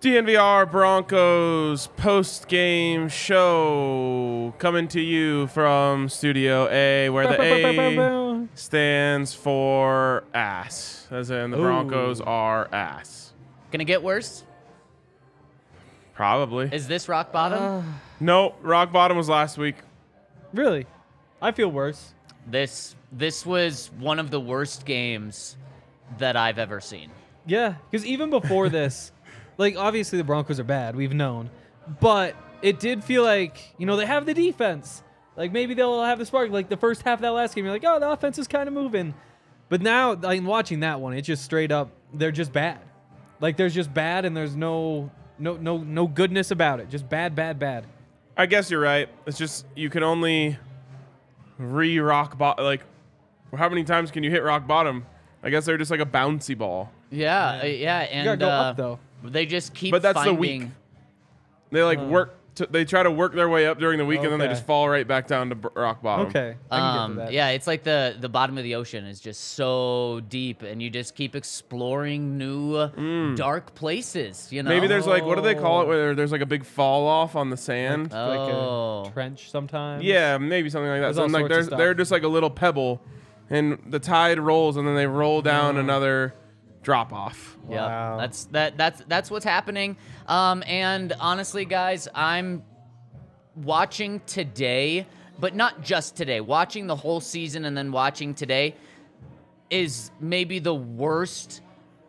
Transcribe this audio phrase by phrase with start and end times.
[0.00, 9.34] DNVR Broncos post game show coming to you from Studio A, where the A stands
[9.34, 13.32] for ass, as in the Broncos are ass.
[13.72, 14.44] Gonna get worse?
[16.14, 16.68] Probably.
[16.72, 17.60] Is this rock bottom?
[17.60, 17.82] Uh.
[18.20, 19.76] no, rock bottom was last week.
[20.54, 20.86] Really?
[21.42, 22.14] I feel worse.
[22.46, 25.56] this this was one of the worst games
[26.18, 27.10] that I've ever seen.
[27.46, 29.10] Yeah, because even before this,
[29.58, 31.50] like obviously the Broncos are bad, we've known,
[32.00, 35.02] but it did feel like you know they have the defense.
[35.36, 36.50] Like maybe they'll have the spark.
[36.50, 38.66] Like the first half of that last game, you're like, oh, the offense is kind
[38.66, 39.14] of moving.
[39.68, 42.80] But now, like watching that one, it's just straight up, they're just bad.
[43.40, 46.88] Like there's just bad, and there's no no no no goodness about it.
[46.88, 47.86] Just bad, bad, bad.
[48.36, 49.08] I guess you're right.
[49.26, 50.58] It's just you can only
[51.58, 52.64] re rock bottom.
[52.64, 52.82] Like,
[53.56, 55.06] how many times can you hit rock bottom?
[55.42, 56.90] I guess they're just like a bouncy ball.
[57.10, 58.98] Yeah, uh, yeah, and You gotta go uh, up though.
[59.22, 59.90] They just keep.
[59.92, 60.68] But that's the finding, week.
[61.70, 62.34] They like work.
[62.56, 64.66] To, they try to work their way up during the week, and then they just
[64.66, 66.26] fall right back down to b- rock bottom.
[66.26, 67.32] Okay, I can Um, get to that.
[67.32, 70.90] yeah, it's like the the bottom of the ocean is just so deep, and you
[70.90, 74.48] just keep exploring new uh, dark places.
[74.50, 74.74] You know, Mm.
[74.74, 75.86] Maybe there's like what do they call it?
[75.86, 78.10] Where there's like a big fall off on the sand.
[78.10, 80.02] like oh, a trench sometimes.
[80.02, 81.14] yeah, maybe something like that.
[81.14, 81.78] There's So all like sorts of there's stuff.
[81.78, 83.00] they're just like a little pebble,
[83.50, 85.80] and the tide rolls, and then they roll down Oh.
[85.80, 86.34] another
[86.88, 87.58] drop off.
[87.68, 89.98] Yeah, that's that that's that's what's happening.
[90.26, 92.62] Um, and honestly, guys, I'm
[93.54, 95.06] watching today,
[95.38, 96.40] but not just today.
[96.40, 98.74] Watching the whole season and then watching today
[99.68, 101.60] is maybe the worst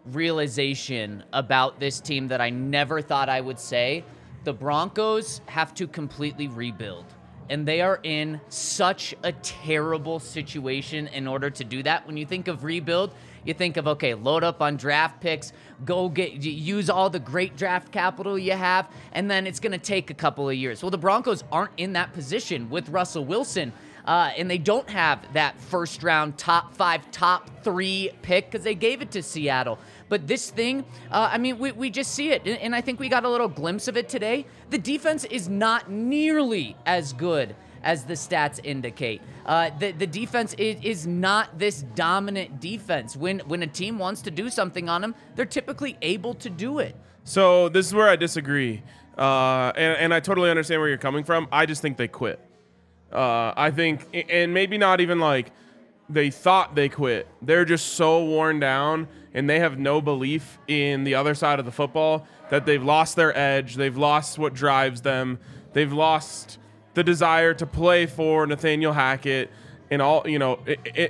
[0.06, 4.06] realization about this team that I never thought I would say.
[4.46, 7.04] The Broncos have to completely rebuild.
[7.50, 12.08] And they are in such a terrible situation in order to do that.
[12.08, 13.14] When you think of rebuild,
[13.50, 15.52] you think of okay, load up on draft picks,
[15.84, 19.78] go get use all the great draft capital you have, and then it's going to
[19.78, 20.82] take a couple of years.
[20.82, 23.74] Well, the Broncos aren't in that position with Russell Wilson.
[24.06, 28.74] Uh, and they don't have that first round top five, top three pick because they
[28.74, 29.78] gave it to Seattle.
[30.08, 32.42] But this thing, uh, I mean, we, we just see it.
[32.48, 34.48] And, and I think we got a little glimpse of it today.
[34.72, 39.22] The defense is not nearly as good as the stats indicate.
[39.46, 43.16] Uh, the, the defense is, is not this dominant defense.
[43.16, 46.80] When, when a team wants to do something on them, they're typically able to do
[46.80, 46.96] it.
[47.24, 48.82] So this is where I disagree,
[49.18, 51.48] uh, and, and I totally understand where you're coming from.
[51.52, 52.40] I just think they quit.
[53.12, 55.52] Uh, I think, and maybe not even like
[56.10, 57.28] they thought they quit.
[57.42, 61.66] They're just so worn down, and they have no belief in the other side of
[61.66, 63.76] the football that they've lost their edge.
[63.76, 65.40] They've lost what drives them.
[65.74, 66.58] They've lost
[67.00, 69.50] the desire to play for Nathaniel Hackett
[69.90, 70.60] and all, you know,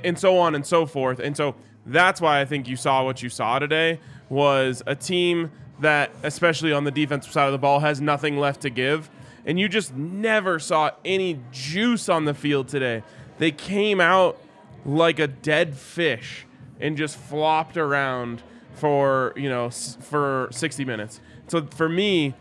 [0.04, 1.18] and so on and so forth.
[1.18, 3.98] And so that's why I think you saw what you saw today
[4.28, 5.50] was a team
[5.80, 9.10] that, especially on the defensive side of the ball, has nothing left to give.
[9.44, 13.02] And you just never saw any juice on the field today.
[13.38, 14.38] They came out
[14.84, 16.46] like a dead fish
[16.78, 21.20] and just flopped around for, you know, for 60 minutes.
[21.48, 22.34] So for me,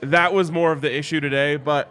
[0.00, 1.88] that was more of the issue today, but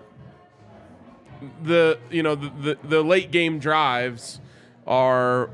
[1.64, 4.40] the you know the, the, the late game drives
[4.86, 5.50] are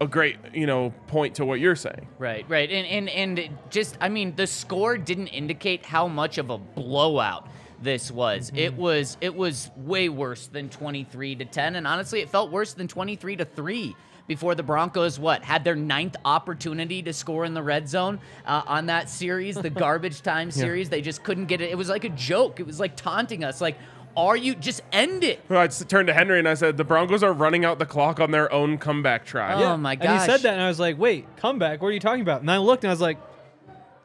[0.00, 2.08] a great you know point to what you're saying.
[2.18, 2.70] Right, right.
[2.70, 3.08] And and
[3.38, 7.48] and just I mean the score didn't indicate how much of a blowout
[7.80, 8.52] this was.
[8.54, 12.74] It was it was way worse than 23 to 10 and honestly it felt worse
[12.74, 13.96] than 23 to 3
[14.26, 18.62] before the Broncos what had their ninth opportunity to score in the red zone uh,
[18.66, 20.88] on that series, the garbage time series.
[20.88, 21.70] They just couldn't get it.
[21.70, 22.60] It was like a joke.
[22.60, 23.78] It was like taunting us like
[24.16, 25.40] are you just end it?
[25.50, 28.18] I just turned to Henry and I said the Broncos are running out the clock
[28.18, 29.62] on their own comeback try.
[29.62, 31.82] Oh my And he said that, and I was like, "Wait, comeback?
[31.82, 33.18] What are you talking about?" And I looked, and I was like,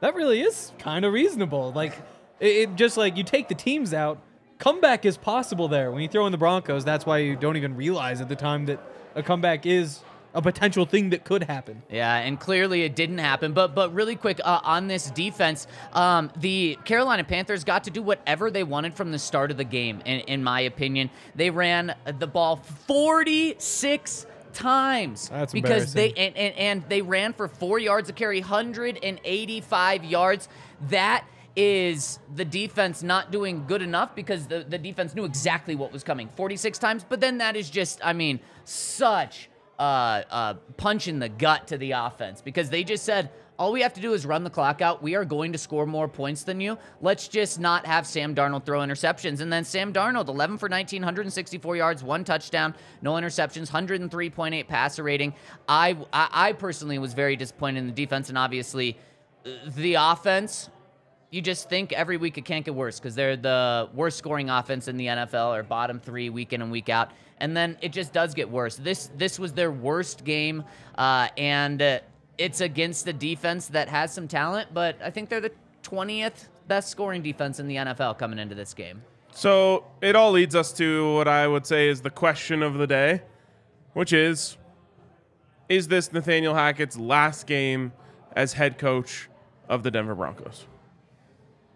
[0.02, 1.72] "That really is kind of reasonable.
[1.72, 1.94] Like,
[2.40, 4.20] it, it just like you take the teams out,
[4.60, 5.92] comeback is possible there.
[5.92, 8.66] When you throw in the Broncos, that's why you don't even realize at the time
[8.68, 8.80] that
[9.16, 10.02] a comeback is
[10.34, 11.82] a potential thing that could happen.
[11.90, 13.54] Yeah, and clearly it didn't happen.
[13.54, 18.02] But but really quick uh, on this defense, um, the Carolina Panthers got to do
[18.02, 20.02] whatever they wanted from the start of the game.
[20.06, 22.58] In, in my opinion, they ran the ball
[22.88, 28.40] 46 times That's because they and, and and they ran for four yards a carry,
[28.40, 30.50] 185 yards.
[30.90, 31.26] That
[31.56, 36.04] is the defense not doing good enough because the, the defense knew exactly what was
[36.04, 37.06] coming 46 times.
[37.08, 39.50] But then that is just, I mean, such
[39.82, 43.82] a, a punch in the gut to the offense because they just said, all we
[43.82, 45.04] have to do is run the clock out.
[45.04, 46.78] We are going to score more points than you.
[47.00, 49.40] Let's just not have Sam Darnold throw interceptions.
[49.40, 55.04] And then Sam Darnold, 11 for 19, 164 yards, one touchdown, no interceptions, 103.8 passer
[55.04, 55.34] rating.
[55.68, 58.98] I, I, I personally was very disappointed in the defense, and obviously
[59.46, 60.70] uh, the offense.
[61.30, 64.88] You just think every week it can't get worse because they're the worst scoring offense
[64.88, 67.12] in the NFL or bottom three week in and week out.
[67.42, 68.76] And then it just does get worse.
[68.78, 70.64] This this was their worst game,
[70.96, 72.00] uh, and uh,
[72.38, 75.52] it's against the defense that has some talent, but I think they're the
[75.84, 79.02] 20th best scoring defense in the NFL coming into this game.
[79.34, 82.88] So it all leads us to what I would say is the question of the
[82.88, 83.24] day,
[83.94, 84.58] which is
[85.68, 87.92] Is this Nathaniel Hackett's last game
[88.36, 89.30] as head coach
[89.68, 90.66] of the Denver Broncos?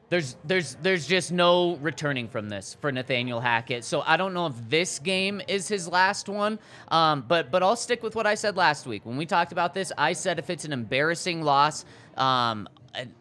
[0.09, 3.83] There's there's there's just no returning from this for Nathaniel Hackett.
[3.83, 6.59] So I don't know if this game is his last one.
[6.89, 9.73] Um, but but I'll stick with what I said last week when we talked about
[9.73, 9.91] this.
[9.97, 11.85] I said if it's an embarrassing loss
[12.17, 12.69] um,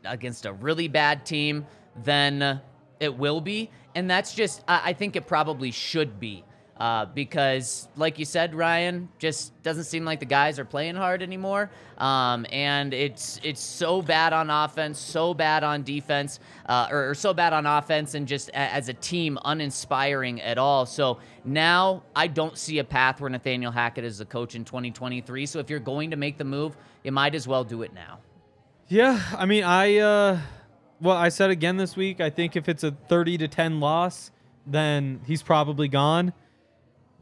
[0.05, 1.67] against a really bad team,
[2.05, 2.61] then
[3.01, 6.45] it will be, and that's just I, I think it probably should be.
[6.77, 11.23] Uh, because, like you said, Ryan, just doesn't seem like the guys are playing hard
[11.23, 11.71] anymore.
[11.99, 17.15] Um, and it's it's so bad on offense, so bad on defense, uh, or, or,
[17.15, 20.85] so bad on offense, and just a, as a team, uninspiring at all.
[20.85, 25.47] So now I don't see a path where Nathaniel Hackett is the coach in 2023.
[25.47, 28.19] So if you're going to make the move, you might as well do it now.
[28.89, 30.41] Yeah, I mean, I uh,
[31.01, 32.21] well, I said again this week.
[32.21, 34.33] I think if it's a 30 to 10 loss,
[34.67, 36.33] then he's probably gone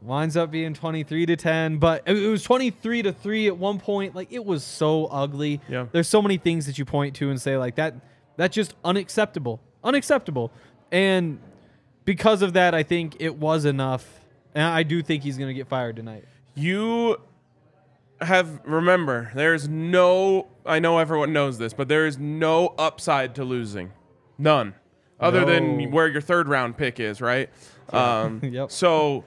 [0.03, 4.15] winds up being 23 to 10 but it was 23 to 3 at one point.
[4.15, 5.61] Like it was so ugly.
[5.69, 5.87] Yeah.
[5.91, 7.95] There's so many things that you point to and say like that
[8.35, 10.51] that's just unacceptable unacceptable.
[10.91, 11.39] And
[12.05, 14.07] because of that i think it was enough.
[14.53, 16.25] And i do think he's going to get fired tonight.
[16.55, 17.17] You
[18.21, 23.43] have remember there's no i know everyone knows this but there is no upside to
[23.43, 23.91] losing.
[24.37, 24.75] None.
[25.19, 25.45] Other no.
[25.45, 27.49] than where your third round pick is right?
[27.89, 28.71] Um, yep.
[28.71, 29.23] so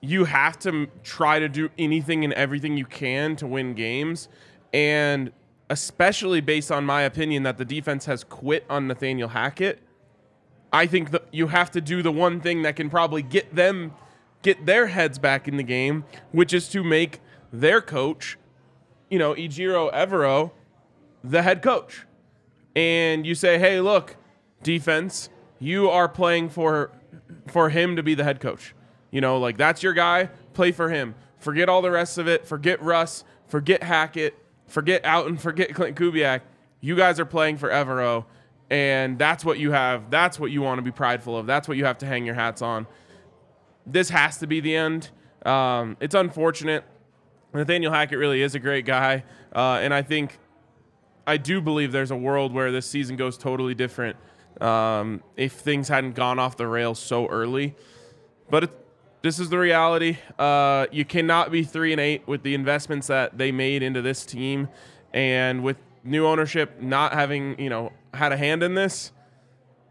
[0.00, 4.28] you have to try to do anything and everything you can to win games.
[4.72, 5.32] And
[5.70, 9.80] especially based on my opinion that the defense has quit on Nathaniel Hackett,
[10.72, 13.92] I think that you have to do the one thing that can probably get them
[14.42, 17.20] get their heads back in the game, which is to make
[17.52, 18.38] their coach,
[19.10, 20.52] you know, Ejiro Evero,
[21.24, 22.06] the head coach.
[22.76, 24.16] And you say, "Hey, look,
[24.62, 25.28] defense,
[25.58, 26.92] you are playing for
[27.48, 28.74] for him to be the head coach.
[29.10, 30.30] You know, like that's your guy.
[30.54, 31.14] Play for him.
[31.38, 32.46] Forget all the rest of it.
[32.46, 33.24] Forget Russ.
[33.46, 34.34] Forget Hackett.
[34.66, 36.42] Forget Out and forget Clint Kubiak.
[36.80, 38.26] You guys are playing for Evero,
[38.70, 40.10] and that's what you have.
[40.10, 41.46] That's what you want to be prideful of.
[41.46, 42.86] That's what you have to hang your hats on.
[43.86, 45.10] This has to be the end.
[45.44, 46.84] Um, it's unfortunate.
[47.54, 49.24] Nathaniel Hackett really is a great guy,
[49.56, 50.38] uh, and I think
[51.26, 54.16] I do believe there's a world where this season goes totally different
[54.60, 57.74] um, if things hadn't gone off the rails so early.
[58.50, 58.86] But it,
[59.28, 60.16] this is the reality.
[60.38, 64.24] Uh, you cannot be three and eight with the investments that they made into this
[64.24, 64.70] team,
[65.12, 69.12] and with new ownership not having you know had a hand in this.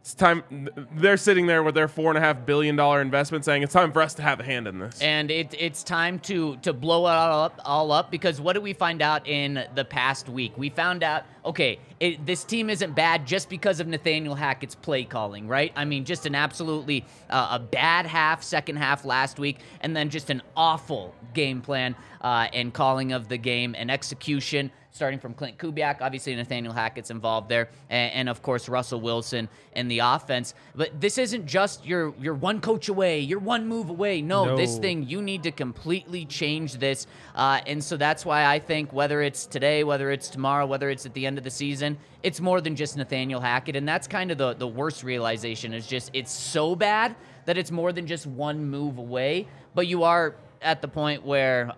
[0.07, 0.69] It's time.
[0.93, 3.91] They're sitting there with their four and a half billion dollar investment, saying it's time
[3.91, 5.01] for us to have a hand in this.
[5.01, 8.63] And it, it's time to to blow it all up, all up because what did
[8.63, 10.57] we find out in the past week?
[10.57, 15.03] We found out okay, it, this team isn't bad just because of Nathaniel Hackett's play
[15.03, 15.73] calling, right?
[15.75, 20.09] I mean, just an absolutely uh, a bad half, second half last week, and then
[20.09, 25.33] just an awful game plan uh, and calling of the game and execution starting from
[25.33, 26.01] Clint Kubiak.
[26.01, 30.53] Obviously, Nathaniel Hackett's involved there, and, and, of course Russell Wilson in the offense.
[30.75, 34.21] But this isn't just your you're one coach away, you're one move away.
[34.21, 34.57] No, no.
[34.57, 38.91] this thing you need to completely change this, uh, and so that's why I think
[38.91, 42.41] whether it's today, whether it's tomorrow, whether it's at the end of the season, it's
[42.41, 46.09] more than just Nathaniel Hackett, and that's kind of the the worst realization is just
[46.13, 49.47] it's so bad that it's more than just one move away.
[49.73, 51.71] But you are at the point where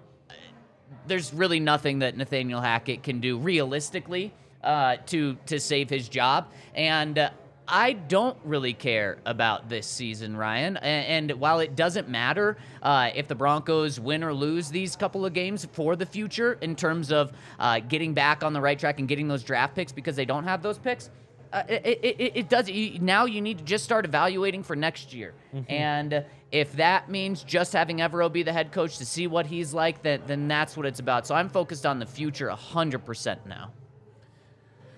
[1.08, 6.51] there's really nothing that Nathaniel Hackett can do realistically uh, to to save his job.
[6.75, 7.29] And uh,
[7.67, 10.77] I don't really care about this season, Ryan.
[10.77, 15.25] And, and while it doesn't matter uh, if the Broncos win or lose these couple
[15.25, 19.00] of games for the future in terms of uh, getting back on the right track
[19.00, 21.10] and getting those draft picks because they don't have those picks.
[21.51, 22.69] Uh, it, it, it, does.
[22.69, 25.34] You, now you need to just start evaluating for next year.
[25.53, 25.72] Mm-hmm.
[25.72, 29.73] And if that means just having Evero be the head coach to see what he's
[29.73, 31.27] like, then, then that's what it's about.
[31.27, 33.71] So I'm focused on the future 100% now.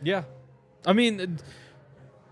[0.03, 0.23] Yeah.
[0.85, 1.39] I mean,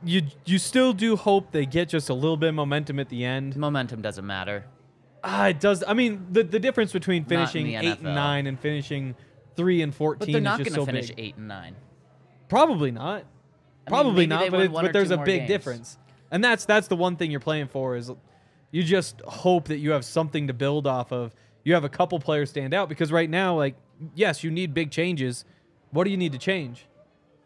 [0.04, 3.24] you you still do hope they get just a little bit of momentum at the
[3.26, 3.56] end.
[3.56, 4.66] Momentum doesn't matter.
[5.24, 5.84] Ah, it does.
[5.88, 9.16] I mean, the the difference between finishing eight and nine and finishing
[9.56, 11.20] three and 14 But they're not going to so finish big.
[11.20, 11.76] eight and nine.
[12.48, 13.26] Probably not.
[13.86, 14.52] I Probably maybe not.
[14.52, 15.48] But, one but there's a big games.
[15.50, 15.98] difference,
[16.32, 18.10] and that's that's the one thing you're playing for is
[18.72, 21.34] you just hope that you have something to build off of.
[21.64, 23.76] You have a couple players stand out because right now, like,
[24.16, 25.46] yes, you need big changes.
[25.92, 26.88] What do you need to change?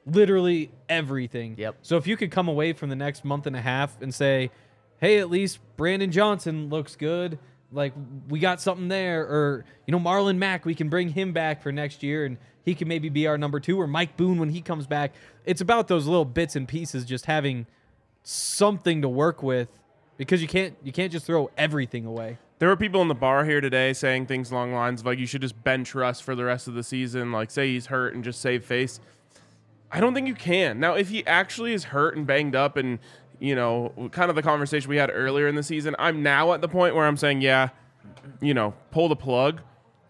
[0.06, 1.56] Literally everything.
[1.58, 1.78] Yep.
[1.82, 4.52] So if you could come away from the next month and a half and say,
[5.00, 7.40] hey, at least Brandon Johnson looks good.
[7.72, 7.94] Like
[8.30, 11.72] we got something there, or you know Marlon Mack, we can bring him back for
[11.72, 14.62] next year, and he can maybe be our number two, or Mike Boone when he
[14.62, 15.14] comes back.
[15.44, 17.66] It's about those little bits and pieces, just having
[18.22, 19.70] something to work with,
[20.18, 22.38] because you can't you can't just throw everything away.
[22.60, 25.20] There were people in the bar here today saying things along the lines of like
[25.20, 28.14] you should just bench Russ for the rest of the season, like say he's hurt
[28.14, 29.00] and just save face.
[29.94, 30.80] I don't think you can.
[30.80, 32.98] Now, if he actually is hurt and banged up and,
[33.40, 36.62] you know, kind of the conversation we had earlier in the season, I'm now at
[36.62, 37.70] the point where I'm saying, yeah,
[38.42, 39.62] you know, pull the plug.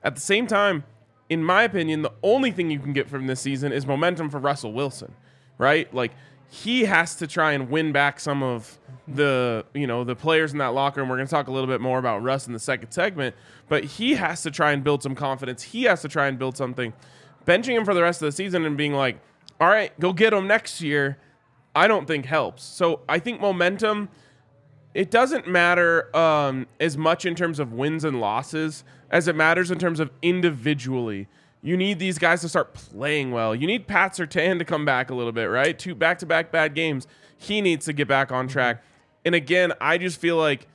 [0.01, 0.85] At the same time,
[1.29, 4.39] in my opinion, the only thing you can get from this season is momentum for
[4.39, 5.13] Russell Wilson,
[5.57, 5.93] right?
[5.93, 6.13] Like
[6.53, 10.59] he has to try and win back some of the, you know, the players in
[10.59, 11.09] that locker room.
[11.09, 13.35] We're going to talk a little bit more about Russ in the second segment,
[13.67, 15.63] but he has to try and build some confidence.
[15.63, 16.93] He has to try and build something.
[17.47, 19.17] Benching him for the rest of the season and being like,
[19.59, 21.17] all right, go get him next year,
[21.73, 22.61] I don't think helps.
[22.61, 24.09] So I think momentum
[24.93, 29.71] it doesn't matter um, as much in terms of wins and losses as it matters
[29.71, 31.27] in terms of individually.
[31.65, 33.55] You need these guys to start playing well.
[33.55, 35.79] You need Pat Surtain to come back a little bit, right?
[35.79, 37.07] Two back to back bad games.
[37.37, 38.83] He needs to get back on track.
[39.23, 40.67] And again, I just feel like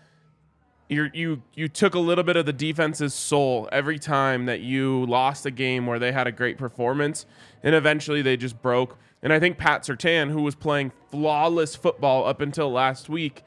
[0.89, 5.05] you you you took a little bit of the defense's soul every time that you
[5.05, 7.27] lost a game where they had a great performance,
[7.63, 8.97] and eventually they just broke.
[9.23, 13.43] And I think Pat Surtain, who was playing flawless football up until last week,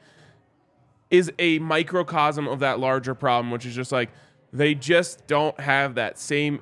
[1.10, 4.10] is a microcosm of that larger problem, which is just like
[4.52, 6.60] they just don't have that same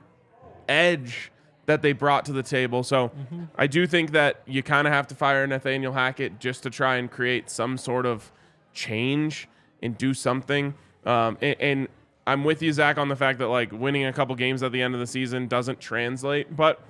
[0.71, 1.33] edge
[1.67, 2.83] that they brought to the table.
[2.83, 3.11] So
[3.57, 6.97] I do think that you kind of have to fire Nathaniel Hackett just to try
[6.97, 8.33] and create some sort of
[8.73, 9.49] change
[9.83, 10.75] and do something.
[11.05, 11.89] Um, and, and
[12.27, 14.83] I'm with you, Zach, on the fact that like winning a couple games at the
[14.83, 16.81] end of the season doesn't translate, but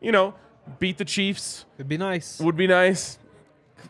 [0.00, 0.34] you know,
[0.78, 2.38] beat the Chiefs It'd be nice.
[2.40, 3.18] would be nice.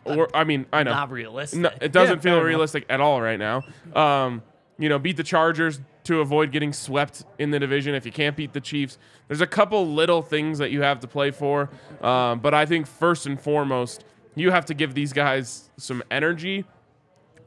[0.05, 1.59] Or I mean, I know Not realistic.
[1.59, 2.45] no, it doesn't Yeah, feel fair enough.
[2.47, 3.61] realistic at all right now.
[3.95, 4.41] Um,
[4.77, 7.95] you know, beat the Chargers to avoid getting swept in the division.
[7.95, 11.07] If you can't beat the Chiefs, there's a couple little things that you have to
[11.07, 11.69] play for.
[12.01, 14.03] Um, but I think first and foremost,
[14.35, 16.65] you have to give these guys some energy,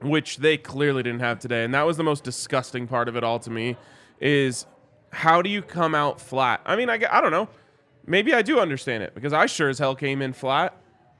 [0.00, 1.64] which they clearly didn't have today.
[1.64, 3.76] And that was the most disgusting part of it all to me.
[4.20, 4.66] Is
[5.10, 6.60] how do you come out flat?
[6.64, 7.48] I mean, I, I don't know.
[8.06, 10.74] Maybe I do understand it because I sure as hell came in flat.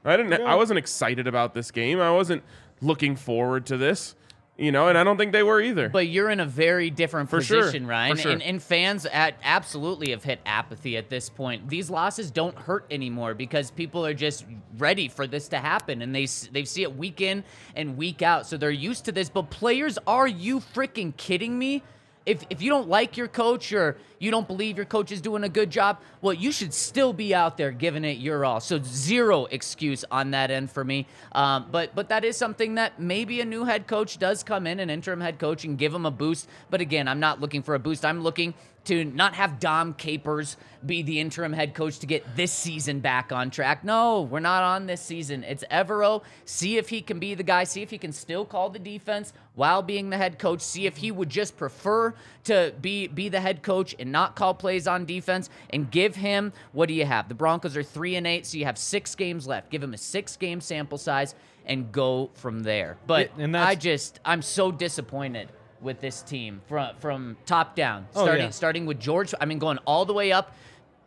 [0.05, 0.41] I didn't.
[0.41, 1.99] I wasn't excited about this game.
[1.99, 2.43] I wasn't
[2.81, 4.15] looking forward to this.
[4.59, 5.87] You know, and I don't think they were either.
[5.87, 8.17] But you're in a very different For sure, position, for Ryan.
[8.17, 8.31] sure.
[8.31, 11.69] And, and fans at absolutely have hit apathy at this point.
[11.69, 14.45] These losses don't hurt anymore because people are just
[14.79, 17.43] ready for this to happen, and they they see it week in
[17.75, 19.29] and week out, so they're used to this.
[19.29, 21.83] But players, are you freaking kidding me?
[22.27, 25.45] If, if you don't like your coach or you don't believe your coach is doing
[25.45, 28.59] a good job, well, you should still be out there giving it your all.
[28.59, 31.07] So zero excuse on that end for me.
[31.31, 34.81] Um, but but that is something that maybe a new head coach does come in,
[34.81, 36.49] an interim head coach, and give him a boost.
[36.69, 38.03] But again, I'm not looking for a boost.
[38.03, 38.53] I'm looking
[38.87, 43.31] to not have Dom Capers be the interim head coach to get this season back
[43.33, 43.83] on track.
[43.83, 45.43] No, we're not on this season.
[45.43, 46.23] It's Evero.
[46.45, 47.65] See if he can be the guy.
[47.65, 50.61] See if he can still call the defense while being the head coach.
[50.61, 52.13] See if he would just prefer
[52.45, 56.53] to be be the head coach and not call plays on defense and give him
[56.71, 57.27] what do you have?
[57.27, 59.69] The Broncos are 3 and 8, so you have 6 games left.
[59.69, 62.97] Give him a 6 game sample size and go from there.
[63.05, 65.49] But I just I'm so disappointed
[65.81, 68.07] with this team from from top down.
[68.15, 68.49] Oh, Starting yeah.
[68.51, 70.55] starting with George, I mean going all the way up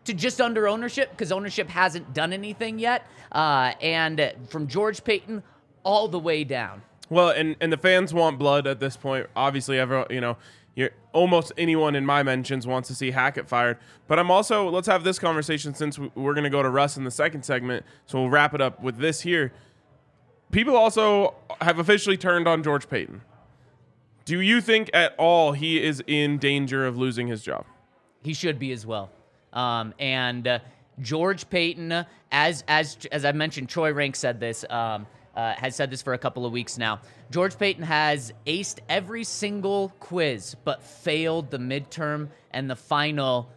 [0.05, 3.07] to just under ownership because ownership hasn't done anything yet.
[3.33, 5.43] Uh, and from George Paton
[5.83, 6.83] all the way down.
[7.09, 9.27] Well, and and the fans want blood at this point.
[9.37, 10.37] Obviously, everyone, you know,
[10.77, 13.79] you're, almost anyone in my mentions wants to see Hackett fired.
[14.07, 16.97] But I'm also let's have this conversation since we- we're going to go to Russ
[16.97, 17.85] in the second segment.
[18.07, 19.53] So we'll wrap it up with this here.
[20.53, 23.23] People also have officially turned on George Paton.
[24.31, 27.67] Do you think at all he is in danger of losing his job?
[28.23, 29.11] He should be as well.
[29.53, 30.61] Um, and uh,
[31.01, 34.65] George Paton, uh, as as as I mentioned, Troy Renck said this.
[34.71, 37.01] Um, uh, has said this for a couple of weeks now.
[37.33, 43.51] George Paton has aced every single quiz, but failed the midterm and the final.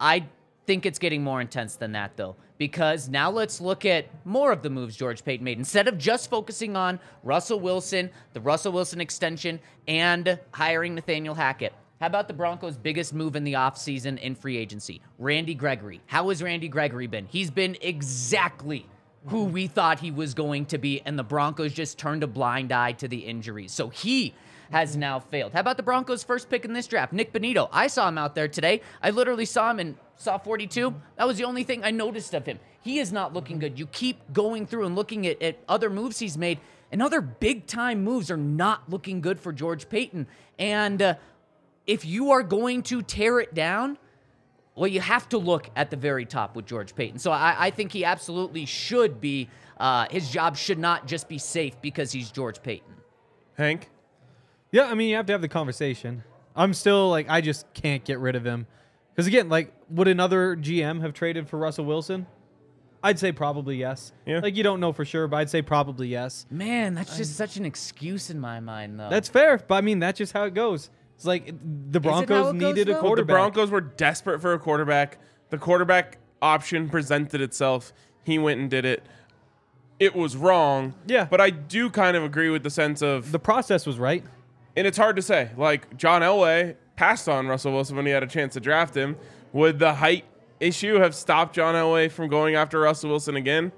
[0.00, 0.26] I
[0.66, 2.34] think it's getting more intense than that, though.
[2.60, 5.56] Because now let's look at more of the moves George Paton made.
[5.56, 11.72] Instead of just focusing on Russell Wilson, the Russell Wilson extension, and hiring Nathaniel Hackett.
[12.00, 15.00] How about the Broncos' biggest move in the offseason in free agency?
[15.18, 16.02] Randy Gregory.
[16.04, 17.24] How has Randy Gregory been?
[17.24, 18.86] He's been exactly
[19.28, 22.72] who we thought he was going to be, and the Broncos just turned a blind
[22.72, 23.72] eye to the injuries.
[23.72, 24.34] So he
[24.70, 25.54] has now failed.
[25.54, 27.70] How about the Broncos' first pick in this draft, Nik Bonitto?
[27.72, 28.82] I saw him out there today.
[29.02, 30.94] I literally saw him and saw 42.
[31.16, 32.58] That was the only thing I noticed of him.
[32.82, 33.78] He is not looking good.
[33.78, 36.58] You keep going through and looking at, at other moves he's made,
[36.92, 40.26] and other big time moves are not looking good for George Paton.
[40.58, 41.14] And uh,
[41.86, 43.96] if you are going to tear it down,
[44.74, 47.18] well, you have to look at the very top with George Paton.
[47.18, 49.48] So I, I think he absolutely should be.
[49.78, 52.94] Uh, his job should not just be safe because he's George Paton.
[53.56, 53.88] Hank,
[54.70, 56.24] Yeah, I mean, you have to have the conversation.
[56.54, 58.66] I'm still like, I just can't get rid of him.
[59.20, 62.26] Because again, like, would another GM have traded for Russell Wilson?
[63.02, 64.14] I'd say probably yes.
[64.24, 64.38] Yeah.
[64.38, 66.46] Like, you don't know for sure, but I'd say probably yes.
[66.50, 69.10] Man, that's just such an excuse in my mind, though.
[69.10, 70.88] That's fair, but I mean, that's just how it goes.
[71.16, 71.52] It's like
[71.90, 73.24] the Broncos how it goes, needed a Well, the.
[73.26, 75.18] Broncos were desperate for a quarterback.
[75.50, 77.92] The quarterback option presented itself.
[78.24, 79.04] He went and did it.
[79.98, 80.94] It was wrong.
[81.06, 81.26] Yeah.
[81.26, 84.24] But I do kind of agree with the sense of the process was right.
[84.74, 85.50] and it's hard to say.
[85.58, 89.16] Like John Elway passed on Russell Wilson when he had a chance to draft him.
[89.54, 90.26] Would the height
[90.60, 93.72] issue have stopped John Elway from going after Russell Wilson again?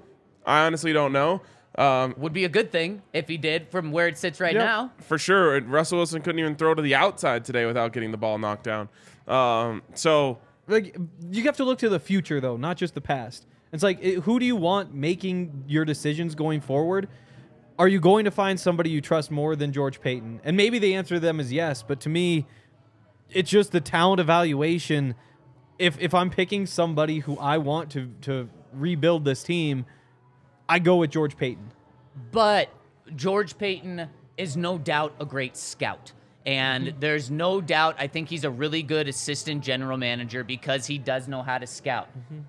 [0.45, 1.41] I honestly don't know.
[1.77, 4.65] Um, Would be a good thing if he did from where it sits right Yeah.
[4.65, 4.91] now.
[4.97, 8.37] for sure, Russell Wilson couldn't even throw to the outside today without getting the ball
[8.37, 8.89] knocked down.
[9.25, 10.95] Um, so Like,
[11.31, 13.45] you have to look to the future, though, not just the past.
[13.71, 17.07] It's like, it- who do you want making your decisions going forward?
[17.79, 20.39] Are you going to find somebody you trust more than George Paton?
[20.43, 22.45] And maybe the answer to them is yes, but to me,
[23.33, 25.15] it's just the talent evaluation.
[25.79, 29.85] If if I'm picking somebody who I want to to rebuild this team,
[30.69, 31.71] I go with George Paton.
[32.31, 32.69] But
[33.15, 36.11] George Paton is no doubt a great scout.
[36.45, 36.99] And Mm-hmm.
[36.99, 41.27] there's no doubt, I think he's a really good assistant general manager because he does
[41.27, 42.09] know how to scout.
[42.09, 42.41] Mm-hmm.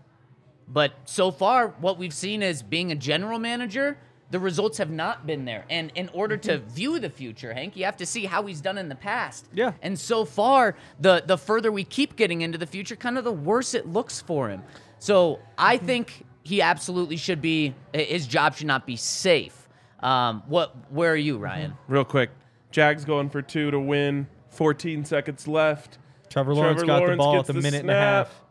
[0.66, 3.98] But so far, what we've seen is being a general manager,
[4.30, 5.64] the results have not been there.
[5.70, 6.68] And in order to mm-hmm.
[6.70, 9.48] view the future, Hank, you have to see how he's done in the past.
[9.52, 9.72] Yeah.
[9.82, 13.32] And so far, the the further we keep getting into the future, kind of the
[13.32, 14.62] worse it looks for him.
[14.98, 15.86] So I mm-hmm.
[15.86, 17.74] think he absolutely should be.
[17.92, 19.68] His job should not be safe.
[20.00, 20.74] Um, what?
[20.90, 21.72] Where are you, Ryan?
[21.72, 21.92] Mm-hmm.
[21.92, 22.30] real quick,
[22.70, 24.26] Jags going for two to win.
[24.50, 25.98] 14 seconds left.
[26.30, 28.44] Trevor Lawrence Trevor got Lawrence the ball at the the minute and a half.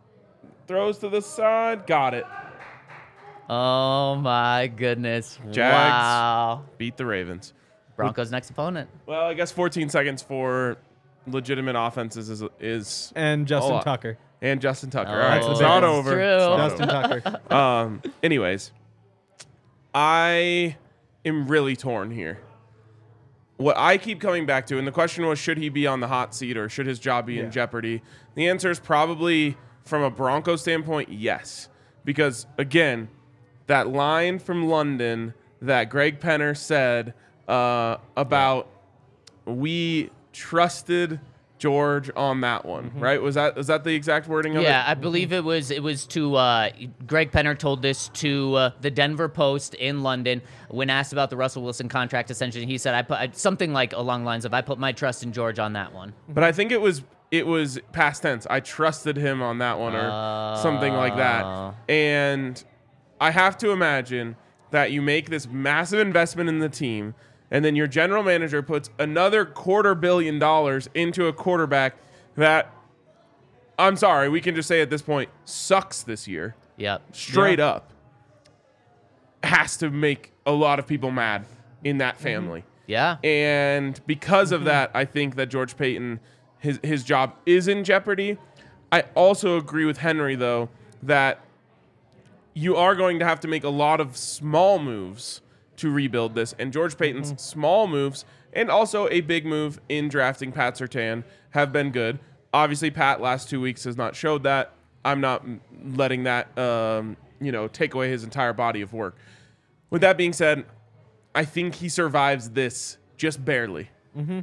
[0.67, 1.87] Throws to the side.
[1.87, 2.25] Got it.
[3.55, 5.37] Oh my goodness!
[5.51, 5.57] Jags.
[5.57, 6.63] Wow.
[6.79, 7.53] Beat the Ravens.
[7.95, 8.89] Broncos' next opponent.
[9.05, 10.77] Well, I guess 14 seconds for
[11.27, 14.17] legitimate offenses is is And Justin Tucker.
[14.41, 15.11] and Justin Tucker.
[15.11, 15.89] Oh, All right, it's that's not true.
[15.89, 16.19] over.
[16.19, 17.19] It's not Justin over.
[17.19, 17.41] Tucker.
[17.55, 18.01] Um.
[18.23, 18.71] Anyways,
[19.93, 20.75] I
[21.23, 22.39] am really torn here.
[23.57, 26.07] What I keep coming back to, and the question was, should he be on the
[26.07, 28.01] hot seat or should his job be in jeopardy?
[28.33, 31.69] The answer is probably, from a Bronco standpoint, yes,
[32.03, 33.09] because again,
[33.67, 37.13] that line from London that Greg Penner said
[37.47, 38.67] uh, about
[39.45, 41.19] we trusted
[41.59, 43.21] George on that one, right?
[43.21, 44.65] Was that was that the exact wording of it?
[44.65, 46.71] Yeah, I believe it was it was to uh,
[47.07, 51.37] Greg Penner told this to uh, the Denver Post in London when asked about the
[51.37, 52.29] Russell Wilson contract.
[52.29, 54.91] Essentially, he said I put I- something like along the lines of I put my
[54.91, 56.13] trust in George on that one.
[56.27, 58.45] But I think it was it was past tense.
[58.49, 61.75] I trusted him on that one or something like that.
[61.87, 62.61] And
[63.23, 64.35] I have to imagine
[64.71, 67.15] that you make this massive investment in the team
[67.49, 71.95] and then your general manager puts another quarter billion dollars into a quarterback
[72.35, 72.69] that
[73.79, 76.55] I'm sorry, we can just say at this point sucks this year.
[76.75, 77.15] Yep.
[77.15, 77.93] Straight up.
[79.41, 81.45] Has to make a lot of people mad
[81.81, 82.23] in that mm-hmm.
[82.23, 82.63] family.
[82.87, 83.17] Yeah.
[83.23, 84.67] And because of mm-hmm.
[84.67, 86.19] that, I think that George Paton,
[86.59, 88.37] his his job is in jeopardy.
[88.91, 90.67] I also agree with Henry though
[91.03, 91.39] that
[92.53, 95.41] you are going to have to make a lot of small moves
[95.77, 96.53] to rebuild this.
[96.59, 101.71] And George Paton's small moves and also a big move in drafting Pat Surtain have
[101.71, 102.19] been good.
[102.53, 104.73] Obviously, Pat last two weeks has not showed that.
[105.03, 105.43] I'm not
[105.83, 109.17] letting that um, you know take away his entire body of work.
[109.89, 110.65] With that being said,
[111.35, 113.89] I think he survives this just barely.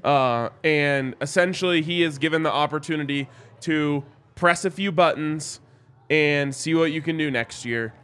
[0.05, 3.29] Uh, and essentially, he is given the opportunity
[3.61, 5.61] to press a few buttons
[6.09, 7.95] and see what you can do next year.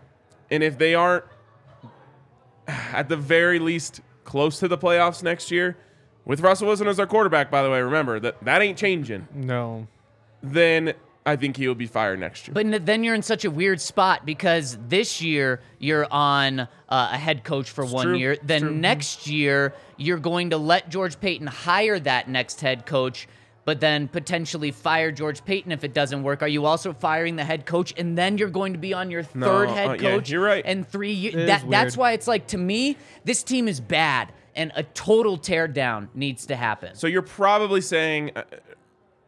[0.51, 1.25] And if they aren't,
[2.69, 5.77] at the very least, close to the playoffs next year,
[6.25, 9.29] with Russell Wilson as our quarterback, by the way, remember that that ain't changing.
[9.33, 9.87] No.
[10.43, 12.55] Then I think he will be fired next year.
[12.55, 17.17] But then you're in such a weird spot because this year you're on uh, a
[17.17, 18.17] head coach for one true.
[18.17, 18.37] year.
[18.43, 18.81] Then.
[18.81, 23.27] Next year you're going to let George Paton hire that next head coach,
[23.67, 26.41] but then potentially fire George Paton if it doesn't work.
[26.41, 29.25] Are you also firing the head coach and then you're going to be on your
[29.35, 30.31] No, third uh, head yeah, coach?
[30.31, 30.63] you're right.
[30.65, 31.35] And three years.
[31.49, 36.09] That, that's why it's like to me this team is bad and a total teardown
[36.15, 36.95] needs to happen.
[36.95, 38.45] so you're probably saying, uh,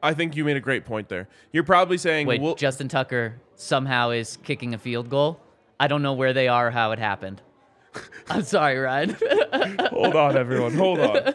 [0.03, 1.29] I think you made a great point there.
[1.53, 5.41] You're probably saying, Wait, we'll- Justin Tucker somehow is kicking a field goal.
[5.81, 7.43] I don't know where they are, or how it happened.
[8.31, 9.17] I'm sorry, Ryan.
[9.91, 11.35] hold on, everyone, hold on.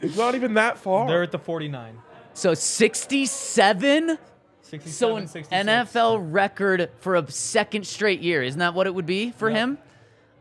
[0.00, 1.06] It's not even that far.
[1.06, 1.98] They're at the 49.
[2.34, 4.18] so 67.
[4.62, 5.70] 67, So an 66.
[5.70, 8.42] NFL record for a second straight year.
[8.42, 9.78] Isn't that what it would be for him?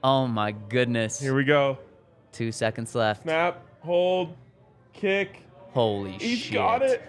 [0.04, 1.20] Oh my goodness.
[1.20, 1.78] Here we go.
[2.32, 3.24] Two seconds left.
[3.24, 4.36] Snap, hold,
[4.94, 5.42] kick.
[5.74, 6.54] Holy He's shit.
[6.54, 7.02] got it.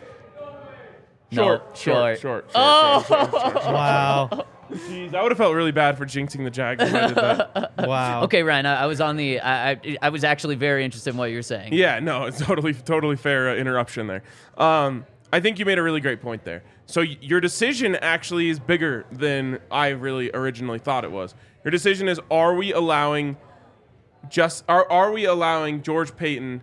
[1.32, 2.20] No, Short, short, short.
[2.20, 3.04] short, short, Oh!
[3.08, 3.64] short, short, short, short.
[3.66, 3.72] Oh!
[3.72, 4.46] Wow.
[4.70, 7.72] Jeez, I would have felt really bad for jinxing the Jags if I did that.
[7.86, 8.22] Wow.
[8.24, 9.40] Okay, Ryan, I, I was on the.
[9.40, 11.72] I, I I was actually very interested in what you're saying.
[11.72, 14.22] Yeah, no, it's totally, totally fair uh, interruption there.
[14.56, 16.62] Um, I think you made a really great point there.
[16.86, 21.34] So y- your decision actually is bigger than I really originally thought it was.
[21.64, 23.36] Your decision is: Are we allowing
[24.28, 26.62] just are are we allowing George Paton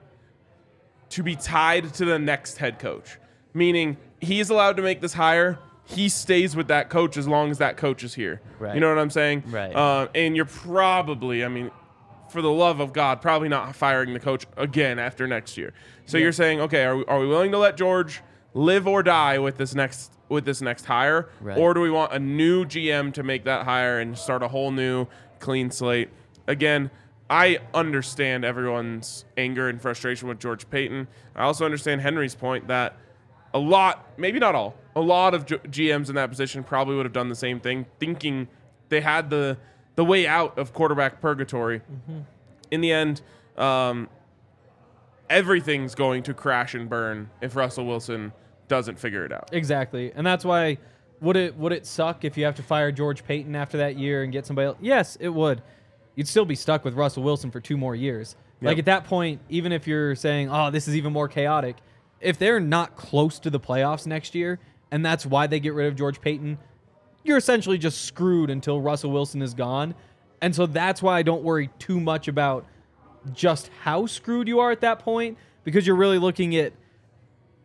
[1.10, 3.18] to be tied to the next head coach?
[3.54, 5.60] Meaning he's allowed to make this hire.
[5.86, 8.42] He stays with that coach as long as that coach is here.
[8.60, 8.74] Right.
[8.74, 9.44] You know what I'm saying?
[9.48, 9.76] Right.
[9.76, 11.72] Uh, and you're probably, I mean,
[12.30, 15.74] for the love of God, probably not firing the coach again after next year.
[16.06, 18.22] So you're saying, okay, are we, are we willing to let George
[18.54, 21.58] live or die with this next with this next hire, Right.
[21.58, 24.72] or do we want a new GM to make that hire and start a whole
[24.72, 25.06] new
[25.40, 26.10] clean slate?
[26.48, 26.90] Again,
[27.30, 31.08] I understand everyone's anger and frustration with George Paton.
[31.36, 32.98] I also understand Henry's point that
[33.54, 37.14] a lot, maybe not all, a lot of GMs in that position probably would have
[37.14, 38.48] done the same thing, thinking
[38.90, 39.58] they had the
[39.96, 41.82] the way out of quarterback purgatory.
[42.72, 43.22] In the end,
[43.58, 44.10] um,
[45.30, 48.34] everything's going to crash and burn if Russell Wilson
[48.68, 49.50] doesn't figure it out.
[49.52, 50.78] Exactly, and that's why
[51.22, 54.24] would it would it suck if you have to fire George Paton after that year
[54.24, 54.78] and get somebody else?
[54.82, 55.62] Yes, it would.
[56.16, 58.36] You'd still be stuck with Russell Wilson for two more years.
[58.62, 61.76] Like at that point, even if you're saying, "Oh, this is even more chaotic,"
[62.24, 64.60] if they're not close to the playoffs next year,
[64.92, 66.58] and that's why they get rid of George Paton,
[67.24, 69.96] you're essentially just screwed until Russell Wilson is gone.
[70.42, 72.66] And so that's why I don't worry too much about
[73.34, 76.74] just how screwed you are at that point because you're really looking at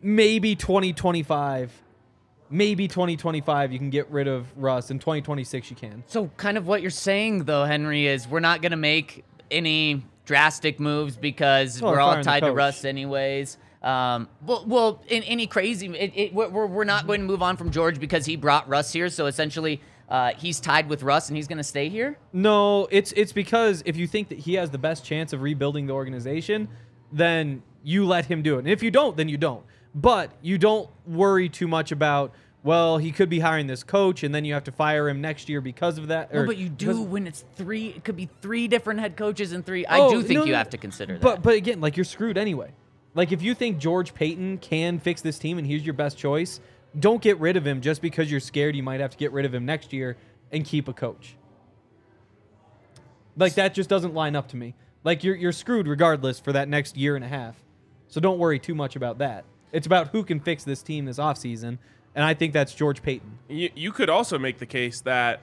[0.01, 1.83] maybe 2025
[2.51, 6.03] maybe 2025 you can get rid of Russ in 2026 you can.
[6.07, 10.05] So, kind of what you're saying, though, Henry, is we're not going to make any
[10.25, 12.53] drastic moves because Well, we're all tied to.
[12.53, 13.59] Russ, anyways.
[13.89, 17.57] Um, well, well, in any crazy, it, it, we're, we're not going to move on
[17.57, 19.09] from George because he brought Russ here.
[19.09, 22.19] So essentially, uh, he's tied with Russ and he's going to stay here.
[22.35, 25.87] No, it's it's because if you think that he has the best chance of rebuilding
[25.87, 26.69] the organization,
[27.13, 28.59] then you let him do it.
[28.61, 29.65] And if you don't, then you don't.
[29.95, 34.35] But you don't worry too much about well, he could be hiring this coach and
[34.35, 36.35] then you have to fire him next year because of that.
[36.35, 37.89] No, but you do when it's three.
[37.89, 39.87] It could be three different head coaches and three.
[39.87, 41.23] I Oh, do think no, you have to consider that.
[41.23, 42.73] But but again, like you're screwed anyway.
[43.19, 46.61] Like if you think George Paton can fix this team and he's your best choice,
[46.97, 49.45] don't get rid of him just because you're scared you might have to get rid
[49.45, 50.17] of him next year
[50.53, 51.35] and keep a coach.
[53.37, 54.77] Like that just doesn't line up to me.
[55.03, 57.57] Like you're you're screwed regardless for that next year and a half.
[58.07, 59.45] So don't worry too much about that.
[59.73, 61.79] It's about who can fix this team this offseason,
[62.15, 63.41] and I think that's George Paton.
[63.49, 65.43] You, you could also make the case that,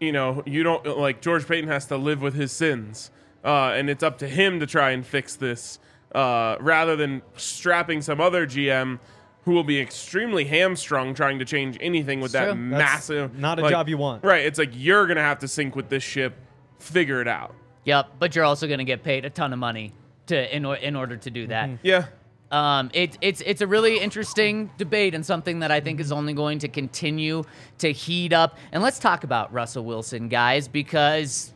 [0.00, 3.12] you know, you don't like George Paton has to live with his sins,
[3.44, 5.78] uh, and it's up to him to try and fix this,
[6.14, 8.98] uh, rather than strapping some other GM
[9.44, 12.70] who will be extremely hamstrung trying to change anything with that True.
[12.70, 13.38] That's massive.
[13.38, 14.24] not a like- job you want.
[14.24, 14.44] Right.
[14.44, 16.34] It's like you're gonna have to sink with this ship,
[16.78, 17.54] figure it out.
[17.84, 19.92] yep, but you're also going to get paid a ton of money
[20.26, 21.70] to in, or, in order to do that.
[21.82, 22.06] Yeah.
[22.50, 26.32] Um, it, it's it's a really interesting debate and something that I think is only
[26.34, 27.44] going to continue
[27.78, 28.56] to heat up.
[28.72, 31.52] And let's talk about Russell Wilson, guys, because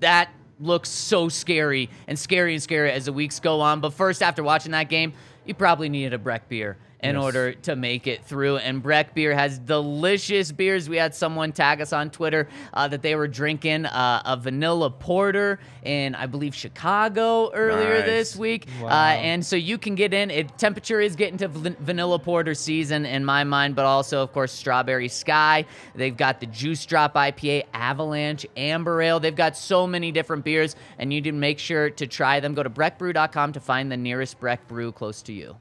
[0.00, 3.80] that looks so scary and scary and scary as the weeks go on.
[3.80, 5.12] But first, after watching that game,
[5.44, 8.56] you probably needed a Breck beer in order to make it through.
[8.56, 10.88] And Breck beer has delicious beers.
[10.88, 14.90] We had someone tag us on Twitter uh, that they were drinking uh, a vanilla
[14.90, 18.06] porter in, I believe, Chicago earlier Nice.
[18.06, 18.66] this week.
[18.80, 18.88] Wow.
[18.88, 20.30] Uh, and so you can get in.
[20.30, 24.32] It temperature is getting to van- vanilla porter season in my mind, but also of
[24.32, 25.64] course strawberry sky.
[25.94, 29.20] They've got the juice drop IPA, Avalanche, Amber Ale.
[29.20, 32.54] They've got so many different beers, and you need to make sure to try them.
[32.54, 35.56] Go to breckbrew.com to find the nearest Breck brew close to you.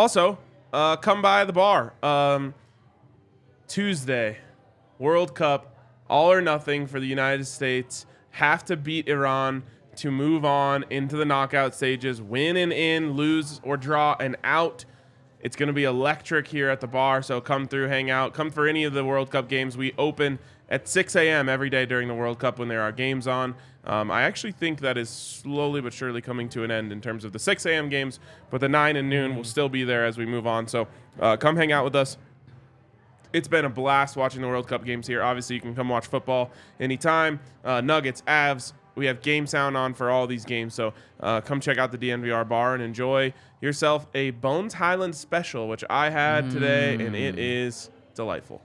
[0.00, 0.38] Also,
[0.72, 1.92] uh, come by the bar.
[2.02, 2.54] Um,
[3.68, 4.38] Tuesday,
[4.98, 5.76] World Cup,
[6.08, 8.06] all or nothing for the United States.
[8.30, 9.62] Have to beat Iran
[9.96, 12.22] to move on into the knockout stages.
[12.22, 14.86] Win and in, lose or draw and out.
[15.40, 18.32] It's going to be electric here at the bar, so come through, hang out.
[18.32, 19.76] Come for any of the World Cup games.
[19.76, 20.38] We open
[20.70, 21.46] at 6 a.m.
[21.46, 23.54] every day during the World Cup when there are games on.
[23.84, 27.24] Um, I actually think that is slowly but surely coming to an end in terms
[27.24, 27.88] of the 6 a.m.
[27.88, 30.68] games, but the 9 and noon will still be there as we move on.
[30.68, 30.86] So
[31.18, 32.18] uh, come hang out with us.
[33.32, 35.22] It's been a blast watching the World Cup games here.
[35.22, 37.40] Obviously, you can come watch football anytime.
[37.64, 40.74] Uh, Nuggets, Avs, we have game sound on for all these games.
[40.74, 45.68] So uh, come check out the DNVR bar and enjoy yourself a Bones Highland special,
[45.68, 48.60] which I had today, and it is delightful.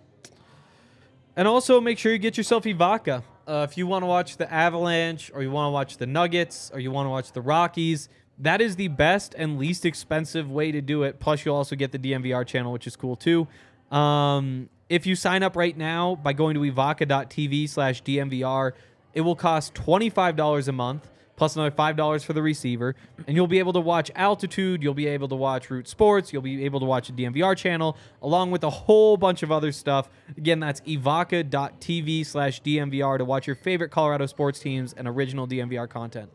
[1.35, 3.23] And also make sure you get yourself Evoca.
[3.47, 6.71] Uh, if you want to watch the Avalanche, or you want to watch the Nuggets,
[6.73, 10.71] or you want to watch the Rockies, that is the best and least expensive way
[10.71, 11.19] to do it.
[11.19, 13.47] Plus, you'll also get the DNVR channel, which is cool too.
[13.91, 18.73] Um, if you sign up right now by going to evoca.tv slash DNVR,
[19.13, 22.95] it will cost $25 a month plus another $5 for the receiver.
[23.27, 26.41] And you'll be able to watch Altitude, you'll be able to watch Root Sports, you'll
[26.41, 30.09] be able to watch the DNVR channel, along with a whole bunch of other stuff.
[30.37, 35.89] Again, that's evoca.tv slash DNVR to watch your favorite Colorado sports teams and original DNVR
[35.89, 36.29] content.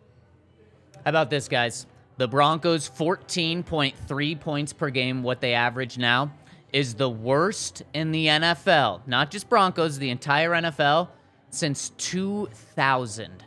[1.05, 1.87] How about this, guys?
[2.19, 6.33] The Broncos 14.3 points per game, what they average now,
[6.73, 9.01] is the worst in the NFL.
[9.07, 11.09] Not just Broncos, the entire NFL
[11.49, 13.45] since 2000.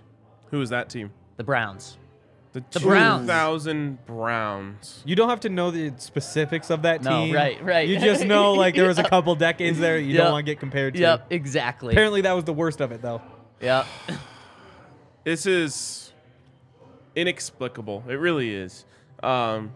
[0.50, 1.12] Who is that team?
[1.38, 1.98] The Browns.
[2.54, 3.24] The, The Browns.
[3.26, 5.02] 2000 Browns.
[5.06, 7.34] You don't have to know the specifics of that No, team.
[7.36, 7.88] right, right.
[7.90, 10.24] You just know like there was a couple decades there you Yep.
[10.24, 11.00] don't want to get compared to.
[11.00, 11.94] Yep, exactly.
[11.94, 13.22] Apparently that was the worst of it though.
[13.62, 13.86] Yep.
[15.24, 16.12] This is
[17.16, 18.04] inexplicable.
[18.10, 18.86] It really is.
[19.24, 19.72] Um,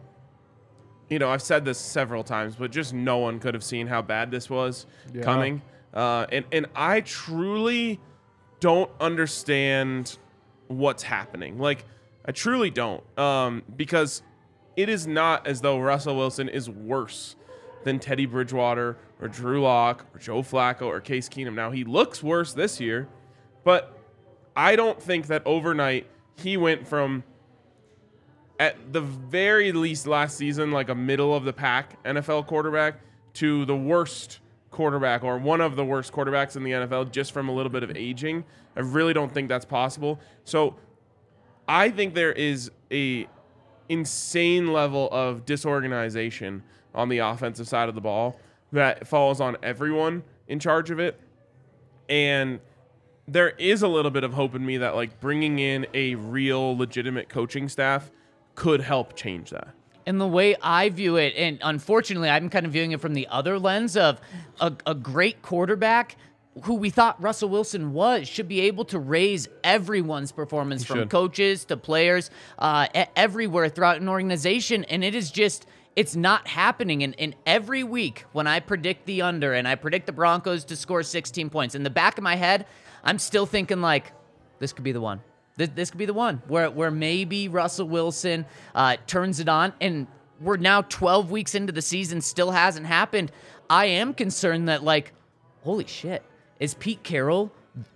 [1.10, 4.02] you know, I've said this several times, but just no one could have seen how
[4.02, 5.22] bad this was Yeah.
[5.24, 5.62] coming.
[5.94, 8.00] Uh, and and I truly
[8.60, 10.18] don't understand
[10.68, 11.58] what's happening.
[11.58, 11.86] Like,
[12.26, 14.22] I truly don't, um, because
[14.76, 17.36] it is not as though Russell Wilson is worse
[17.84, 21.54] than Teddy Bridgewater or Drew Lock or Joe Flacco or Case Keenum.
[21.54, 23.08] Now he looks worse this year,
[23.64, 23.98] but
[24.56, 27.24] I don't think that overnight he went from
[28.60, 33.00] at the very least last season like a middle of the pack NFL quarterback
[33.34, 34.40] to the worst
[34.72, 37.84] quarterback or one of the worst quarterbacks in the NFL just from a little bit
[37.84, 38.44] of aging.
[38.78, 40.20] I really don't think that's possible.
[40.46, 40.76] So
[41.68, 43.28] I think there is a
[43.90, 46.62] insane level of disorganization
[46.94, 48.40] on the offensive side of the ball
[48.72, 51.20] that falls on everyone in charge of it.
[52.08, 52.60] And
[53.28, 56.78] there is a little bit of hope in me that like bringing in a real
[56.78, 58.12] legitimate coaching staff
[58.56, 59.70] could help change that.
[60.06, 63.28] And the way I view it, and unfortunately, I'm kind of viewing it from the
[63.28, 64.22] other lens of
[64.62, 66.16] a, a great quarterback
[66.64, 71.10] who we thought Russell Wilson was should be able to raise everyone's performance from should.
[71.10, 74.84] coaches to players uh, everywhere throughout an organization.
[74.86, 75.66] And it is just,
[75.96, 77.04] it's not happening.
[77.04, 80.76] And, and every week when I predict the under and I predict the Broncos to
[80.76, 82.66] score 16 points, in the back of my head,
[83.04, 84.12] I'm still thinking like,
[84.60, 85.22] this could be the one.
[85.58, 89.74] This, this could be the one where where maybe Russell Wilson uh, turns it on,
[89.82, 90.06] and
[90.40, 93.32] we're now 12 weeks into the season, still hasn't happened.
[93.70, 95.14] I am concerned that like,
[95.64, 96.24] holy shit,
[96.60, 97.52] is Pete Carroll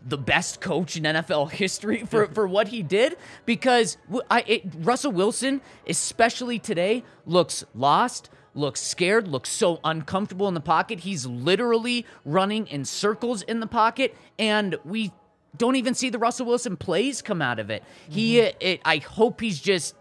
[0.05, 3.17] the best coach in NFL history for, for what he did?
[3.45, 3.97] Because
[4.29, 8.29] I, it, Russell Wilson, especially today, looks lost.
[8.53, 10.99] Looks scared, looks so uncomfortable in the pocket.
[10.99, 15.13] He's literally running in circles in the pocket, and we
[15.55, 17.81] don't even see the Russell Wilson plays come out of it.
[18.09, 19.95] He, uh, it, I hope he's just,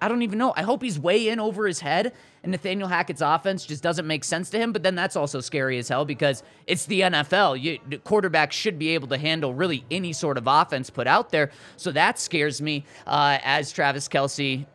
[0.00, 0.52] I don't even know.
[0.56, 2.12] I hope he's way in over his head,
[2.42, 4.72] and Nathaniel Hackett's offense just doesn't make sense to him.
[4.72, 7.60] But then that's also scary as hell because it's the NFL.
[7.60, 11.30] You, the quarterbacks should be able to handle really any sort of offense put out
[11.30, 11.50] there.
[11.76, 12.84] So that scares me.
[13.06, 14.66] Uh, as Travis Kelce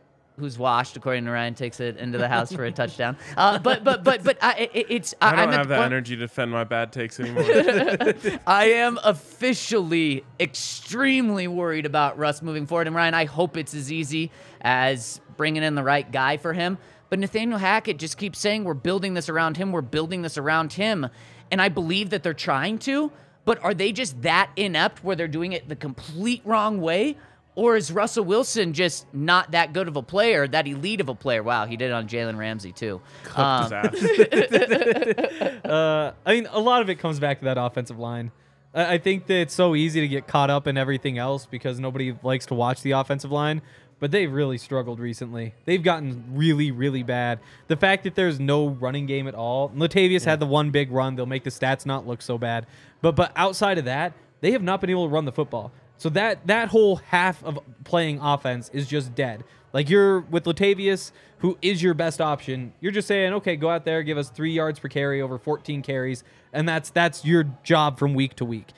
[0.42, 3.16] who's washed, according to Ryan, takes it into the house for a touchdown.
[3.38, 5.94] Uh, but but but but I, it, it's I don't I'm have the that point-
[5.94, 7.44] energy to defend my bad takes anymore.
[8.48, 12.88] I am officially extremely worried about Russ moving forward.
[12.88, 16.78] And Ryan, I hope it's as easy as bringing in the right guy for him.
[17.10, 19.72] But Nathaniel Hackett just keeps saying we're building this around him.
[19.72, 21.08] We're building this around him.
[21.52, 23.12] And I believe that they're trying to.
[23.44, 27.18] But are they just that inept where they're doing it the complete wrong way?
[27.62, 31.14] Or is Russell Wilson just not that good of a player, that elite of a
[31.14, 31.44] player?
[31.44, 33.00] Wow, he did it on Jalen Ramsey too.
[33.36, 35.62] Um, Cooked his ass.
[35.72, 38.32] Uh, I mean, a lot of it comes back to that offensive line.
[38.74, 41.80] I I think that it's so easy to get caught up in everything else because
[41.80, 43.62] nobody likes to watch the offensive line.
[44.00, 45.54] But they've really struggled recently.
[45.66, 47.40] They've gotten really, really bad.
[47.68, 49.70] The fact that there's no running game at all.
[49.70, 51.16] Latavius had the one big run.
[51.16, 52.66] They'll make the stats not look so bad.
[53.04, 55.72] But but outside of that, they have not been able to run the football.
[56.02, 59.44] So that that whole half of playing offense is just dead.
[59.72, 62.74] Like you're with Latavius, who is your best option.
[62.80, 65.84] You're just saying, okay, go out there, give us three yards per carry over 14
[65.84, 68.70] carries, and that's that's your job from week to week.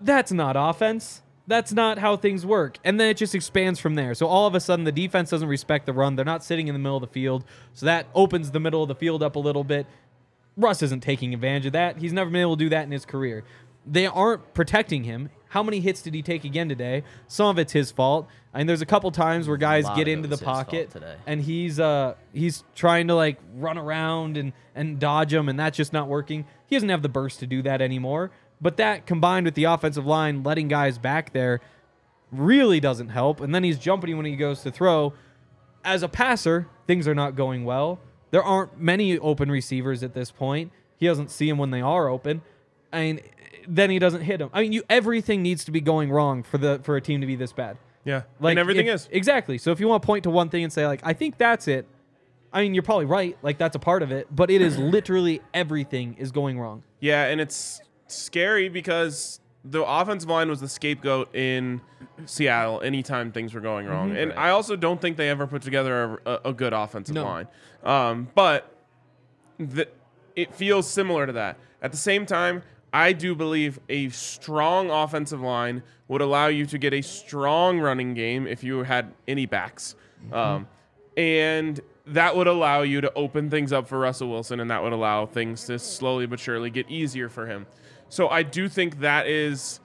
[0.00, 1.22] That's not offense.
[1.48, 2.78] That's not how things work.
[2.84, 4.14] And then it just expands from there.
[4.14, 6.14] So all of a sudden, the defense doesn't respect the run.
[6.14, 7.44] They're not sitting in the middle of the field.
[7.72, 9.88] So that opens the middle of the field up a little bit.
[10.56, 11.98] Russ isn't taking advantage of that.
[11.98, 13.42] He's never been able to do that in his career.
[13.84, 15.30] They aren't protecting him.
[15.52, 17.02] How many hits did he take again today?
[17.28, 18.26] Some of it's his fault.
[18.54, 20.90] I mean, there's a couple times where guys get into the was his fault pocket
[21.26, 25.76] and he's uh he's trying to like run around and and dodge them, and that's
[25.76, 26.46] just not working.
[26.68, 28.30] He doesn't have the burst to do that anymore.
[28.62, 31.60] But that combined with the offensive line letting guys back there
[32.30, 33.42] really doesn't help.
[33.42, 35.12] And then he's jumping when he goes to throw.
[35.84, 38.00] As a passer, things are not going well.
[38.30, 40.72] There aren't many open receivers at this point.
[40.96, 42.40] He doesn't see them when they are open.
[42.90, 43.20] I mean,
[43.68, 44.50] then he doesn't hit him.
[44.52, 47.26] I mean, you everything needs to be going wrong for the for a team to
[47.26, 47.76] be this bad.
[48.04, 49.08] Yeah, Like and everything if- is.
[49.12, 49.58] exactly.
[49.58, 51.68] So if you want to point to one thing and say like, I think that's
[51.68, 51.86] it.
[52.52, 53.38] I mean, you're probably right.
[53.42, 56.82] Like that's a part of it, but it is literally everything is going wrong.
[57.00, 61.80] Yeah, and it's scary because the offensive line was the scapegoat in
[62.26, 64.08] Seattle anytime things were going wrong.
[64.08, 64.16] Mm-hmm.
[64.18, 67.22] And I also don't think they ever put together a, a, a good offensive No.
[67.24, 67.48] line.
[67.84, 68.74] Um, but
[69.58, 69.86] the,
[70.34, 71.56] it feels similar to that.
[71.80, 76.78] At the same time, I do believe a strong offensive line would allow you to
[76.78, 79.94] get a strong running game if you had any backs.
[80.30, 80.68] Um,
[81.16, 84.92] and that would allow you to open things up for Russell Wilson, and that would
[84.92, 87.66] allow things to slowly but surely get easier for him.
[88.08, 89.80] So I do think that is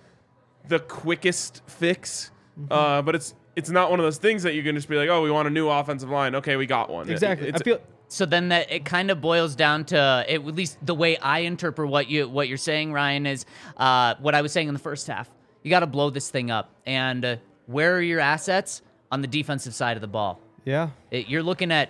[0.67, 2.32] the quickest fix,
[2.70, 5.10] uh, but it's it's not one of those things that you can just be like,
[5.10, 6.36] oh, we want a new offensive line.
[6.36, 7.10] Okay, we got one.
[7.10, 7.48] Exactly.
[7.48, 10.78] It's- I feel So then that it kind of boils down to it, at least
[10.86, 14.52] the way I interpret what you what you're saying, Ryan, is uh, what I was
[14.52, 15.30] saying in the first half.
[15.63, 19.28] You got to blow this thing up, and uh, where are your assets on the
[19.28, 20.39] defensive side of the ball?
[20.63, 20.89] yeah.
[21.12, 21.89] It, you're looking at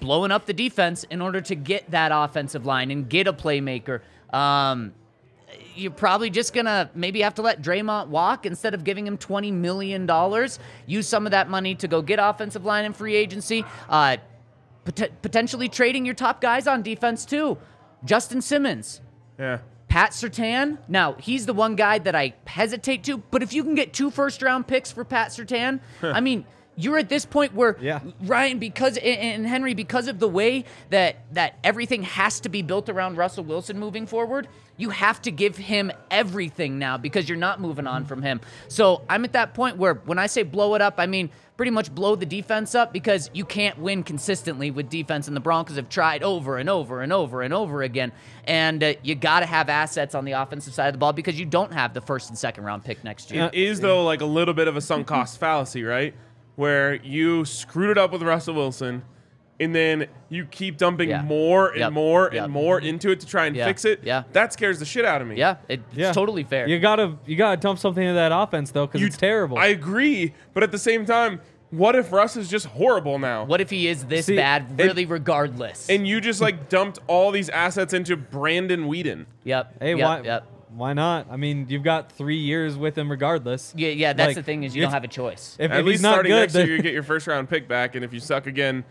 [0.00, 4.00] blowing up the defense in order to get that offensive line and get a playmaker.
[4.32, 4.92] Um,
[5.74, 9.50] you're probably just gonna maybe have to let Dre'Mont walk instead of giving him twenty
[9.50, 10.58] million dollars.
[10.86, 13.64] Use some of that money to go get offensive line and free agency.
[13.88, 14.18] Uh,
[14.92, 17.58] pot- potentially trading your top guys on defense too.
[18.04, 19.00] Justin Simmons,
[19.38, 19.58] yeah.
[19.88, 20.78] Pat Surtain.
[20.86, 24.10] Now, he's the one guy that I hesitate to, but if you can get two
[24.10, 26.44] first round picks for Pat Surtain, I mean,
[26.76, 27.98] you're at this point where Yeah.
[28.22, 32.62] Ryan, because and- and Henry, because of the way that that everything has to be
[32.62, 34.46] built around Russell Wilson moving forward,
[34.76, 38.40] you have to give him everything now because you're not moving on from him.
[38.68, 41.72] So I'm at that point where when I say blow it up, I mean pretty
[41.72, 45.76] much blow the defense up because you can't win consistently with defense, and the Broncos
[45.76, 48.12] have tried over and over and over and over again.
[48.44, 51.38] And uh, you got to have assets on the offensive side of the ball because
[51.38, 53.50] you don't have the first and second round pick next year.
[53.52, 56.14] It is though like a little bit of a sunk cost fallacy, right?
[56.54, 59.02] Where you screwed it up with Russell Wilson,
[59.60, 61.22] and then you keep dumping Yeah.
[61.22, 61.92] more and Yep.
[61.92, 62.44] more Yep.
[62.44, 63.66] and more into it to try and Yeah.
[63.66, 64.00] fix it.
[64.04, 64.22] Yeah.
[64.32, 65.36] that scares the shit out of me.
[65.36, 66.08] Yeah, it, Yeah.
[66.08, 66.68] it's totally fair.
[66.68, 69.58] You gotta you gotta dump something into that offense though, because it's terrible.
[69.58, 71.40] I agree, but at the same time,
[71.70, 73.44] what if Russ is just horrible now?
[73.44, 75.88] what if he is this See, bad, it- really, regardless?
[75.90, 79.26] And you just like dumped all these assets into Brandon Weeden.
[79.44, 79.74] yep.
[79.80, 80.46] hey, yep, why Yep.
[80.76, 81.26] why not?
[81.30, 83.72] I mean, you've got three years with him regardless.
[83.76, 84.12] Yeah, yeah.
[84.12, 85.56] That's Like, the thing is you don't have a choice.
[85.58, 87.48] If, At if least he's not starting good, next year, you get your first round
[87.50, 88.84] pick back, and if you suck again,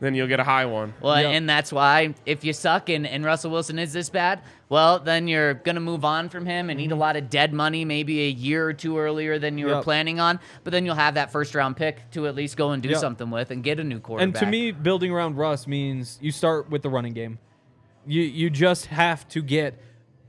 [0.00, 0.92] then you'll get a high one.
[1.00, 1.32] Well, Yep.
[1.34, 5.28] and that's why if you suck and, and Russell Wilson is this bad, well, then
[5.28, 8.22] you're going to move on from him and eat a lot of dead money maybe
[8.26, 9.82] a year or two earlier than you were Mm-hmm.
[9.82, 10.40] Planning on.
[10.64, 12.98] But then you'll have that first round pick to at least go and do Yep.
[12.98, 14.26] something with and get a new quarterback.
[14.42, 17.38] and to me, building around Russ means you start with the running game.
[18.06, 19.78] You you just have to get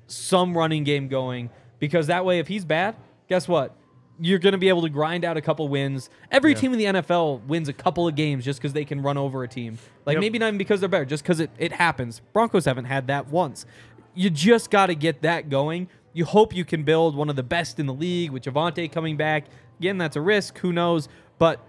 [0.08, 1.50] some running game going
[1.80, 2.96] because that way, if he's bad,
[3.28, 3.76] guess what?
[4.20, 6.10] You're going to be able to grind out a couple wins.
[6.32, 9.18] Every team in the NFL wins a couple of games just because they can run
[9.18, 9.78] over a team.
[10.06, 10.22] Like Yep.
[10.22, 12.22] maybe not even because they're better, just because it, it happens.
[12.32, 13.66] Broncos haven't had that once.
[14.14, 15.90] You just got to get that going.
[16.14, 19.18] You hope you can build one of the best in the league with Javonte coming
[19.18, 19.48] back.
[19.80, 20.60] Again, that's a risk.
[20.60, 21.10] Who knows?
[21.38, 21.60] But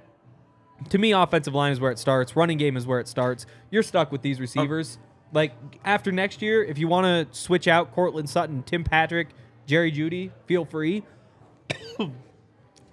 [0.90, 2.36] to me, offensive line is where it starts.
[2.36, 3.44] Running game is where it starts.
[3.72, 4.98] You're stuck with these receivers.
[5.32, 5.52] like
[5.84, 9.30] after next year, if you want to switch out Courtland Sutton, Tim Patrick,
[9.66, 11.02] Jerry Jeudy, feel free.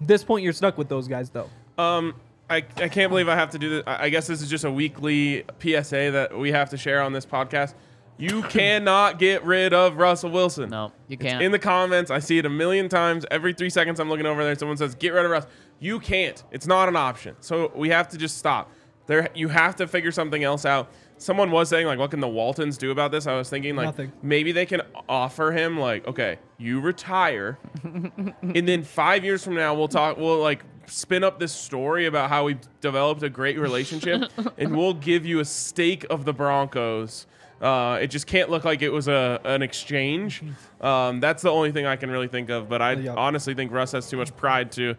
[0.06, 1.48] This point, you're stuck with those guys, though.
[1.78, 2.14] Um,
[2.50, 3.84] I, I can't believe I have to do this.
[3.86, 7.12] I I guess this is just a weekly PSA that we have to share on
[7.12, 7.74] this podcast.
[8.18, 10.70] You cannot get rid of Russell Wilson.
[10.70, 11.42] No, you It's can't.
[11.42, 13.24] in the comments, I see it a million times.
[13.30, 14.54] Every three seconds, I'm looking over there.
[14.56, 15.46] Someone says, "Get rid of Russ."
[15.80, 16.42] You can't.
[16.52, 17.34] It's not an option.
[17.40, 18.70] So we have to just stop.
[19.06, 20.90] There, you have to figure something else out.
[21.18, 23.26] Someone was saying, like, what can the Waltons do about this?
[23.26, 24.12] I was thinking, like, Nothing.
[24.22, 29.74] maybe they can offer him, like, okay, you retire, and then five years from now,
[29.74, 30.16] we'll talk.
[30.16, 34.94] We'll like spin up this story about how we developed a great relationship, and we'll
[34.94, 37.26] give you a stake of the Broncos.
[37.60, 40.42] Uh, it just can't look like it was a an exchange.
[40.84, 42.68] Um, that's the only thing I can really think of.
[42.68, 43.14] But I Yep.
[43.16, 44.96] honestly think Russ has too much pride to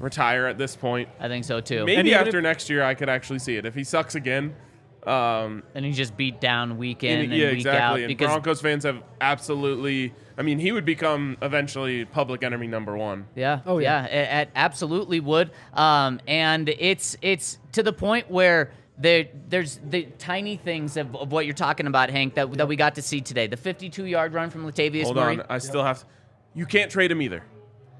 [0.00, 1.08] retire at this point.
[1.20, 1.84] I think so too.
[1.84, 3.64] Maybe after if- next year, I could actually see it.
[3.64, 4.52] If he sucks again,
[5.06, 7.80] um, and he just beat down week in and- and yeah, week exactly.
[7.80, 10.12] out And because Broncos fans have absolutely.
[10.36, 13.26] I mean, he would become eventually public enemy number one.
[13.34, 13.60] Yeah.
[13.66, 14.06] Oh, yeah.
[14.06, 14.40] yeah.
[14.40, 15.50] It, it absolutely would.
[15.74, 21.32] Um, and it's it's to the point where there there's the tiny things of, of
[21.32, 23.46] what you're talking about, Hank, that, that we got to see today.
[23.46, 25.38] The 52 yard run from Latavius Hold Murray.
[25.40, 26.00] on, I still have.
[26.00, 26.06] To,
[26.54, 27.42] you can't trade him either.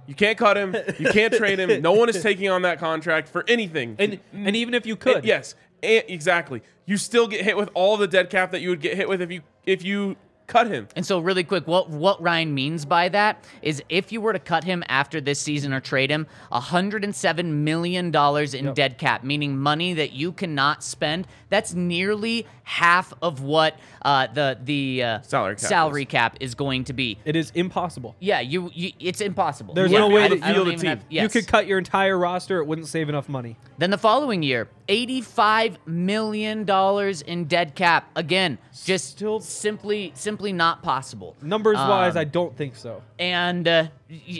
[0.07, 0.75] You can't cut him.
[0.99, 1.83] You can't trade him.
[1.83, 3.95] No one is taking on that contract for anything.
[3.99, 6.63] And and even if you And- could, yes, and- exactly.
[6.87, 9.21] You still get hit with all the dead cap that you would get hit with
[9.21, 10.17] if you if you
[10.49, 10.89] cut him.
[10.97, 14.41] And so, really quick, what what Ryan means by that is if you were to
[14.41, 19.57] cut him after this season or trade him, 107 million dollars in dead cap, meaning
[19.57, 21.27] money that you cannot spend.
[21.51, 26.09] That's nearly half of what uh, the the uh, Salary cap salary is.
[26.09, 27.19] cap is going to be.
[27.25, 28.17] it is impossible.
[28.19, 29.75] Yeah, you, you it's impossible.
[29.75, 30.87] There's Yeah, no way I, to field a team.
[30.87, 31.23] have- yes.
[31.23, 33.57] You could cut your entire roster; it wouldn't save enough money.
[33.79, 38.11] Then the following year, eighty-five million dollars in dead cap.
[38.17, 41.37] Again, just Still- simply simply not possible.
[41.43, 43.03] Numbers wise, Um, I don't think so.
[43.19, 43.87] and uh,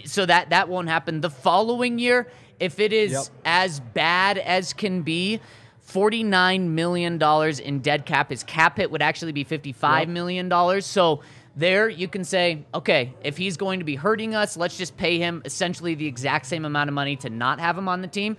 [0.05, 1.21] so that that won't happen.
[1.21, 2.29] The following year,
[2.61, 3.25] if it is Yep.
[3.45, 5.41] as bad as can be.
[5.93, 7.19] $49 million
[7.65, 8.29] in dead cap.
[8.31, 10.09] His cap hit would actually be fifty-five Yep.
[10.09, 10.85] million dollars.
[10.85, 11.23] So
[11.57, 15.17] there you can say, okay, if he's going to be hurting us, let's just pay
[15.19, 18.37] him essentially the exact same amount of money to not have him on the team.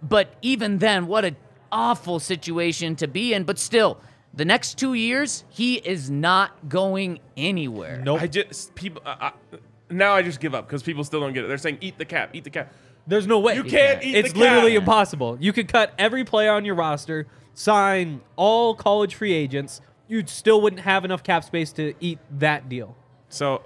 [0.00, 1.34] But even then, what an
[1.72, 3.42] awful situation to be in.
[3.44, 3.98] But still,
[4.34, 8.00] the next two years, he is not going anywhere.
[8.04, 8.22] Nope.
[8.22, 9.02] I just people.
[9.04, 9.58] I, I,
[9.90, 11.48] now I just give up because people still don't get it.
[11.48, 12.72] They're saying eat the cap, eat the cap.
[13.06, 13.54] There's no way.
[13.54, 14.80] You can't eat the cap It's literally cap.
[14.80, 15.36] impossible.
[15.40, 19.80] You could cut every player on your roster, sign all college free agents.
[20.08, 22.96] You still wouldn't have enough cap space to eat that deal.
[23.28, 23.62] So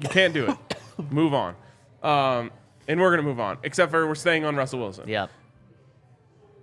[0.00, 0.56] you can't do it.
[1.10, 1.54] move on.
[2.02, 2.50] Um,
[2.88, 3.58] and we're gonna move on.
[3.62, 5.08] Except for we're staying on Russell Wilson.
[5.08, 5.30] Yep.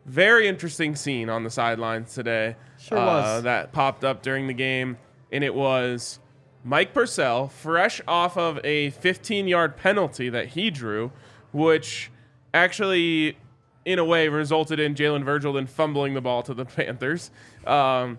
[0.10, 2.55] Very interesting scene on the sidelines today.
[2.80, 3.43] Sure uh, was.
[3.43, 4.97] That popped up during the game,
[5.32, 6.18] and it was
[6.64, 11.12] Mike Purcell, fresh off of a 15-yard penalty that he drew,
[11.51, 12.10] which
[12.55, 13.38] actually,
[13.86, 17.30] in a way, resulted in Jalen Virgil then fumbling the ball to the Panthers.
[17.68, 18.18] Um,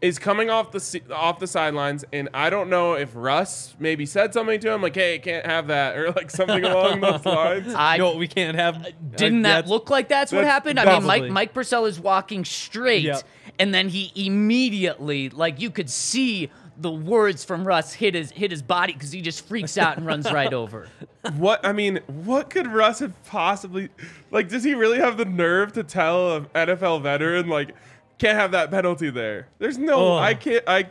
[0.00, 4.32] is coming off the off the sidelines, and I don't know if Russ maybe said
[4.32, 7.74] something to him like, "Hey, can't have that," or like something along those lines.
[7.74, 8.86] I no, we can't have.
[9.16, 10.78] didn't uh, that look like that's, what that's happened?
[10.78, 11.30] I mean, Mike.
[11.30, 13.22] Mike Purcell is walking straight, Yep.
[13.58, 18.52] and then he immediately, like you could see the words from Russ hit his hit
[18.52, 20.88] his body because he just freaks out and runs right over.
[21.36, 23.88] What I mean, what could Russ have possibly
[24.30, 24.48] like?
[24.48, 27.74] Does he really have the nerve to tell an NFL veteran like
[28.18, 29.48] can't have that penalty there?
[29.58, 30.22] There's no, Ugh.
[30.22, 30.88] I can't, I,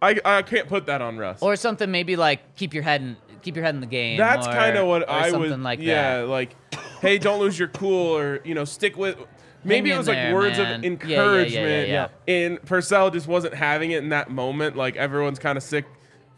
[0.00, 1.40] I, I can't put that on Russ.
[1.42, 4.16] Or something maybe like keep your head in keep your head in the game.
[4.18, 6.26] That's kind of what or I something would like yeah, that.
[6.28, 6.54] like,
[7.00, 9.16] hey, don't lose your cool, or you know, stick with.
[9.64, 10.76] Maybe Hang it was like there, words man.
[10.76, 14.76] of Yeah, yeah, yeah, encouragement, yeah, and Purcell just wasn't having it in that moment.
[14.76, 15.84] Like everyone's kind of sick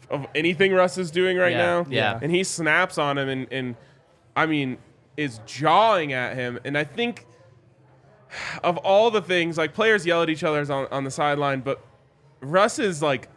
[0.09, 1.85] of anything Russ is doing right Yeah, now.
[1.89, 2.19] yeah.
[2.21, 3.75] and he snaps on him, and and
[4.35, 4.79] I mean,
[5.17, 7.25] is jawing at him, and I think
[8.63, 11.83] of all the things like players yell at each other on on the sideline, but
[12.41, 13.27] Russ's like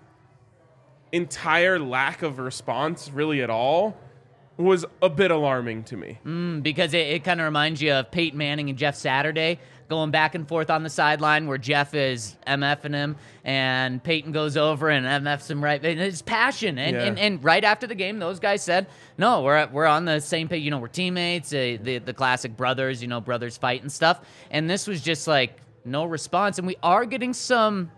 [1.12, 3.96] entire lack of response really at all
[4.56, 6.18] was a bit alarming to me.
[6.24, 9.58] Mm, because it, it kind of reminds you of Peyton Manning and Jeff Saturday
[9.88, 14.56] going back and forth on the sideline where Jeff is MFing him and Peyton goes
[14.56, 15.84] over and MFs him right.
[15.84, 16.78] And it's passion.
[16.78, 17.02] And, Yeah.
[17.04, 18.86] and, and right after the game, those guys said,
[19.18, 20.62] no, we're, we're on the same page.
[20.62, 24.22] You know, we're teammates, uh, the, the classic brothers, you know, brothers fight and stuff.
[24.50, 26.56] And this was just like no response.
[26.56, 27.90] And we are getting some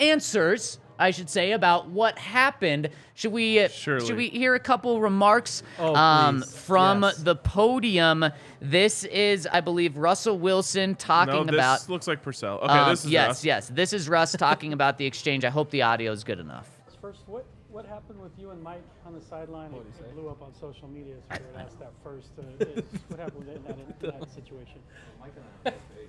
[0.00, 2.90] answers, I should say, about what happened.
[3.14, 4.06] Should we uh, Surely.
[4.06, 7.16] should we hear a couple remarks Oh, um, from Yes.
[7.22, 8.24] the podium?
[8.60, 11.88] This is, I believe, Russell Wilson talking no, this about.
[11.88, 12.58] looks like Purcell.
[12.58, 13.44] Okay, um, this is yes, Russ.
[13.44, 13.68] yes.
[13.68, 15.44] This is Russ talking about the exchange.
[15.44, 16.68] I hope the audio is good enough.
[17.00, 19.72] First, what, what happened with you and Mike on the sideline?
[19.72, 22.28] It, it blew up on social media, so we would ask that first.
[22.38, 24.80] Uh, is- what happened in that, in that situation?
[25.18, 26.08] Mike and I both ate.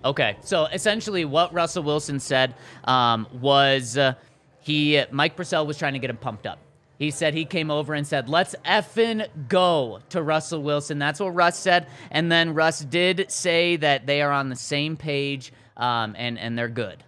[0.03, 4.13] Okay, so essentially, what Russell Wilson said um, was uh,
[4.61, 6.59] he Mike Purcell was trying to get him pumped up.
[6.97, 10.99] He said he came over and said, "Let's effing go" to Russell Wilson.
[10.99, 14.95] That's what Russ said, and then Russ did say that they are on the same
[14.95, 17.03] page um, and and they're good.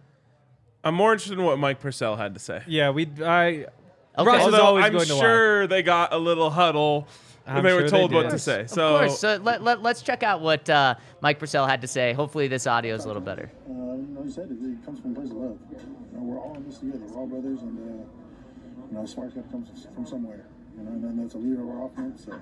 [0.84, 2.64] I'm more interested in what Mike Purcell had to say.
[2.68, 3.08] Yeah, we.
[3.24, 3.66] I.
[4.18, 4.28] Okay.
[4.28, 5.22] Russ is Although always I'm going to lie.
[5.22, 7.08] sure they got a little huddle
[7.48, 8.66] I'm and they sure were they told what to say.
[8.66, 9.20] So, Of So course.
[9.20, 12.14] So let, let, let's check out what uh, Mike Purcell had to say.
[12.14, 13.52] Hopefully, this audio is a little better.
[13.68, 15.58] Uh, you know, you said it, it comes from a place of love.
[15.72, 15.78] You
[16.14, 17.00] know, we're all in this together.
[17.00, 18.06] We're all brothers, and uh,
[18.92, 19.66] you know, smart's got to come
[19.96, 20.46] from somewhere.
[20.78, 22.26] You know, and then that's a leader of our offense.
[22.26, 22.40] So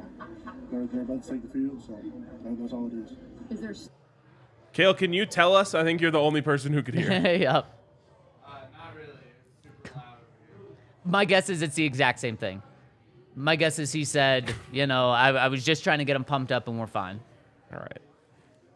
[0.72, 1.82] they're, they're about to take the field.
[1.86, 1.98] So
[2.44, 3.18] that's all it is.
[3.50, 3.74] Is there
[4.74, 5.74] Kale, can you tell us?
[5.74, 7.12] I think you're the only person who could hear.
[7.38, 7.66] yep.
[11.06, 12.62] My guess is it's the exact same thing.
[13.40, 16.26] My guess is he said, you know, I, I was just trying to get him
[16.26, 17.22] pumped up and we're fine.
[17.72, 18.00] All right.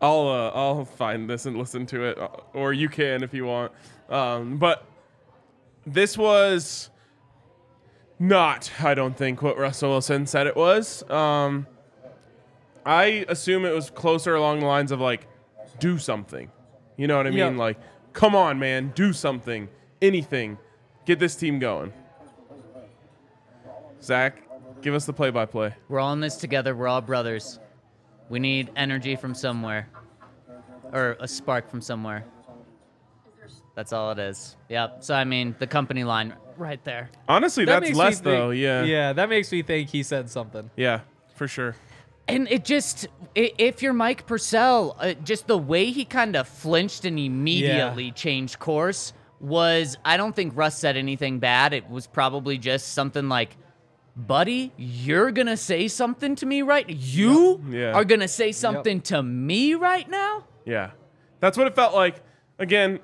[0.01, 3.43] I'll uh, I'll find this and listen to it, uh, or you can if you
[3.45, 3.73] want.
[4.09, 4.85] Um, but
[5.85, 6.89] this was
[8.19, 11.09] not, I don't think, what Russell Wilson said it was.
[11.09, 11.67] Um,
[12.85, 15.27] I assume it was closer along the lines of like,
[15.79, 16.49] do something.
[16.95, 17.39] You know what I mean?
[17.39, 17.49] Yeah.
[17.49, 17.79] Like,
[18.13, 19.67] come on, man, do something,
[20.01, 20.57] anything,
[21.05, 21.91] get this team going.
[24.01, 24.42] Zach,
[24.83, 25.73] give us the play-by-play.
[25.89, 26.75] We're all in this together.
[26.75, 27.59] We're all brothers.
[28.29, 29.89] We need energy from somewhere,
[30.91, 32.25] or a spark from somewhere.
[33.75, 34.55] That's all it is.
[34.69, 34.97] Yep.
[35.03, 37.09] So I mean, the company line right there.
[37.27, 38.49] Honestly, That that's makes me less think- though.
[38.51, 38.83] Yeah.
[38.83, 40.69] Yeah, that makes me think he said something.
[40.75, 40.99] Yeah,
[41.35, 41.75] for sure.
[42.27, 46.47] And it just, i- if you're Mike Purcell, uh, just the way he kind of
[46.47, 49.11] flinched and immediately changed course
[49.41, 51.73] was, I don't think Russ said anything bad.
[51.73, 53.57] It was probably just something like,
[54.15, 57.93] buddy, you're going to say something to me right You Yeah.
[57.93, 60.45] are going to say something to me right now?
[60.65, 60.91] Yeah.
[61.39, 62.21] That's what it felt like.
[62.59, 62.99] Again,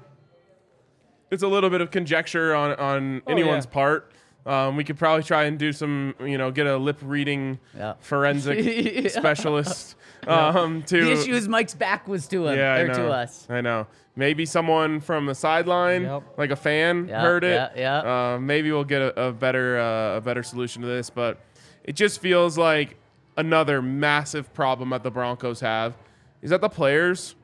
[1.31, 3.71] it's a little bit of conjecture on, on Oh, anyone's yeah.
[3.71, 4.11] part.
[4.49, 7.93] Um, we could probably try and do some, you know, get a lip reading Yeah.
[7.99, 8.57] forensic
[9.03, 9.07] Yeah.
[9.09, 9.95] specialist
[10.27, 11.05] um, to.
[11.05, 12.93] The issue is Mike's back was to him, yeah, I or know.
[12.95, 13.45] to us.
[13.49, 13.85] I know.
[14.15, 16.23] Maybe someone from the sideline, Yep.
[16.37, 17.71] like a fan, heard it.
[17.75, 18.33] yeah, yeah.
[18.33, 21.37] Uh, maybe we'll get a, a better uh, a better solution to this, but
[21.83, 22.97] it just feels like
[23.37, 25.95] another massive problem that the Broncos have
[26.41, 27.35] is that the players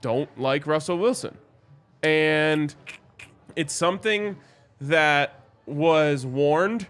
[0.00, 1.36] don't like Russell Wilson,
[2.02, 2.74] and
[3.54, 4.36] it's something
[4.80, 6.86] that was warned.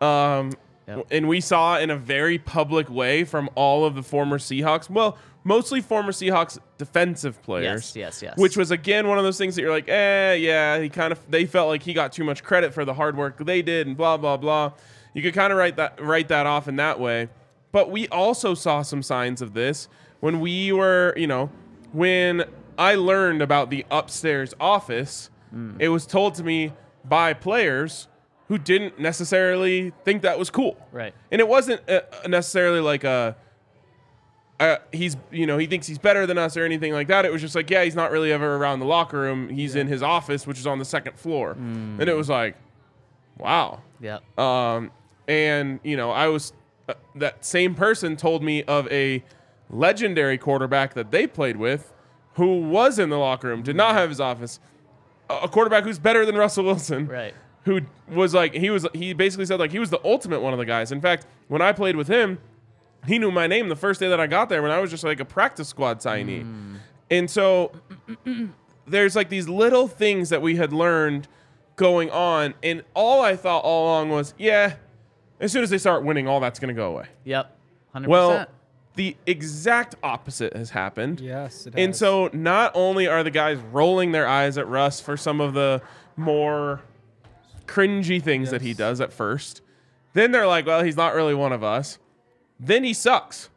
[0.00, 0.52] Um,
[0.88, 1.06] Yep.
[1.12, 5.16] And we saw in a very public way from all of the former Seahawks, well,
[5.44, 7.94] mostly former Seahawks defensive players.
[7.94, 8.36] Yes, yes, yes.
[8.36, 11.20] Which was again one of those things that you're like, eh, yeah, he kind of
[11.30, 13.96] they felt like he got too much credit for the hard work they did and
[13.96, 14.72] blah blah blah.
[15.14, 17.28] You could kind of write that write that off in that way.
[17.70, 21.48] But we also saw some signs of this when we were, you know,
[21.92, 22.42] when
[22.76, 25.76] I learned about the upstairs office, Hmm.
[25.78, 26.72] it was told to me
[27.04, 28.08] by players
[28.52, 30.76] who didn't necessarily think that was cool.
[30.92, 31.14] Right.
[31.30, 33.34] And it wasn't uh, necessarily like a
[34.60, 37.24] uh, he's you know he thinks he's better than us or anything like that.
[37.24, 39.48] It was just like yeah, he's not really ever around the locker room.
[39.48, 42.56] He's in his office, which is on the second floor, and it was like,
[43.38, 43.80] wow.
[44.02, 44.38] Yep.
[44.38, 44.90] Um,
[45.26, 46.52] and you know, I was
[46.90, 49.24] uh, that same person told me of a
[49.70, 51.90] legendary quarterback that they played with,
[52.34, 54.60] who was in the locker room, did not have his office,
[55.30, 57.34] a a quarterback who's better than Russell Wilson, Right.
[57.64, 60.58] Who was like he was he basically said like he was the ultimate one of
[60.58, 60.90] the guys.
[60.90, 62.38] In fact, when I played with him,
[63.06, 65.04] he knew my name the first day that I got there when I was just
[65.04, 66.42] like a practice squad signee.
[66.42, 66.76] Hmm.
[67.10, 67.72] And so
[68.86, 71.28] there's like these little things that we had learned
[71.76, 74.76] going on, and all I thought all along was, yeah,
[75.40, 77.06] as soon as they start winning, all that's going to go away.
[77.24, 77.56] Yep.
[77.94, 78.06] 100%.
[78.06, 78.46] Well,
[78.94, 81.20] the exact opposite has happened.
[81.20, 81.98] Yes, it And has.
[81.98, 85.82] so not only are the guys rolling their eyes at Russ for some of the
[86.16, 86.80] more
[87.66, 89.62] cringy things that he does at first,
[90.14, 91.98] then they're like, well, he's not really one of us.
[92.60, 93.48] Then he sucks.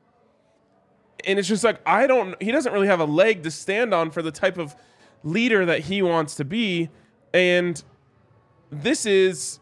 [1.27, 4.11] And it's just like, I don't, he doesn't really have a leg to stand on
[4.11, 4.75] for the type of
[5.23, 6.89] leader that he wants to be.
[7.33, 7.83] And
[8.69, 9.59] this is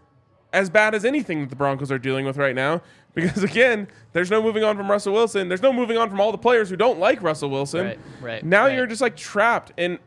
[0.52, 2.82] as bad as anything that the Broncos are dealing with right now.
[3.16, 5.48] Because again, there's no moving on from Russell Wilson.
[5.48, 7.86] There's no moving on from all the players who don't like Russell Wilson.
[7.86, 8.76] Right, right, Now right.
[8.76, 9.72] you're just like trapped.
[9.78, 10.00] And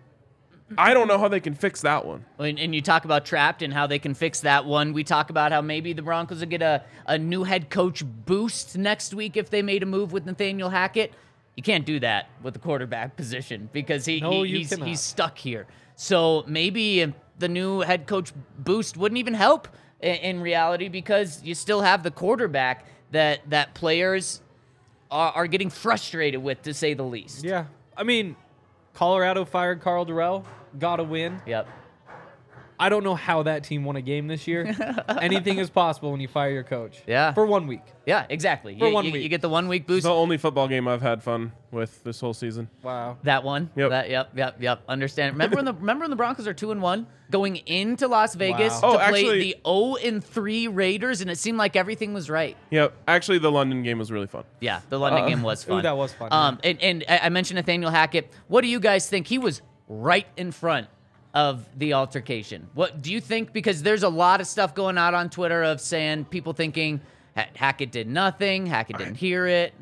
[0.76, 2.24] I don't know how they can fix that one.
[2.38, 4.92] And, and you talk about trapped and how they can fix that one.
[4.92, 8.76] We talk about how maybe the Broncos will get a, a new head coach boost
[8.76, 11.12] next week if they made a move with Nathaniel Hackett.
[11.56, 14.88] You can't do that with the quarterback position because he, No, he- he's, cannot.
[14.88, 15.66] he's stuck here.
[15.94, 19.68] So maybe the new head coach boost wouldn't even help
[20.00, 24.40] in, in reality because you still have the quarterback that that players
[25.12, 27.44] are, are getting frustrated with, to say the least.
[27.44, 27.66] Yeah.
[27.96, 28.34] I mean,
[28.96, 30.42] Colorado fired Karl Dorrell,
[30.78, 31.42] got a win.
[31.46, 31.68] Yep.
[32.78, 34.74] I don't know how that team won a game this year.
[35.08, 37.02] Anything is possible when you fire your coach.
[37.06, 37.32] Yeah.
[37.32, 37.82] For one week.
[38.04, 38.78] Yeah, exactly.
[38.78, 39.22] For you, one you- week.
[39.22, 40.04] you get the one week It's boost.
[40.04, 42.68] the only football game I've had fun with this whole season.
[42.82, 43.18] Wow.
[43.24, 43.70] That one.
[43.76, 43.90] Yep.
[43.90, 44.30] That, yep.
[44.36, 44.56] Yep.
[44.62, 44.82] Yep.
[44.88, 45.32] Understand.
[45.34, 48.72] Remember when the remember when the Broncos are two and one going into Las Vegas
[48.74, 48.80] Wow.
[48.80, 52.30] to Oh, play actually- the 0 and three Raiders, and it seemed like everything was
[52.30, 52.56] right.
[52.70, 52.94] Yep.
[53.08, 54.44] Actually, the London game was really fun.
[54.60, 55.82] Yeah, the London Uh, game was ooh, fun.
[55.82, 58.30] that was fun, Um, and, and I I mentioned Nathaniel Hackett.
[58.48, 59.26] What do you guys think?
[59.26, 60.88] He was right in front
[61.34, 62.68] of the altercation.
[62.74, 63.52] What do you think?
[63.52, 67.00] Because there's a lot of stuff going out on Twitter of saying people thinking
[67.34, 69.74] Hackett did nothing, Hackett didn't hear it.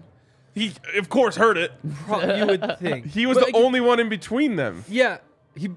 [0.54, 1.72] He, of course, heard it.
[1.84, 3.06] You would think.
[3.12, 4.84] He was But, the like, only one in between them.
[4.88, 5.18] Yeah.
[5.56, 5.70] He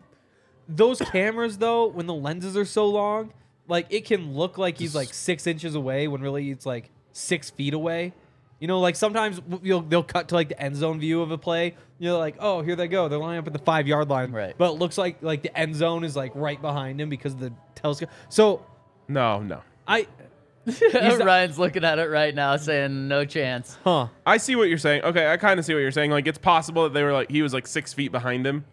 [0.69, 3.31] those cameras though, when the lenses are so long,
[3.67, 7.49] like it can look like he's like six inches away when really it's like six
[7.49, 8.13] feet away.
[8.59, 11.37] You know, like sometimes you'll they'll cut to like the end zone view of a
[11.37, 11.75] play.
[11.99, 13.07] You're like, oh, here they go.
[13.07, 14.31] They're lining up at the five yard line.
[14.31, 14.55] Right.
[14.57, 17.39] But it looks like like the end zone is like right behind him because of
[17.39, 18.09] the telescope.
[18.29, 18.65] So
[19.07, 19.61] No, no.
[19.87, 20.07] I
[20.93, 23.77] Ryan's looking at it right now, saying no chance.
[23.85, 24.07] huh.
[24.25, 25.03] I see what you're saying.
[25.03, 26.11] Okay, I kind of see what you're saying.
[26.11, 28.65] Like, it's possible that they were like, he was like six feet behind him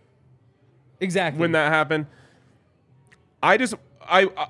[1.00, 1.40] Exactly.
[1.40, 2.06] when that happened.
[3.40, 4.46] I just, I, I,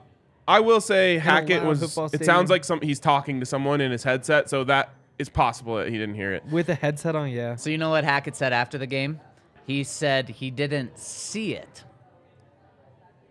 [0.49, 1.83] I will say Hackett was.
[2.15, 5.77] It sounds like some he's talking to someone in his headset, so that is possible
[5.77, 6.45] that he didn't hear it.
[6.51, 7.55] with a headset on, yeah.
[7.57, 9.21] So you know what Hackett said after the game?
[9.67, 11.85] He said he didn't see it.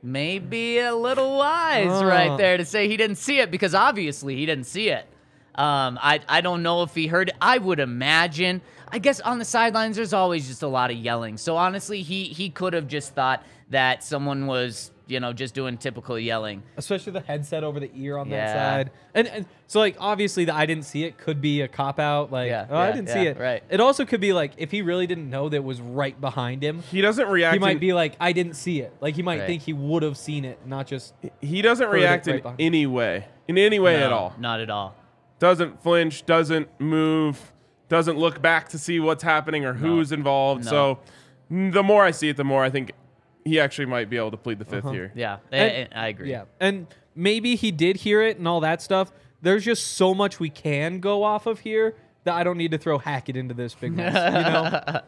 [0.02, 2.06] Maybe a little wise Oh.
[2.06, 5.06] right there to say he didn't see it because obviously he didn't see it.
[5.56, 7.36] Um, I I don't know if he heard it.
[7.42, 8.62] I would imagine.
[8.90, 11.38] I guess on the sidelines there's always just a lot of yelling.
[11.38, 15.78] So honestly, he he could have just thought that someone was you know just doing
[15.78, 16.64] typical yelling.
[16.76, 18.46] especially the headset over the ear on Yeah.
[18.46, 18.92] that side.
[19.14, 22.32] And, and so like obviously the I didn't see it could be a cop out
[22.32, 23.38] like Yeah, oh, I didn't yeah, see it.
[23.40, 23.64] right.
[23.70, 26.64] It also could be like if he really didn't know that it was right behind
[26.64, 27.54] him, He doesn't react.
[27.54, 28.94] he might in- be like I didn't see it.
[29.00, 29.48] Like he might Right.
[29.48, 32.86] think he would have seen it, not just He doesn't react right in behind- any
[32.88, 34.34] way, in any way at all.
[34.40, 34.96] Not at all.
[35.40, 37.52] Doesn't flinch, doesn't move,
[37.90, 40.66] doesn't look back to see what's happening or who's involved.
[40.66, 40.72] No.
[40.72, 41.00] So,
[41.50, 42.92] the more I see it, the more I think
[43.46, 44.92] he actually might be able to plead the 5th uh-huh.
[44.92, 45.12] here.
[45.16, 46.32] Yeah, And- I, I agree.
[46.32, 46.46] yeah.
[46.60, 49.12] And maybe he did hear it and all that stuff.
[49.42, 52.78] There's just so much we can go off of here that I don't need to
[52.78, 54.14] throw Hackett into this big mess.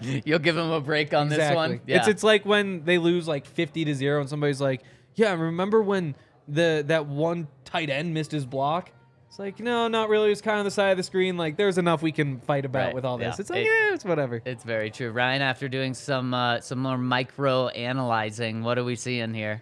[0.01, 0.21] You know?
[0.25, 1.81] You'll give him a break on this one.
[1.88, 1.99] Yeah.
[1.99, 4.81] It's it's like when they lose like 50 to 0 and somebody's like,
[5.15, 6.15] "Yeah, remember when
[6.47, 8.91] the that one tight end missed his block?"
[9.36, 10.31] It's like, "No, not really.
[10.31, 11.36] It's kind of the side of the screen.
[11.36, 13.41] Like there's enough we can fight about Right, with all this." yeah.
[13.41, 15.11] It's like, It- "Yeah, it's whatever." It's very true.
[15.11, 19.61] Ryan, after doing some uh, some more micro analyzing, what are we seeing here?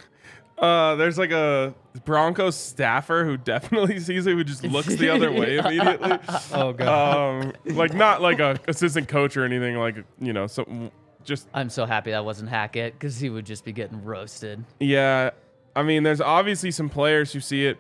[0.58, 1.74] Uh, there's like a
[2.06, 6.20] Broncos staffer who definitely sees it, who just looks the other way immediately.
[6.54, 7.46] oh god.
[7.46, 9.76] Um, like not like a assistant coach or anything.
[9.78, 10.92] Like you know, so
[11.24, 14.64] just I'm so happy that wasn't Hackett because he would just be getting roasted.
[14.80, 15.32] yeah.
[15.76, 17.78] I mean, there's obviously some players who see it.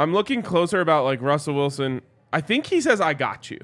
[0.00, 2.00] I'm looking closer about like Russell Wilson.
[2.32, 3.58] I think he says, "I got you,"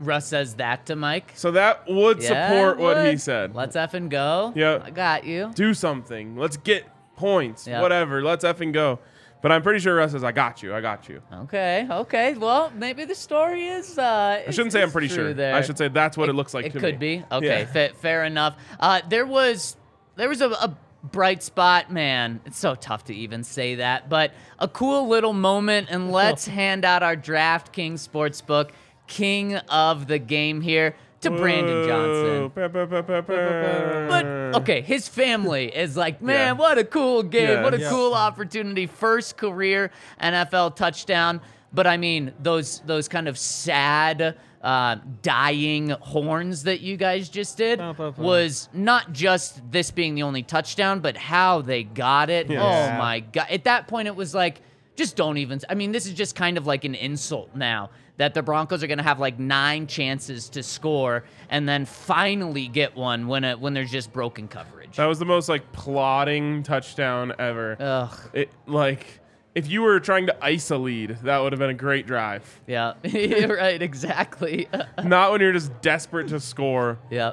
[0.00, 1.32] Russ says that to Mike.
[1.34, 3.54] so that would Yeah, support what he said.
[3.54, 4.52] Let's effing go.
[4.56, 4.80] Yeah.
[4.84, 5.50] I got you.
[5.54, 6.36] do something.
[6.36, 6.84] Let's get
[7.16, 7.66] points.
[7.66, 7.80] Yeah.
[7.82, 8.22] Whatever.
[8.22, 8.98] Let's effing go.
[9.42, 10.72] But I'm pretty sure Russ says, "I got you.
[10.72, 12.34] I got you." Okay, okay.
[12.34, 13.98] Well, maybe the story is.
[13.98, 15.34] Uh, I shouldn't say I'm pretty sure.
[15.34, 15.54] There.
[15.54, 17.16] I should say that's what it, looks like It to could me.
[17.18, 17.24] be.
[17.32, 17.66] Okay, Yeah.
[17.66, 18.54] fa- fair enough.
[18.78, 19.76] Uh, there was
[20.16, 22.40] there was a, a bright spot, man.
[22.46, 25.88] It's so tough to even say that, but a cool little moment.
[25.90, 28.70] And let's hand out our DraftKings Sportsbook
[29.06, 32.50] King of the Game here to Brandon Johnson.
[32.54, 34.26] But
[34.62, 36.52] okay, his family is like, man, Yeah.
[36.52, 37.48] what a cool game.
[37.48, 37.62] Yeah.
[37.62, 37.90] What a Yeah.
[37.90, 38.86] cool opportunity.
[38.86, 39.90] First career
[40.20, 41.40] NFL touchdown.
[41.72, 47.56] But I mean, those those kind of sad uh, dying horns that you guys just
[47.56, 47.80] did
[48.16, 52.48] was not just this being the only touchdown, but how they got it.
[52.48, 52.62] Yeah.
[52.62, 53.46] Oh my god!
[53.50, 54.60] At that point, it was like,
[54.96, 55.60] just don't even.
[55.68, 58.86] I mean, this is just kind of like an insult now that the Broncos are
[58.86, 63.58] going to have like nine chances to score and then finally get one when it
[63.58, 64.96] when there's just broken coverage.
[64.96, 67.76] That was the most like plotting touchdown ever.
[67.80, 68.30] Ugh.
[68.32, 69.06] It like
[69.54, 72.60] if you were trying to ice a lead, that would have been a great drive.
[72.66, 72.94] Yeah.
[73.04, 73.80] Right.
[73.82, 74.68] Exactly.
[75.04, 76.98] Not when you're just desperate to score.
[77.10, 77.32] yeah.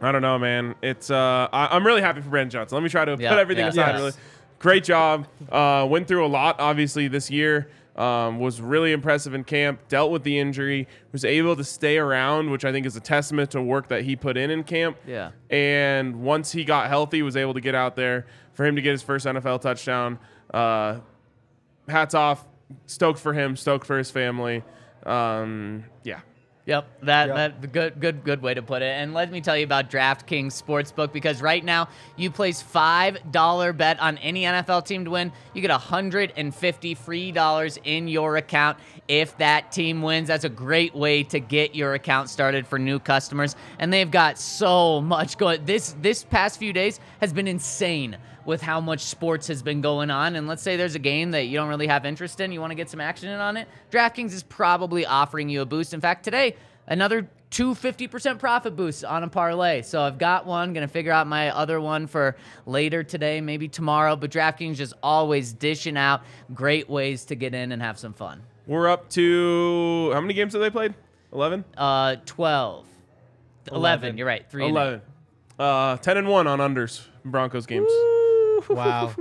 [0.00, 0.74] I don't know, man.
[0.82, 2.74] It's uh, I, I'm really happy for Brandon Johnson.
[2.74, 3.70] Let me try to Yeah, put everything yeah.
[3.70, 3.90] aside.
[3.92, 3.98] Yes.
[4.00, 4.12] Really,
[4.58, 5.28] great job.
[5.50, 7.68] Uh, went through a lot, obviously this year.
[7.94, 9.86] Um, was really impressive in camp.
[9.88, 10.88] Dealt with the injury.
[11.12, 14.16] Was able to stay around, which I think is a testament to work that he
[14.16, 14.96] put in in camp.
[15.06, 15.32] Yeah.
[15.50, 18.26] And once he got healthy, was able to get out there.
[18.54, 20.18] For him to get his first NFL touchdown,
[20.52, 20.98] uh,
[21.88, 22.44] hats off.
[22.86, 23.56] Stoked for him.
[23.56, 24.62] Stoked for his family.
[25.04, 26.20] Um, yeah.
[26.64, 27.36] Yep, that Yep.
[27.36, 28.92] that good good good way to put it.
[28.92, 33.72] And let me tell you about DraftKings Sportsbook because right now you place five dollar
[33.72, 38.06] bet on any NFL team to win, you get hundred and fifty free dollars in
[38.06, 38.78] your account
[39.08, 40.28] if that team wins.
[40.28, 43.56] That's a great way to get your account started for new customers.
[43.80, 45.64] And they've got so much going.
[45.64, 50.10] This this past few days has been insane with how much sports has been going
[50.10, 50.36] on.
[50.36, 52.70] And let's say there's a game that you don't really have interest in, you want
[52.70, 53.68] to get some action in on it.
[53.90, 55.94] DraftKings is probably offering you a boost.
[55.94, 59.82] In fact, today, another two 50% profit boosts on a parlay.
[59.82, 62.36] So I've got one, gonna figure out my other one for
[62.66, 64.16] later today, maybe tomorrow.
[64.16, 66.22] But DraftKings just always dishing out
[66.54, 68.42] great ways to get in and have some fun.
[68.66, 70.94] We're up to how many games have they played?
[71.32, 71.64] Eleven.
[71.76, 72.86] Uh, 12.
[73.68, 74.18] 11, Eleven.
[74.18, 74.48] you're right.
[74.50, 74.72] Three and.
[74.76, 75.00] Eleven.
[75.58, 77.90] Uh, ten and one on unders Broncos games.
[78.72, 79.12] Wow.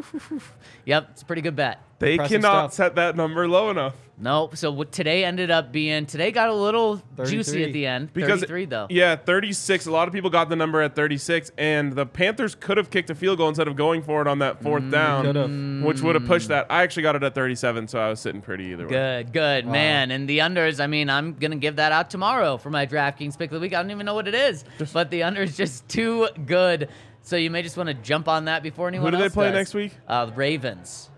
[0.85, 1.81] Yep, it's a pretty good bet.
[1.99, 2.87] They Impressive cannot stuff.
[2.87, 3.95] set that number low enough.
[4.17, 4.55] Nope.
[4.55, 8.13] So what today ended up being today got a little juicy at the end.
[8.13, 8.87] Because 33 though.
[8.89, 9.85] Yeah, 36.
[9.87, 13.09] A lot of people got the number at 36, and the Panthers could have kicked
[13.09, 16.15] a field goal instead of going for it on that fourth mm, down, which would
[16.15, 16.67] have pushed that.
[16.69, 19.23] I actually got it at 37, so I was sitting pretty either way.
[19.23, 20.11] Good, good, man.
[20.11, 23.37] And the unders, I mean, I'm going to give that out tomorrow for my DraftKings
[23.37, 23.73] pick of the week.
[23.73, 24.63] I don't even know what it is,
[24.93, 26.89] but the under is just too good.
[27.21, 29.47] So you may just want to jump on that before anyone What do they play
[29.47, 29.53] does.
[29.55, 29.93] next week?
[30.07, 31.09] Uh, the Ravens.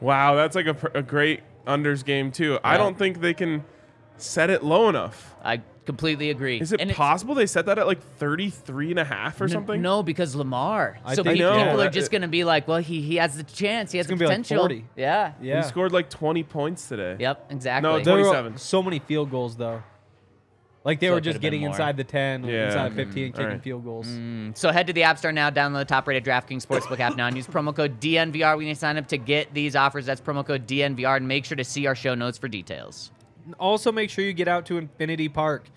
[0.00, 2.58] Wow, that's like a, pr- a great unders game too.
[2.64, 2.78] I Yeah.
[2.78, 3.64] don't think they can
[4.16, 5.34] set it low enough.
[5.42, 6.60] I completely agree.
[6.60, 9.44] Is it And it's- possible they set that at like 33 and a half or
[9.44, 9.80] N- something?
[9.80, 10.98] No, because Lamar.
[11.04, 11.64] I so think- pe- I know.
[11.64, 13.92] people are just going to be like, well, he he has the chance.
[13.92, 14.62] He has It's the gonna be like potential.
[14.64, 14.84] 40.
[14.96, 15.32] Yeah.
[15.40, 15.62] Yeah.
[15.62, 17.16] He scored like 20 points today.
[17.18, 17.88] Yep, exactly.
[17.90, 18.58] No, There were 27.
[18.58, 19.82] so many field goals though.
[20.84, 22.66] Like they So were just getting inside the 10, Yeah.
[22.66, 23.62] inside of 15, kicking Alright.
[23.62, 24.08] field goals.
[24.54, 27.36] So head to the App Store now, download the top-rated DraftKings Sportsbook app now, and
[27.36, 30.06] use promo code DNVR when you sign up to get these offers.
[30.06, 33.12] That's promo code DNVR, and make sure to see our show notes for details.
[33.60, 35.68] Also, make sure you get out to Infinity Park.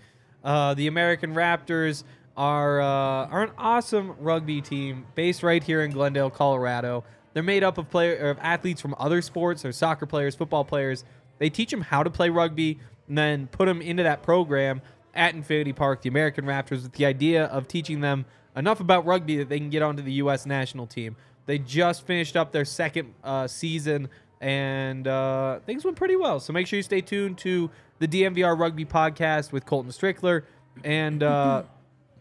[0.44, 2.04] Uh, the American Raptors
[2.38, 2.86] are uh,
[3.28, 7.04] are an awesome rugby team based right here in Glendale, Colorado.
[7.34, 11.04] They're made up of player of athletes from other sports, or soccer players, football players.
[11.38, 14.82] They teach them how to play rugby and then put them into that program
[15.16, 19.38] at Infinity Park, the American Raptors, with the idea of teaching them enough about rugby
[19.38, 20.46] that they can get onto the U.S.
[20.46, 21.16] national team.
[21.46, 24.10] They just finished up their second uh, season
[24.42, 26.40] and uh, things went pretty well.
[26.40, 30.44] So make sure you stay tuned to the DNVR Rugby podcast with Colton Strickler,
[30.84, 31.64] and uh,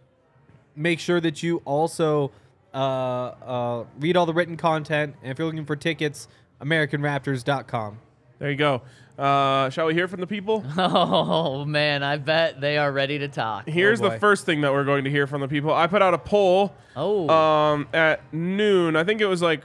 [0.76, 2.30] make sure that you also
[2.72, 5.16] uh, uh, read all the written content.
[5.22, 6.28] And if you're looking for tickets,
[6.60, 7.98] AmericanRaptors.com.
[8.38, 8.82] There you go.
[9.18, 10.64] Uh, shall we hear from the people?
[10.76, 13.68] Oh man, I bet they are ready to talk.
[13.68, 15.72] Here's the first thing that we're going to hear from the people.
[15.72, 18.96] I put out a poll Oh, um, at noon.
[18.96, 19.62] I think it was like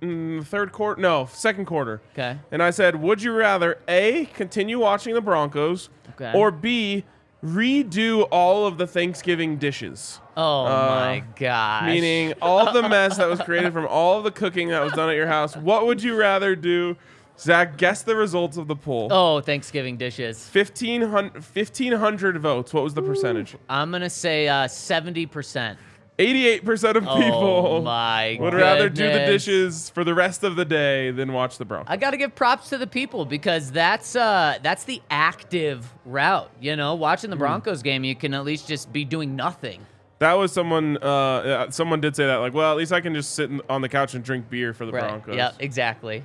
[0.00, 1.00] mm, third quarter.
[1.00, 2.00] No, second quarter.
[2.12, 2.38] okay.
[2.50, 6.32] And I said, would you rather A, continue watching the Broncos, Okay.
[6.34, 7.04] or B,
[7.44, 10.18] redo all of the Thanksgiving dishes?
[10.36, 11.82] Oh my gosh.
[11.82, 14.92] Uh, Meaning all the mess that was created from all of the cooking that was
[14.94, 15.56] done at your house.
[15.56, 16.96] What would you rather do?
[17.38, 19.08] Zach, guess the results of the poll.
[19.10, 20.48] Oh, Thanksgiving dishes.
[20.52, 22.72] 1,500, 1,500 votes.
[22.72, 23.56] What was the percentage?
[23.68, 25.76] I'm gonna say uh, 70%.
[26.18, 30.64] 88% of Oh people my would rather do the dishes for the rest of the
[30.64, 31.90] day than watch the Broncos.
[31.90, 36.50] I got to give props to the people because that's uh that's the active route.
[36.60, 37.32] You know, watching Hmm.
[37.32, 39.84] the Broncos game, you can at least just be doing nothing.
[40.18, 40.98] That was someone.
[41.02, 42.36] Uh, uh, someone did say that.
[42.36, 44.84] Like, well, at least I can just sit on the couch and drink beer for
[44.86, 45.08] the Right.
[45.08, 45.34] Broncos.
[45.34, 46.22] Yeah, exactly.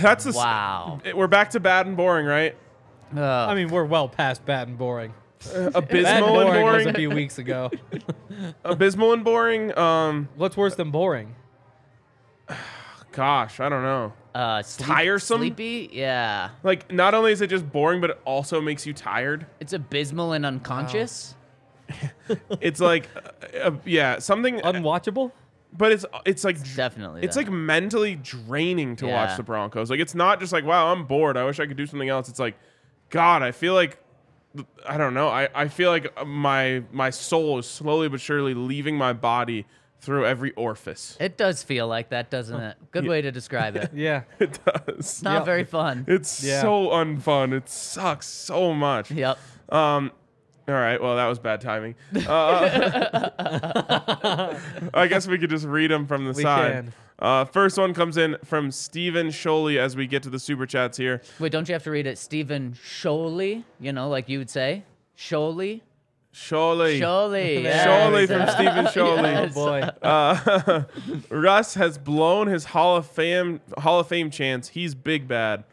[0.00, 0.30] That's the.
[0.30, 1.00] s- Wow.
[1.14, 2.56] We're back to bad and boring, right?
[3.16, 5.14] Uh, I mean, we're well past bad and boring.
[5.44, 7.70] Bad and Abysmal and boring was a few weeks ago.
[8.64, 9.76] Abysmal and boring.
[9.76, 11.34] Um, What's worse than boring?
[13.12, 14.12] gosh, I don't know.
[14.34, 15.40] uh, sleep- Tiresome?
[15.40, 15.90] Sleepy?
[15.92, 16.50] Yeah.
[16.62, 19.46] Like, not only is it just boring, but it also makes you tired.
[19.58, 21.34] It's abysmal and unconscious.
[22.60, 24.60] It's like, uh, uh, yeah, something.
[24.60, 25.32] Unwatchable?
[25.76, 27.22] But it's it's like Definitely.
[27.22, 27.44] It's that.
[27.44, 29.14] like mentally draining to Yeah.
[29.26, 29.90] watch the Broncos.
[29.90, 31.36] Like it's not just like, wow, I'm bored.
[31.36, 32.28] I wish I could do something else.
[32.28, 32.56] It's like,
[33.10, 33.98] God, I feel like
[34.86, 35.28] I don't know.
[35.28, 39.64] I, I feel like my my soul is slowly but surely leaving my body
[40.00, 41.16] through every orifice.
[41.20, 42.76] It does feel like that, doesn't it?
[42.90, 43.90] Good way to describe it.
[43.94, 44.22] Yeah.
[44.40, 44.82] It does.
[44.98, 45.44] It's not Yep.
[45.44, 46.04] very fun.
[46.08, 46.62] It's Yeah.
[46.62, 47.52] so unfun.
[47.52, 49.10] It sucks so much.
[49.10, 49.38] Yep.
[49.68, 50.10] Um,
[50.68, 51.00] all right.
[51.00, 51.94] Well, that was bad timing.
[52.26, 53.70] Uh,
[54.94, 56.72] I guess we could just read them from the We side.
[56.72, 56.92] can.
[57.18, 60.96] Uh, first one comes in from Stephen Sholey as we get to the super chats
[60.96, 61.20] here.
[61.38, 63.64] Wait, don't you have to read it Stephen Sholey?
[63.78, 64.84] You know, like you would say?
[65.18, 65.82] Sholey?
[66.32, 66.98] Sholey.
[67.00, 67.64] Sholey.
[67.64, 69.36] Sholey from Stephen Sholey.
[69.36, 69.80] Oh boy.
[70.00, 70.84] Uh,
[71.30, 74.68] Russ has blown his Hall of Fame Hall of Fame chance.
[74.68, 75.64] He's big bad.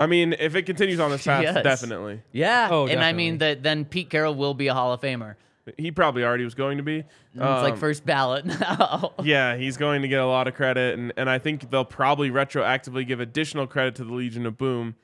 [0.00, 1.62] I mean, if it continues on this path, Yes.
[1.62, 2.22] definitely.
[2.32, 2.68] Yeah.
[2.70, 5.34] Oh, and I mean that then Pete Carroll will be a Hall of Famer.
[5.76, 6.98] He probably already was going to be.
[7.00, 9.12] it's like Um, first ballot now.
[9.22, 12.30] Yeah, he's going to get a lot of credit, and, and I think they'll probably
[12.30, 14.96] retroactively give additional credit to the Legion of Boom.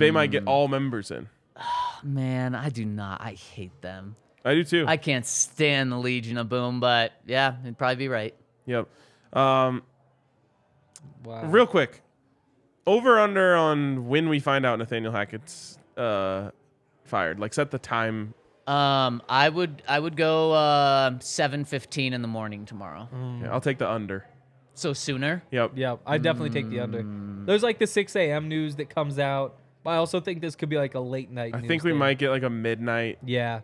[0.00, 1.28] They might get all members in.
[2.02, 3.20] Man, I do not.
[3.20, 4.16] I hate them.
[4.44, 4.84] I do too.
[4.88, 8.34] I can't stand the Legion of Boom, but yeah, you'd probably be right.
[8.64, 8.88] yep.
[9.34, 9.82] Um,
[11.24, 11.44] Wow.
[11.46, 12.02] real quick,
[12.86, 16.50] over under on when we find out Nathaniel Hackett's uh,
[17.04, 17.38] fired.
[17.40, 18.34] Like set the time.
[18.66, 23.08] Um, I would I would go uh, seven fifteen in the morning tomorrow.
[23.42, 24.26] Yeah, I'll take the under.
[24.74, 25.42] So sooner.
[25.52, 25.72] Yep.
[25.76, 27.02] Yeah, I definitely take the under.
[27.02, 27.46] Mm.
[27.46, 28.46] There's like the 6 a.m.
[28.48, 31.54] news that comes out, but I also think this could be like a late night.
[31.54, 31.98] I news think we thing.
[31.98, 33.60] might get like a midnight Yeah.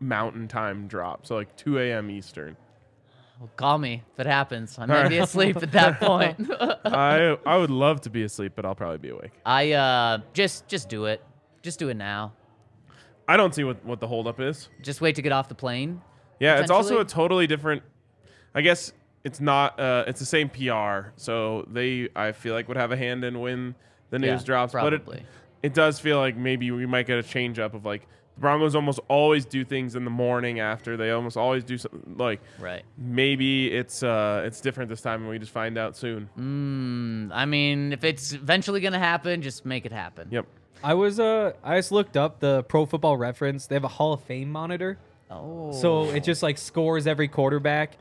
[0.00, 2.10] Mountain Time drop, so like 2 a.m.
[2.10, 2.56] Eastern.
[3.40, 4.78] Well, call me if it happens.
[4.78, 6.36] I may be asleep at that point.
[6.84, 9.32] I I would love to be asleep, but I'll probably be awake.
[9.44, 11.22] I uh just just do it.
[11.62, 12.32] Just do it now.
[13.26, 14.68] I don't see what what the holdup is.
[14.82, 16.00] Just wait to get off the plane.
[16.40, 17.82] Yeah, it's also a totally different.
[18.54, 18.92] I guess
[19.24, 19.78] it's not.
[19.80, 23.40] Uh, it's the same PR, so they I feel like would have a hand in
[23.40, 23.74] when
[24.10, 24.72] the news Yeah, drops.
[24.72, 25.18] But probably.
[25.18, 25.26] it
[25.62, 28.74] it does feel like maybe we might get a change up of like the Broncos
[28.74, 30.96] almost always do things in the morning after.
[30.96, 32.82] They almost always do something like Right.
[32.98, 36.28] maybe it's uh it's different this time and we just find out soon.
[36.38, 40.28] Mm, I mean, if it's eventually gonna happen, just make it happen.
[40.30, 40.46] Yep.
[40.82, 43.66] I was uh I just looked up the Pro Football Reference.
[43.66, 44.98] They have a Hall of Fame monitor.
[45.30, 45.72] Oh.
[45.72, 47.96] So it just like scores every quarterback.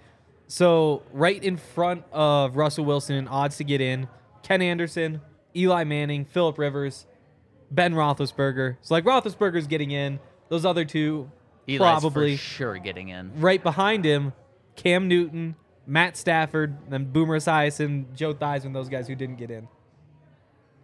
[0.48, 4.08] So right in front of Russell Wilson in odds to get in,
[4.44, 5.22] Ken Anderson,
[5.56, 7.06] Eli Manning, Philip Rivers,
[7.72, 8.78] Ben Roethlisberger.
[8.82, 10.20] So like Roethlisberger's getting in.
[10.49, 11.32] Those other two
[11.68, 13.32] Eli's probably for sure getting in.
[13.39, 14.34] right behind him.
[14.76, 15.55] Cam Newton,
[15.86, 19.68] Matt Stafford, then Boomer Esiason, Joe Theismann, those guys who didn't get in.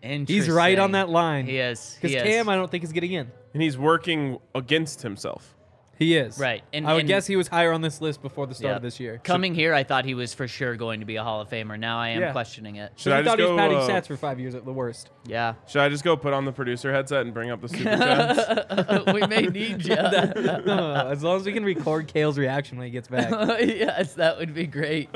[0.01, 1.45] And he's right on that line.
[1.45, 1.95] He is.
[1.95, 2.23] Because He is.
[2.23, 3.31] Cam, I don't think is getting in.
[3.53, 5.55] And he's working against himself.
[5.99, 8.47] He is Right, and- I would and- guess he was higher on this list before
[8.47, 8.75] the start Yep.
[8.77, 9.19] of this year.
[9.23, 11.77] Coming here, I thought he was for sure going to be a Hall of Famer.
[11.77, 12.31] Now I am Yeah.
[12.31, 12.93] questioning it.
[12.95, 13.57] Should So I we just thought he was go?
[13.57, 15.09] padding uh, stats for five years at the worst.
[15.25, 15.55] Yeah.
[15.67, 19.05] should I just go put on the producer headset and bring up the super chats?
[19.13, 19.93] we may need you.
[19.93, 23.29] as long as we can record Kale's reaction when he gets back.
[23.59, 25.09] yes, that would be great.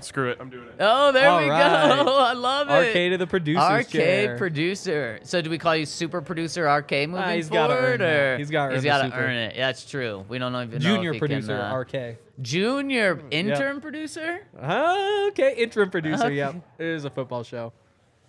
[0.00, 0.74] Screw it, I'm doing it.
[0.78, 1.96] Oh, there All we right.
[2.04, 2.16] go.
[2.18, 2.72] I love it.
[2.72, 4.36] Arcade of the producer's Arcade chair.
[4.38, 5.18] producer.
[5.24, 8.08] So do we call you super producer arcade moving Ah, he's gotta earn that.
[8.34, 9.18] or He's gotta earn the gotta super.
[9.18, 9.47] earn it.
[9.54, 10.24] Yeah, that's true.
[10.28, 12.18] We don't even know Junior if he producer Can, uh, RK.
[12.42, 14.40] junior intern producer.
[14.60, 16.24] Ah, okay, interim producer.
[16.26, 16.36] Okay.
[16.36, 17.72] Yep, it is a football show.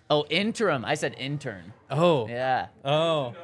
[0.08, 0.84] Oh, interim.
[0.84, 1.72] I said intern.
[1.90, 2.66] Oh, Yeah.
[2.84, 3.34] oh,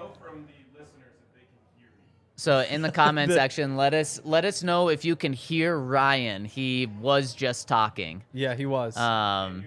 [2.34, 6.44] So in the comment section, let us let us know if you can hear Ryan.
[6.44, 8.22] He was just talking.
[8.32, 8.96] yeah, he was.
[8.96, 9.64] Um,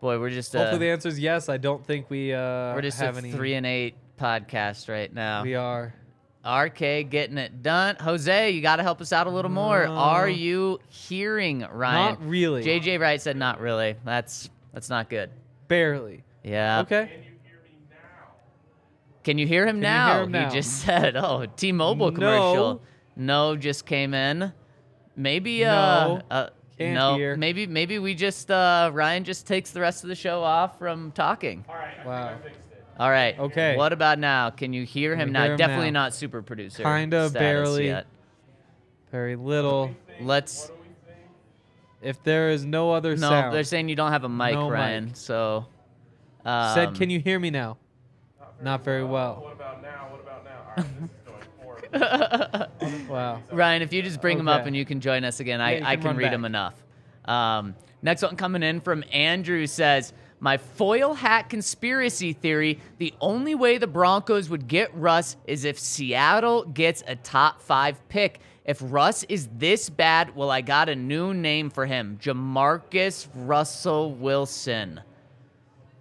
[0.00, 1.48] boy, we're just uh, Hopefully, the answer is yes.
[1.48, 3.30] I don't think we uh, we're just have a any.
[3.32, 5.42] three and eight podcast right now.
[5.44, 5.94] We are.
[6.46, 7.96] RK getting it done.
[8.00, 9.86] Jose, you got to help us out a little more.
[9.86, 12.18] Are you hearing Ryan?
[12.18, 12.64] Not really.
[12.64, 13.96] JJ Wright said not really.
[14.04, 15.30] That's that's not good.
[15.68, 16.24] Barely.
[16.42, 16.80] Yeah.
[16.80, 17.10] Okay.
[19.24, 20.08] Can you hear him you now?
[20.08, 20.48] You hear him now?
[20.50, 22.14] He just said, "Oh, T-Mobile No.
[22.14, 22.82] commercial."
[23.14, 24.52] No, just came in.
[25.14, 25.74] Maybe uh,
[26.08, 26.20] No.
[26.30, 27.36] uh Can't no, hear.
[27.36, 31.12] maybe maybe we just uh Ryan just takes the rest of the show off from
[31.12, 31.64] talking.
[31.68, 32.04] All right.
[32.06, 32.38] Wow.
[32.98, 33.38] All right.
[33.38, 33.76] Okay.
[33.76, 34.50] What about now?
[34.50, 35.42] Can you hear him we now?
[35.44, 36.04] hear him Definitely now?
[36.04, 36.82] not super producer.
[36.82, 37.86] Kinda, barely.
[37.86, 38.06] Yet.
[39.10, 39.94] Very little.
[40.20, 40.70] Let's.
[42.00, 44.68] If there is no other No, sound, they're saying you don't have a mic, No
[44.70, 45.06] Ryan.
[45.06, 45.16] mic.
[45.16, 45.66] So.
[46.44, 47.76] Um, said, "Can you hear me now?"
[48.60, 49.40] Not very well.
[49.42, 50.08] What about now?
[50.10, 50.60] What about now?
[50.68, 53.08] All right, this is going forward.
[53.08, 53.42] Wow.
[53.52, 55.70] Ryan, if you just bring him up and you can join us again, Yeah, I,
[55.76, 56.32] you I can can read back.
[56.34, 56.74] him enough.
[57.26, 60.12] Um, next one coming in from Andrew says,
[60.42, 65.78] My foil hat conspiracy theory the only way the Broncos would get Russ is if
[65.78, 68.40] Seattle gets a top five pick.
[68.64, 74.14] If Russ is this bad, well, I got a new name for him Jamarcus Russell
[74.14, 75.00] Wilson.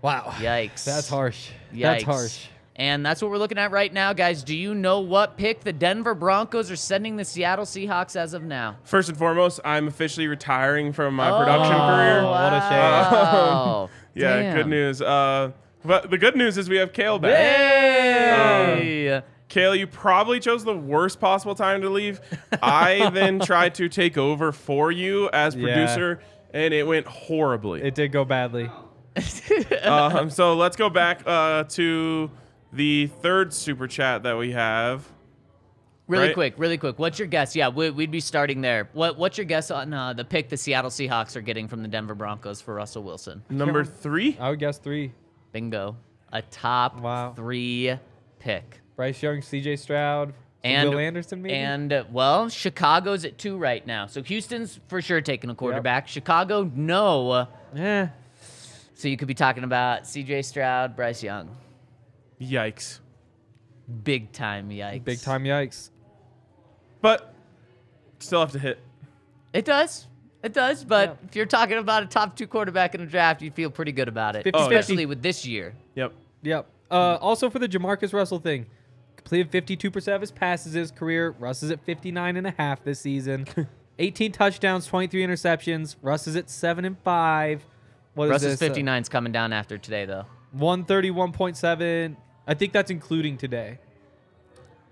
[0.01, 0.33] Wow.
[0.37, 0.85] Yikes.
[0.85, 1.51] That's harsh.
[1.71, 1.81] Yikes.
[1.81, 2.47] That's harsh.
[2.75, 4.43] And that's what we're looking at right now, guys.
[4.43, 8.41] Do you know what pick the Denver Broncos are sending the Seattle Seahawks as of
[8.41, 8.77] now?
[8.85, 12.21] First and foremost, I'm officially retiring from my oh, production career.
[12.21, 13.97] Oh, what a shame.
[14.15, 14.21] Wow.
[14.21, 14.57] Yeah, Damn.
[14.57, 15.01] good news.
[15.01, 15.51] Uh,
[15.83, 17.35] but the good news is we have Kale back.
[17.35, 19.21] Hey!
[19.49, 22.21] Kale, you probably chose the worst possible time to leave.
[22.61, 25.63] I then tried to take over for you as Yeah.
[25.63, 26.21] producer,
[26.53, 27.81] and it went horribly.
[27.81, 28.69] It did go badly.
[29.83, 32.31] um, so let's go back uh, to
[32.71, 35.10] the third super chat that we have.
[36.07, 36.33] Really right?
[36.33, 36.99] quick, really quick.
[36.99, 37.55] What's your guess?
[37.55, 38.89] Yeah, we, we'd be starting there.
[38.93, 41.87] What What's your guess on uh, the pick the Seattle Seahawks are getting from the
[41.87, 43.43] Denver Broncos for Russell Wilson?
[43.49, 44.37] Number three.
[44.39, 45.13] I would guess three.
[45.53, 45.95] Bingo,
[46.33, 47.33] a top Wow.
[47.33, 47.93] three
[48.39, 48.81] pick.
[48.95, 49.77] Bryce Young, C.J.
[49.77, 50.33] Stroud,
[50.63, 51.55] And Will Anderson, maybe.
[51.55, 54.07] And uh, well, Chicago's at two right now.
[54.07, 56.07] So Houston's for sure taking a quarterback.
[56.07, 57.47] Chicago, no.
[57.73, 58.09] yeah,
[58.95, 60.41] So you could be talking about C.J.
[60.43, 61.55] Stroud, Bryce Young.
[62.39, 62.99] Yikes.
[64.03, 65.03] Big time, yikes.
[65.03, 65.89] big time yikes.
[67.01, 67.33] But
[68.19, 68.79] still have to hit.
[69.53, 70.07] It does.
[70.43, 70.83] It does.
[70.83, 71.27] But Yeah.
[71.27, 74.07] if you're talking about a top two quarterback in a draft, you feel pretty good
[74.07, 74.45] about it.
[74.45, 74.61] 50-50.
[74.61, 75.73] Especially with this year.
[75.95, 76.13] Yep.
[76.43, 76.67] Yep.
[76.89, 78.65] Uh, also for the Jamarcus Russell thing,
[79.15, 81.31] completed 52% of his passes his career.
[81.39, 83.45] Russ is at 59 and a half this season.
[83.99, 85.95] 18 touchdowns, 23 interceptions.
[86.01, 87.63] Russ is at seven and five.
[88.13, 88.69] What is Russ's this?
[88.69, 90.25] Uh, 59's coming down after today, though.
[90.57, 92.15] 131.7.
[92.47, 93.79] I think that's including today.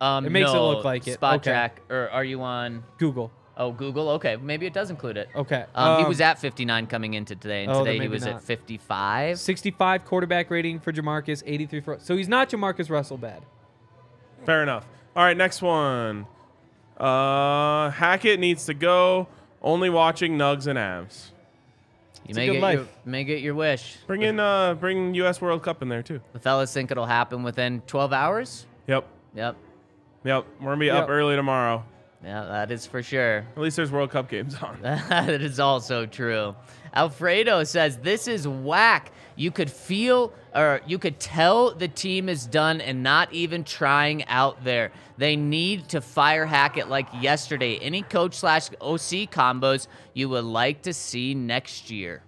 [0.02, 1.16] Um, It makes it look like it.
[1.16, 1.52] Spot Okay.
[1.52, 2.84] track, or are you on?
[2.98, 3.32] Google.
[3.58, 4.08] Oh, Google.
[4.12, 5.28] Okay, maybe it does include it.
[5.36, 5.66] Okay.
[5.76, 8.36] Um, he Um, was at 59 coming into today, and Oh, today he was not.
[8.36, 9.38] at 55.
[9.38, 11.98] 65 quarterback rating for Jamarcus, 83 for.
[12.00, 13.42] So he's not Jamarcus Russell bad.
[14.46, 14.88] Fair enough.
[15.16, 16.26] All right, next one.
[16.98, 19.28] Uh, Hackett needs to go.
[19.62, 21.32] Only watching Nugs and Avs.
[22.30, 22.76] You may get, life.
[22.78, 23.98] your, may get your wish.
[24.08, 25.42] Bring in uh, bring U.S.
[25.42, 26.22] World Cup in there too.
[26.34, 28.66] The fellas think it'll happen within 12 hours.
[28.88, 29.06] Yep.
[29.36, 29.56] Yep.
[30.24, 30.46] Yep.
[30.60, 31.10] We're gonna be up Yep.
[31.10, 31.84] early tomorrow.
[32.24, 33.46] Yeah, that is for sure.
[33.56, 34.80] At least there's World Cup games on.
[34.82, 36.56] that is also true.
[36.94, 39.12] Alfredo says this is whack.
[39.36, 44.26] You could feel or you could tell the team is done and not even trying
[44.26, 44.92] out there.
[45.18, 47.78] They need to fire Hackett like yesterday.
[47.78, 52.24] Any coach slash OC combos you would like to see next year.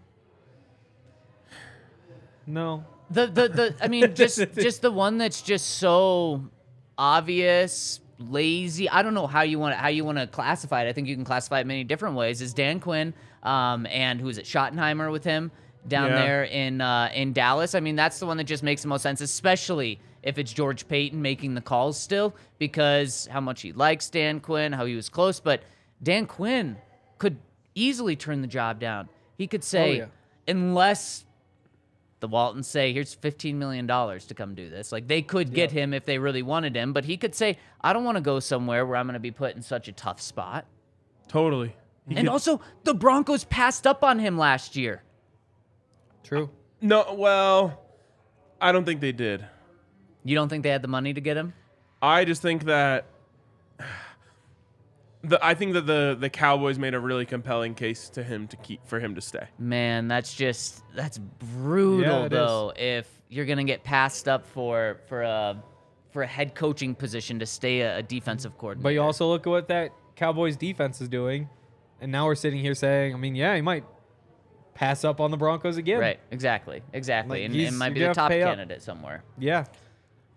[2.47, 2.85] No.
[3.09, 6.49] The the the I mean just just the one that's just so
[6.97, 8.89] obvious, lazy.
[8.89, 10.89] I don't know how you want how you want to classify it.
[10.89, 12.41] I think you can classify it many different ways.
[12.41, 13.13] Is Dan Quinn
[13.43, 15.51] um and who is it Schottenheimer with him
[15.87, 16.21] down Yeah.
[16.21, 17.75] there in uh, in Dallas?
[17.75, 20.87] I mean that's the one that just makes the most sense, especially if it's George
[20.87, 25.09] Paton making the calls still because how much he likes Dan Quinn, how he was
[25.09, 25.63] close, but
[26.03, 26.77] Dan Quinn
[27.17, 27.37] could
[27.73, 29.09] easily turn the job down.
[29.37, 30.05] He could say yeah.
[30.47, 31.25] unless
[32.21, 34.91] the Waltons say, here's $15 million to come do this.
[34.91, 37.91] Like, they could get him if they really wanted him, but he could say, I
[37.93, 40.21] don't want to go somewhere where I'm going to be put in such a tough
[40.21, 40.65] spot.
[41.27, 41.75] Totally.
[42.07, 45.03] He And could- also, the Broncos passed up on him last year.
[46.23, 46.49] True.
[46.79, 47.81] no, well,
[48.61, 49.45] I don't think they did.
[50.23, 51.53] You don't think they had the money to get him?
[52.01, 53.05] I just think that
[55.23, 58.57] the I think that the the Cowboys made a really compelling case to him to
[58.57, 59.45] keep for him to stay.
[59.59, 62.29] Man, that's just, that's brutal, Yeah, it is.
[62.31, 65.61] though, if you're going to get passed up for, for a.
[66.11, 68.83] For a head coaching position to stay a, a defensive coordinator.
[68.83, 71.47] But you also look at what that Cowboys defense is doing.
[72.01, 73.85] And now we're sitting here saying, I mean, yeah, he might
[74.73, 76.01] pass up on the Broncos again.
[76.01, 77.39] Right, exactly, exactly.
[77.39, 78.49] Like, and, he's- and might be gonna the have to top pay up.
[78.57, 79.23] candidate somewhere.
[79.39, 79.63] Yeah.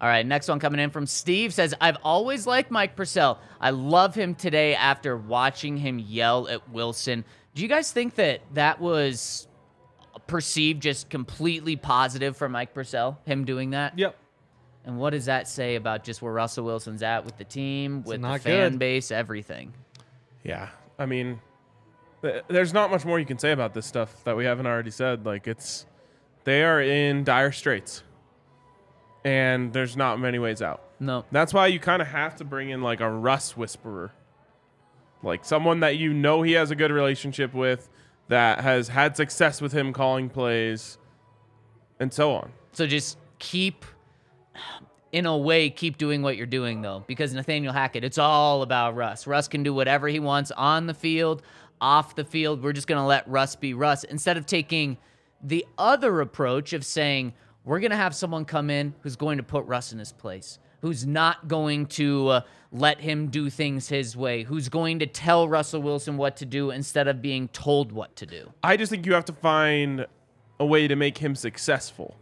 [0.01, 3.39] All right, next one coming in from Steve says, I've always liked Mike Purcell.
[3.61, 7.25] I love him today after watching him yell at Wilson.
[7.55, 9.47] Do you guys think that that was
[10.27, 13.99] perceived just completely positive for Mike Purcell, him doing that?
[13.99, 14.17] Yep.
[14.85, 18.21] And what does that say about just where Russell Wilson's at with the team, with
[18.21, 18.79] the fan good.
[18.79, 19.73] base, everything?
[20.43, 20.69] Yeah,
[20.99, 21.41] I mean,
[22.49, 25.25] there's not much more you can say about this stuff that we haven't already said.
[25.25, 25.87] Like it's,
[26.45, 28.03] they are in dire straits,
[29.25, 30.83] and there's not many ways out.
[31.01, 31.25] No.
[31.33, 34.13] That's why you kind of have to bring in like a Russ whisperer,
[35.23, 37.89] like someone that you know he has a good relationship with,
[38.29, 40.99] that has had success with him calling plays,
[41.99, 42.53] and so on.
[42.73, 43.85] So just keep,
[45.13, 48.95] in a way, keep doing what you're doing though, because Nathaniel Hackett, it's all about
[48.95, 49.27] Russ.
[49.27, 51.43] Russ can do whatever he wants on the field,
[51.81, 52.63] off the field.
[52.63, 54.99] We're just gonna let Russ be Russ instead of taking
[55.43, 57.35] the other approach of saying
[57.65, 60.59] we're gonna have someone come in who's going to put Russ in his place.
[60.83, 62.41] Who's not going to uh,
[62.71, 64.43] let him do things his way?
[64.43, 68.27] Who's going to tell Russell Wilson what to do instead of being told what to
[68.27, 68.53] do?
[68.63, 70.05] I just think you have to find
[70.61, 72.17] a way to make him successful.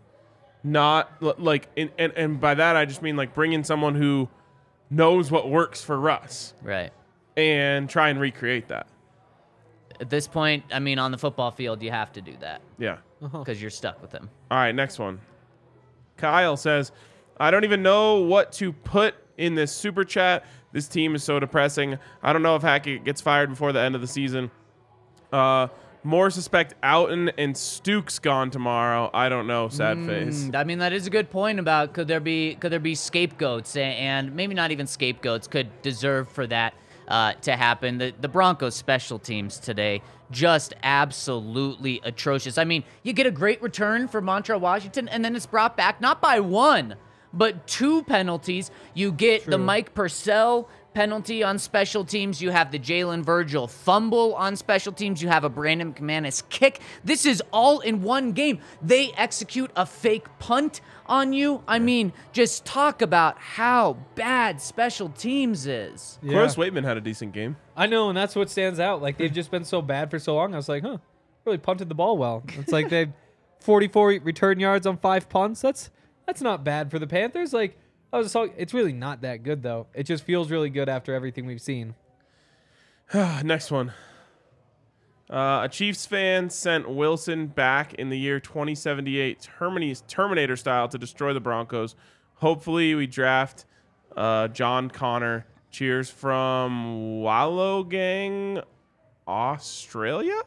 [0.63, 4.29] Not like, and, and, and by that, I just mean like bring in someone who
[4.91, 6.93] knows what works for Russ Right.
[7.37, 8.87] and try and recreate that.
[10.01, 12.61] At this point, I mean, on the football field, you have to do that.
[12.79, 12.99] Yeah.
[13.21, 14.31] because you're stuck with him.
[14.53, 15.19] All right, next one.
[16.23, 16.93] Kyle says,
[17.41, 20.45] I don't even know what to put in this super chat.
[20.71, 21.99] This team is so depressing.
[22.23, 24.49] I don't know if Hackett gets fired before the end of the season.
[25.33, 25.67] Uh,
[26.05, 29.11] More suspect Outten and Stukes gone tomorrow.
[29.13, 29.69] I don't know.
[29.69, 30.45] Sad face.
[30.45, 32.95] Mm, I mean, that is a good point about could there be could there be
[32.95, 36.75] scapegoats and maybe not even scapegoats could deserve for that
[37.09, 37.99] uh, to happen.
[37.99, 40.03] The the Broncos special teams today
[40.33, 42.59] just absolutely atrocious.
[42.59, 46.01] I mean, you get a great return for Montrell Washington, and then it's brought back
[46.01, 46.97] not by one
[47.33, 48.71] but two penalties.
[48.95, 52.41] You get the Mike Purcell penalty on special teams.
[52.41, 55.23] You have the Jalen Virgil fumble on special teams.
[55.23, 56.81] You have a Brandon McManus kick.
[57.05, 58.61] This is all in one game.
[58.81, 61.63] They execute a fake punt on you.
[61.67, 66.19] I mean, just talk about how bad special teams is.
[66.23, 66.33] Yeah.
[66.33, 67.57] Corliss Waitman had a decent game.
[67.77, 69.03] I know, and that's what stands out.
[69.03, 70.55] Like they've just been so bad for so long.
[70.55, 70.99] I was like, huh,
[71.45, 72.43] really punted the ball well.
[72.59, 73.13] It's like they've
[73.61, 75.61] 44 return yards on five punts.
[75.61, 75.91] That's
[76.27, 77.53] that's not bad for the Panthers.
[77.53, 77.79] Like
[78.13, 79.87] I was, talking, it's really not that good though.
[79.95, 81.95] It just feels really good after everything we've seen.
[83.15, 83.93] Next one.
[85.31, 90.99] Uh, a Chiefs fan sent Wilson back in the year 2078, Termini- Terminator style, to
[90.99, 91.95] destroy the Broncos.
[92.35, 93.65] Hopefully, we draft
[94.15, 95.47] uh, John Connor.
[95.71, 98.63] Cheers from Wollongong,
[99.27, 100.39] Australia?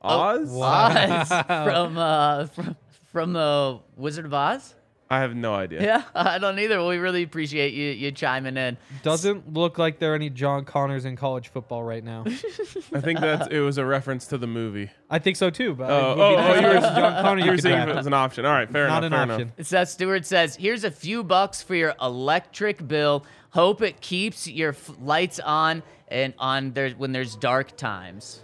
[0.00, 0.50] Oz?
[0.56, 2.76] Oz from uh, from
[3.12, 4.75] from the Wizard of Oz.
[5.08, 5.82] I have no idea.
[5.82, 6.84] Yeah, I don't either.
[6.84, 8.76] We really appreciate you you chiming in.
[9.04, 12.24] Doesn't look like there are any John Connors in college football right now.
[12.92, 14.90] I think that it was a reference to the movie.
[15.08, 15.74] I think so too.
[15.74, 17.74] But Oh, it oh, oh, you were, there was John Connor you were could saying
[17.78, 17.90] if draft.
[17.94, 18.46] it was an option.
[18.46, 19.20] All right, fair not enough.
[19.22, 19.52] an fair option.
[19.56, 19.66] enough.
[19.68, 23.24] Seth Stewart says, "Here's a few bucks for your electric bill.
[23.50, 28.42] Hope it keeps your f- lights on and on there when there's dark times."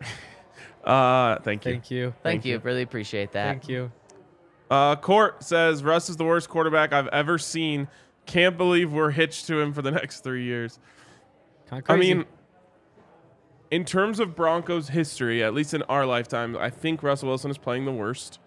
[0.84, 1.72] Uh, thank you.
[1.72, 2.02] Thank you.
[2.10, 2.52] Thank, Thank you.
[2.56, 2.58] you.
[2.62, 3.46] really appreciate that.
[3.48, 3.90] Thank you.
[4.70, 7.88] Uh, Court says Russ is the worst quarterback I've ever seen.
[8.26, 10.78] Can't believe we're hitched to him for the next three years.
[11.68, 12.24] Kind of I mean,
[13.70, 17.58] in terms of Broncos history, at least in our lifetime, I think Russell Wilson is
[17.58, 18.38] playing the worst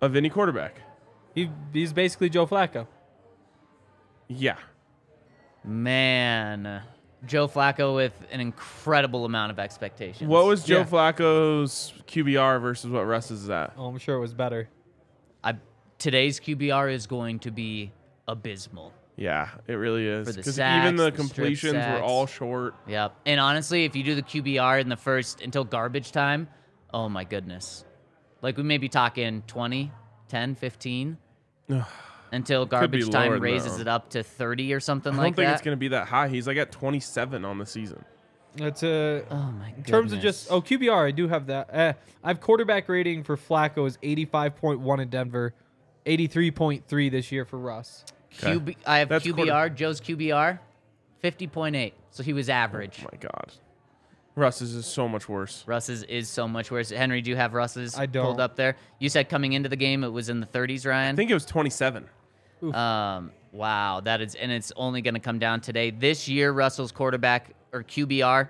[0.00, 0.76] of any quarterback.
[1.34, 2.86] he, he's basically Joe Flacco.
[4.28, 4.56] Yeah.
[5.64, 6.82] Man,
[7.26, 10.28] Joe Flacco with an incredible amount of expectations.
[10.28, 10.84] What was Joe Yeah.
[10.84, 13.72] Flacco's QBR versus what Russ's is at?
[13.76, 14.68] Oh, I'm sure it was better.
[15.44, 15.54] I,
[15.98, 17.92] today's QBR is going to be
[18.26, 18.92] abysmal.
[19.16, 20.34] Yeah, it really is.
[20.34, 22.74] Because even the the completions were all short.
[22.88, 23.14] Yep.
[23.26, 26.48] And honestly, if you do the QBR in the first until garbage time,
[26.92, 27.84] oh my goodness.
[28.42, 29.92] Like we may be talking 20,
[30.28, 31.16] 10, 15
[32.32, 33.82] until garbage time raises that.
[33.82, 35.20] it up to 30 or something like that.
[35.20, 35.52] I don't like think that.
[35.52, 36.28] it's going to be that high.
[36.28, 38.04] He's like at 27 on the season.
[38.56, 39.24] That's a.
[39.30, 41.74] oh my In terms of just oh QBR, I do have that.
[41.74, 41.92] Uh,
[42.22, 45.54] I have quarterback rating for Flacco is 85.1 in Denver,
[46.06, 48.04] 83.3 this year for Russ.
[48.38, 50.58] QB, I have That's QBR, quarter- Joe's QBR,
[51.22, 51.92] 50.8.
[52.10, 53.00] So he was average.
[53.02, 53.52] Oh my God.
[54.36, 55.62] Russ's is so much worse.
[55.66, 56.90] Russ's is so much worse.
[56.90, 58.40] Henry, do you have Russ's I pulled don't.
[58.40, 58.76] up there?
[58.98, 61.14] You said coming into the game it was in the 30s, Ryan.
[61.14, 62.08] I think it was 27.
[62.72, 65.90] Um, wow, that is, and it's only going to come down today.
[65.90, 68.48] This year, Russell's quarterback or QBR,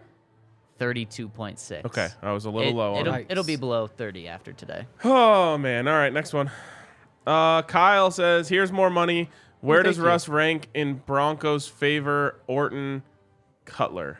[0.78, 1.84] thirty-two point six.
[1.86, 3.26] Okay, I was a little It, low on it'll, it.
[3.30, 4.86] it'll be below thirty after today.
[5.02, 5.88] Oh man!
[5.88, 6.50] All right, next one.
[7.26, 9.30] Uh, Kyle says, "Here's more money.
[9.60, 10.04] Where thank does you.
[10.04, 12.38] Russ rank in Broncos' favor?
[12.46, 13.02] Orton,
[13.64, 14.18] Cutler.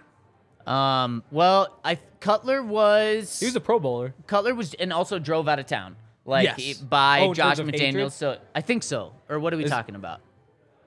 [0.67, 4.15] Um, well, I Cutler was He was a Pro Bowler.
[4.27, 6.57] Cutler was and also drove out of town, like Yes.
[6.57, 7.85] he- by Oh, in Josh terms of McDaniels.
[7.85, 8.13] hatred?
[8.13, 9.13] So I think so.
[9.29, 10.23] Or what are we Is- talking about?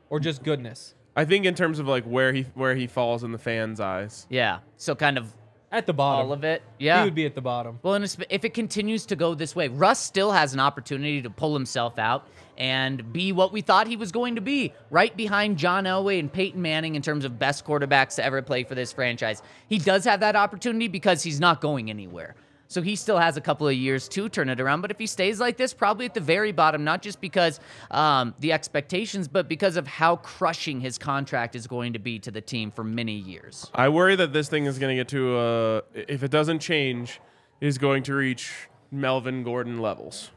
[0.10, 0.96] Or just goodness.
[1.18, 4.26] I think in terms of like where he where he falls in the fans' eyes.
[4.30, 4.60] Yeah.
[4.78, 5.34] So kind of
[5.72, 6.28] At the bottom.
[6.28, 6.62] all of it.
[6.80, 7.00] Yeah.
[7.00, 7.80] He would be at the bottom.
[7.84, 11.22] Well, and it's- if it continues to go this way, Russ still has an opportunity
[11.24, 15.16] to pull himself out and be what we thought he was going to be, right
[15.18, 18.74] behind John Elway and Peyton Manning in terms of best quarterbacks to ever play for
[18.76, 19.42] this franchise.
[19.68, 22.36] He does have that opportunity because he's not going anywhere.
[22.70, 24.82] So he still has a couple of years to turn it around.
[24.82, 27.60] But if he stays like this, probably at the very bottom, not just because
[27.92, 32.32] um, the expectations, but because of how crushing his contract is going to be to
[32.32, 33.70] the team for many years.
[33.74, 37.22] I worry that this thing is going to get to uh, if it doesn't change,
[37.62, 40.32] is going to reach Melvin Gordon levels,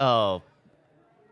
[0.00, 0.42] Oh,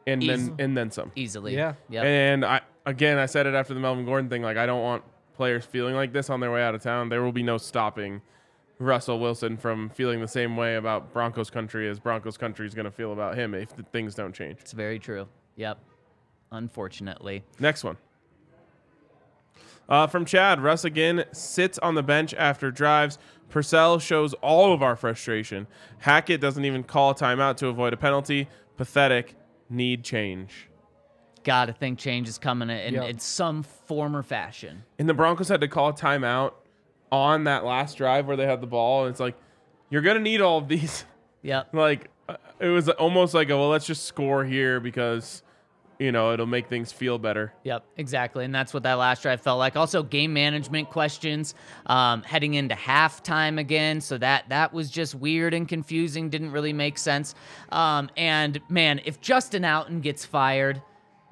[0.06, 0.32] and Easy.
[0.32, 1.12] then and then some.
[1.16, 1.54] easily.
[1.54, 1.74] Yeah.
[1.88, 2.04] Yep.
[2.04, 4.42] And I again, I said it after the Melvin Gordon thing.
[4.42, 5.02] Like I don't want
[5.34, 7.08] players feeling like this on their way out of town.
[7.08, 8.20] There will be no stopping
[8.82, 12.84] Russell Wilson from feeling the same way about Broncos country as Broncos country is going
[12.84, 14.58] to feel about him if the things don't change.
[14.60, 15.28] It's very true.
[15.56, 15.78] Yep.
[16.50, 17.44] Unfortunately.
[17.58, 17.96] Next one.
[19.88, 23.18] Uh, from Chad, Russ again sits on the bench after drives.
[23.50, 25.66] Purcell shows all of our frustration.
[25.98, 28.48] Hackett doesn't even call a timeout to avoid a penalty.
[28.76, 29.34] Pathetic.
[29.68, 30.68] Need change.
[31.44, 33.08] Gotta think change is coming in, Yep.
[33.10, 34.84] in some form or fashion.
[34.98, 36.52] And the Broncos had to call a timeout
[37.12, 39.04] on that last drive where they had the ball.
[39.04, 39.36] And it's like,
[39.90, 41.04] you're gonna need all of these.
[41.44, 41.74] Yep.
[41.74, 45.42] like uh, it was almost like a well, let's just score here because
[45.98, 47.52] you know it'll make things feel better.
[47.64, 48.44] Yep, exactly.
[48.44, 49.74] And that's what that last drive felt like.
[49.74, 51.56] Also, game management questions
[51.86, 54.00] um, heading into halftime again.
[54.00, 56.30] So that that was just weird and confusing.
[56.30, 57.34] Didn't really make sense.
[57.70, 60.80] Um, and man, if Justin Outten gets fired,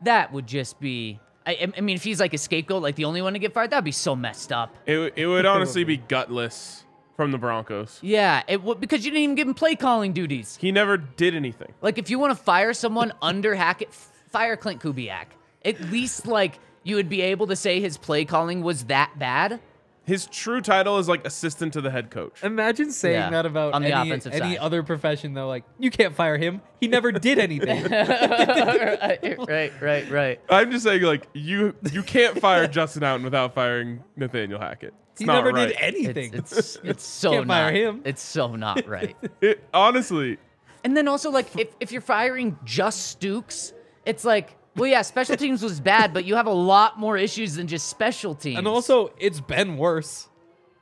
[0.03, 1.21] that would just be.
[1.51, 3.71] I, I mean, if he's like a scapegoat, like the only one to get fired,
[3.71, 4.75] that'd be so messed up.
[4.87, 6.85] It it would honestly be gutless
[7.17, 7.99] from the Broncos.
[8.03, 10.57] Yeah, it would because you didn't even give him play calling duties.
[10.61, 11.73] He never did anything.
[11.83, 15.27] Like if you want to fire someone under Hackett, fire Clint Kubiak.
[15.65, 19.61] At least like you would be able to say his play calling was that bad.
[20.05, 22.43] His true title is like assistant to the head coach.
[22.43, 24.59] Imagine saying Yeah, that about on the any, offensive any side.
[24.59, 25.47] other profession, though.
[25.47, 26.63] Like, you can't fire him.
[26.81, 27.85] He never did anything.
[27.91, 30.41] right, right, right, right.
[30.49, 34.95] I'm just saying, like you you can't fire Justin Outten without firing Nathaniel Hackett.
[35.13, 35.69] It's he not never right.
[35.69, 36.35] did anything.
[36.35, 37.75] It's it's, it's so Can't fire not.
[37.75, 38.03] him.
[38.05, 39.17] It's so not right.
[39.41, 40.39] It, honestly,
[40.85, 43.73] and then also like if if you're firing just Stukes,
[44.07, 47.55] it's like well yeah, special teams was bad, but you have a lot more issues
[47.57, 48.59] than just special teams.
[48.59, 50.29] and also, it's been worse.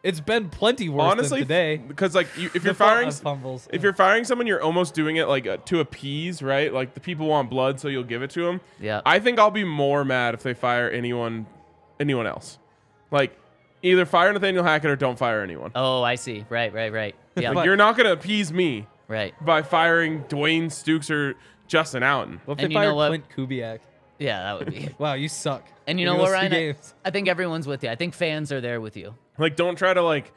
[0.05, 1.77] It's been plenty worse honestly, than today.
[1.79, 3.67] because like you, if you're firing fumbles.
[3.73, 6.73] if you're firing someone, you're almost doing it like uh, to appease, right?
[6.73, 8.61] Like the people want blood, so you'll give it to them.
[8.79, 9.01] Yeah.
[9.05, 11.47] I think I'll be more mad if they fire anyone,
[11.99, 12.59] anyone else.
[13.11, 13.37] Like
[13.83, 15.73] either fire Nathaniel Hackett or don't fire anyone.
[15.75, 16.45] oh, I see.
[16.49, 17.17] Right, right, right.
[17.37, 19.35] Yeah, Like, you're not gonna appease me right.
[19.45, 21.35] by firing Dwayne Stukes or
[21.69, 22.41] Justin Outten.
[22.47, 23.09] what if and they you know fired what?
[23.09, 23.79] Clint Kubiak?
[24.19, 24.89] Yeah, that would be.
[24.99, 25.65] Wow, you suck.
[25.87, 26.53] And you You know what, lost two Ryan?
[26.53, 26.95] I, games.
[27.05, 27.91] I think everyone's with you.
[27.91, 29.15] I think fans are there with you.
[29.39, 30.33] Like don't try to like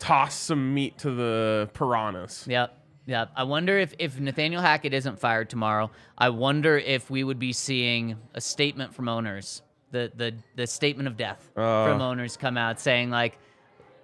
[0.00, 2.46] toss some meat to the piranhas.
[2.48, 2.76] Yep.
[3.06, 3.30] Yep.
[3.36, 7.52] I wonder if, if Nathaniel Hackett isn't fired tomorrow, I wonder if we would be
[7.52, 11.86] seeing a statement from owners, the the, the statement of death Uh.
[11.86, 13.38] from owners come out saying like,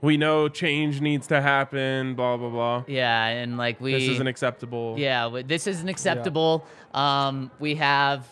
[0.06, 2.14] We know change needs to happen.
[2.14, 2.84] Blah blah blah.
[2.86, 4.94] yeah, and like we This isn't acceptable.
[4.98, 6.64] yeah, w- this isn't acceptable.
[6.94, 8.26] Um, we have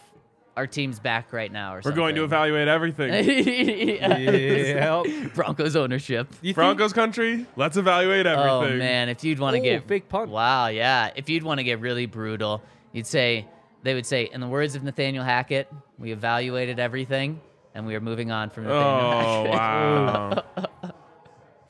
[0.56, 1.74] our team's back right now.
[1.74, 3.10] Or We're going to evaluate everything.
[4.04, 5.06] Yep.
[5.34, 6.28] Broncos ownership.
[6.40, 8.74] You think- Broncos country, let's evaluate everything.
[8.74, 10.30] Oh man, if you'd want to get fake punt.
[10.30, 11.10] Wow, yeah.
[11.16, 13.46] If you'd want to get really brutal, you'd say
[13.82, 17.40] they would say, in the words of Nathaniel Hackett, we evaluated everything
[17.74, 20.44] and we are moving on from Nathaniel Oh Hackett.
[20.56, 20.63] wow.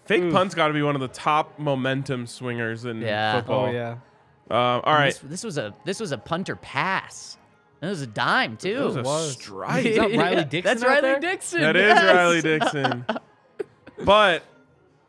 [0.05, 3.36] Fake punt's got to be one of the top momentum swingers in Yeah.
[3.36, 3.66] football.
[3.66, 3.90] Oh yeah.
[4.51, 5.06] Um, all right.
[5.14, 7.39] This, this was a this was a punter pass.
[7.81, 8.76] It was a dime too.
[8.81, 9.32] It was a was.
[9.32, 9.85] strike.
[9.86, 11.20] Is that Riley Dixon That's out Riley there?
[11.20, 11.60] Dixon.
[11.60, 12.14] That is yes.
[12.14, 13.06] Riley Dixon.
[14.05, 14.43] but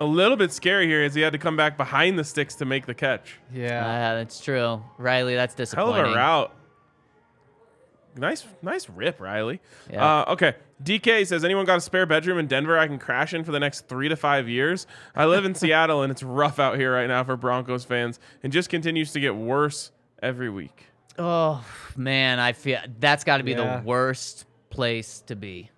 [0.01, 2.65] a little bit scary here is he had to come back behind the sticks to
[2.65, 3.39] make the catch.
[3.53, 3.63] Yeah.
[3.69, 4.83] Yeah, that's true.
[4.97, 5.93] Riley, that's disappointing.
[5.93, 6.11] Hell disappointing.
[6.11, 6.51] of a route.
[8.17, 9.59] Nice, nice rip, Riley.
[9.91, 10.21] Yeah.
[10.21, 10.53] Uh, okay.
[10.83, 13.59] DK says, anyone got a spare bedroom in Denver I can crash in for the
[13.59, 14.87] next three to five years?
[15.15, 18.51] I live in Seattle and it's rough out here right now for Broncos fans and
[18.53, 20.87] just continues to get worse every week.
[21.17, 21.63] Oh
[21.95, 23.77] man, I feel that's got to be Yeah.
[23.79, 25.69] the worst place to be.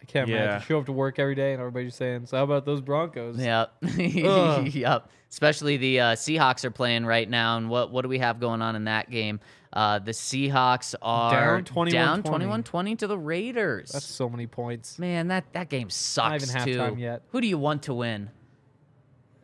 [0.00, 0.36] I can't Yeah.
[0.44, 0.66] imagine.
[0.68, 3.72] Show up to work every day and everybody's saying, "So how about those Broncos?" Yep.
[3.82, 5.10] Yep.
[5.28, 8.62] Especially the uh, Seahawks are playing right now, and what what do we have going
[8.62, 9.40] on in that game?
[9.72, 11.90] Uh, the Seahawks are Down 21-20.
[11.90, 13.90] down 21-20 to the Raiders.
[13.92, 14.98] That's so many points.
[14.98, 16.78] Man, that that game sucks even too.
[16.78, 17.22] halftime yet.
[17.32, 18.30] Who do you want to win?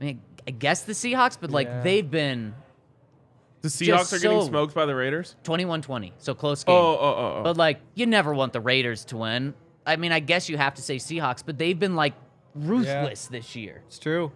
[0.00, 1.82] I mean, I guess the Seahawks, but like Yeah.
[1.82, 2.54] they've been
[3.60, 5.36] The Seahawks are getting so- smoked by the Raiders?
[5.44, 6.76] 21-20, so close Oh, game.
[6.76, 7.42] oh, oh, oh.
[7.44, 9.54] But like, you never want the Raiders to win.
[9.86, 12.14] I mean, I guess you have to say Seahawks, but they've been like
[12.54, 13.82] ruthless this year.
[13.86, 14.32] It's true.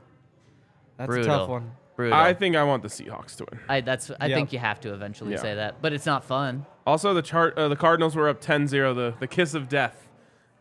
[0.96, 1.34] That's Brutal.
[1.34, 1.72] a tough one.
[1.96, 2.18] Brutal.
[2.18, 3.60] I think I want the Seahawks to win.
[3.68, 4.36] I that's I Yep.
[4.36, 5.38] think you have to eventually Yeah.
[5.38, 6.66] say that, but it's not fun.
[6.86, 10.08] Also, the chart, uh, the Cardinals were up 10-0, the, the kiss of death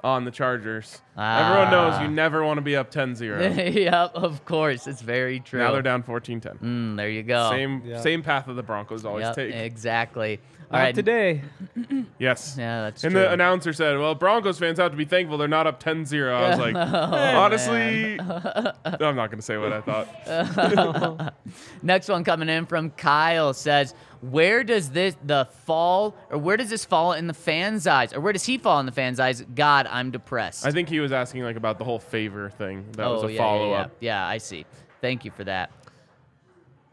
[0.04, 1.02] on the Chargers.
[1.18, 2.02] Everyone knows Ah.
[2.04, 3.74] you never want to be up 10-0.
[3.74, 5.60] yep, of course, it's very true.
[5.60, 6.58] now they're down 14-10.
[6.60, 7.50] Mm, there you go.
[7.52, 8.00] Same Yeah.
[8.02, 9.54] same path that the Broncos always Yep, take.
[9.56, 10.40] exactly.
[10.76, 11.42] All Not right, today.
[12.18, 12.56] Yes.
[12.60, 13.22] Yeah, that's and true.
[13.22, 16.50] the announcer said, "Well, Broncos fans have to be thankful they're not up 10-0." I
[16.50, 21.34] was like, Oh, honestly, I'm not going to say what I thought.
[21.82, 26.70] Next one coming in from Kyle says, "Where does this the fall or where does
[26.70, 29.44] this fall in the fans' eyes or where does he fall in the fans' eyes?
[29.56, 32.86] God, I'm depressed." I think he was asking like about the whole favor thing.
[32.94, 33.92] That was oh a yeah, follow yeah, up.
[34.00, 34.22] yeah.
[34.24, 34.66] yeah, I see.
[35.02, 35.72] Thank you for that.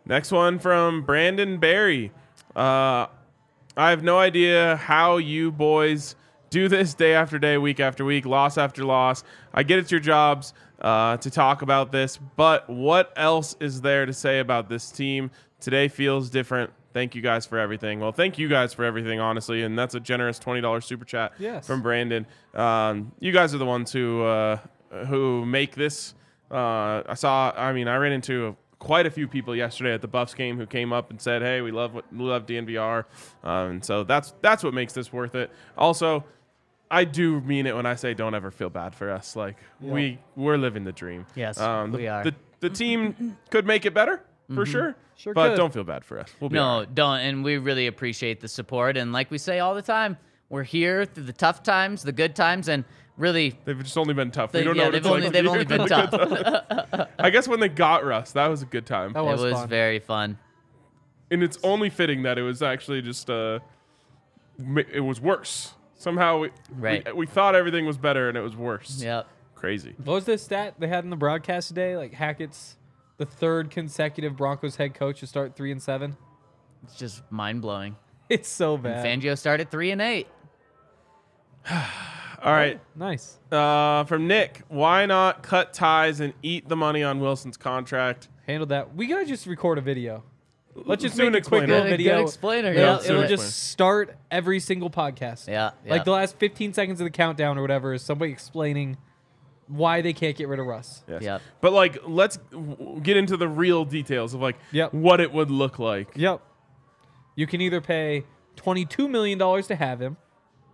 [0.04, 2.10] Next one from Brandon Barry.
[2.56, 3.06] Uh,
[3.76, 6.14] I have no idea how you boys
[6.50, 9.24] do this day after day, week after week, loss after loss.
[9.54, 14.04] I get it's your jobs uh, to talk about this, but what else is there
[14.04, 15.30] to say about this team?
[15.60, 16.70] Today feels different.
[16.92, 18.00] Thank you guys for everything.
[18.00, 21.32] Well, thank you guys for everything, honestly, and that's a generous twenty dollars super chat
[21.38, 21.66] Yes.
[21.66, 22.26] from Brandon.
[22.52, 24.58] Um, you guys are the ones who uh,
[25.06, 26.14] who make this.
[26.50, 27.50] Uh, I saw.
[27.56, 30.66] I mean, I ran into quite a few people yesterday at the Buffs game who
[30.66, 33.04] came up and said, "Hey, we love what, we love DNVR,"
[33.44, 35.52] um, and so that's that's what makes this worth it.
[35.78, 36.24] Also,
[36.90, 39.36] I do mean it when I say don't ever feel bad for us.
[39.36, 41.26] Like we we're living the dream.
[41.36, 42.24] Yes, um, the, we are.
[42.24, 44.20] The, the team could make it better
[44.52, 45.56] for sure, Sure but could.
[45.56, 46.28] don't feel bad for us.
[46.40, 46.94] We'll be No, right.
[46.94, 47.20] don't.
[47.20, 48.96] And we really appreciate the support.
[48.96, 50.18] And like we say all the time,
[50.50, 52.84] we're here through the tough times, the good times, and
[53.22, 54.52] really, They've just only been tough.
[54.52, 55.32] the, we don't yeah, know what they've it's only like.
[55.32, 56.08] they've only been in the
[56.68, 57.08] good tough.
[57.18, 59.12] I guess when they got Russ, that was a good time.
[59.12, 59.68] That was, it was, was fun.
[59.68, 60.38] very fun.
[61.30, 63.60] and it's only fitting that it was actually just uh,
[64.92, 65.74] it was worse.
[65.94, 67.06] Somehow we, Right.
[67.06, 69.00] we we thought everything was better and it was worse.
[69.02, 69.28] Yep.
[69.54, 69.94] Crazy.
[70.04, 71.96] What was the stat they had in the broadcast today?
[71.96, 72.76] Like Hackett's
[73.18, 76.16] the third consecutive Broncos head coach to start three and seven.
[76.82, 77.96] It's just mind blowing.
[78.28, 79.04] It's so bad.
[79.04, 80.26] Fangio started three and eight.
[82.42, 82.80] All right.
[82.96, 83.38] nice.
[83.50, 88.28] Uh, from Nick, why not cut ties and eat the money on Wilson's contract?
[88.46, 88.94] Handle that.
[88.96, 90.24] We gotta just record a video.
[90.74, 91.66] Let's just Do an a quick explainer.
[91.66, 92.22] little Good- good video.
[92.22, 92.86] explainer, It'll, yeah.
[92.94, 93.26] It'll explainer.
[93.28, 95.46] just start every single podcast.
[95.46, 98.96] Yeah, Like the last 15 seconds of the countdown or whatever is somebody explaining
[99.68, 101.02] why they can't get rid of Russ.
[101.06, 101.22] Yes.
[101.22, 101.42] Yep.
[101.60, 104.94] But like, let's w- get into the real details of like Yep.
[104.94, 106.08] what it would look like.
[106.16, 106.40] Yep.
[107.36, 108.24] You can either pay
[108.56, 110.16] $22 million to have him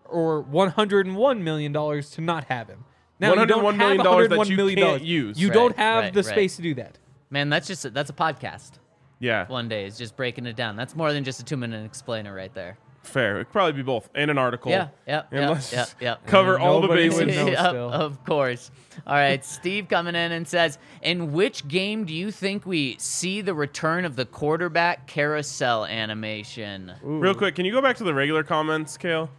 [0.09, 2.85] or $101 million to not have him.
[3.21, 5.41] Now, you don't $101 have million dollars that you million can't use.
[5.41, 6.31] You Right, don't have right, the right.
[6.31, 6.99] space to do that.
[7.31, 8.73] Man, that's just a, that's a podcast.
[9.19, 9.47] Yeah.
[9.49, 10.77] One day is just breaking it down.
[10.77, 12.79] That's more than just a two minute explainer right there.
[13.03, 13.37] Fair.
[13.37, 14.71] It'd probably be both and an article.
[14.71, 16.17] Yeah, yeah, And yeah, let's yeah, yeah.
[16.27, 17.37] cover all the Nobody would bases.
[17.37, 17.91] know Yep, still.
[17.91, 18.71] of course.
[19.07, 23.41] All right, Steve coming in and says, "In which game do you think we see
[23.41, 28.13] the return of the quarterback carousel animation?" Real quick, can you go back to the
[28.15, 29.31] regular comments, Kale?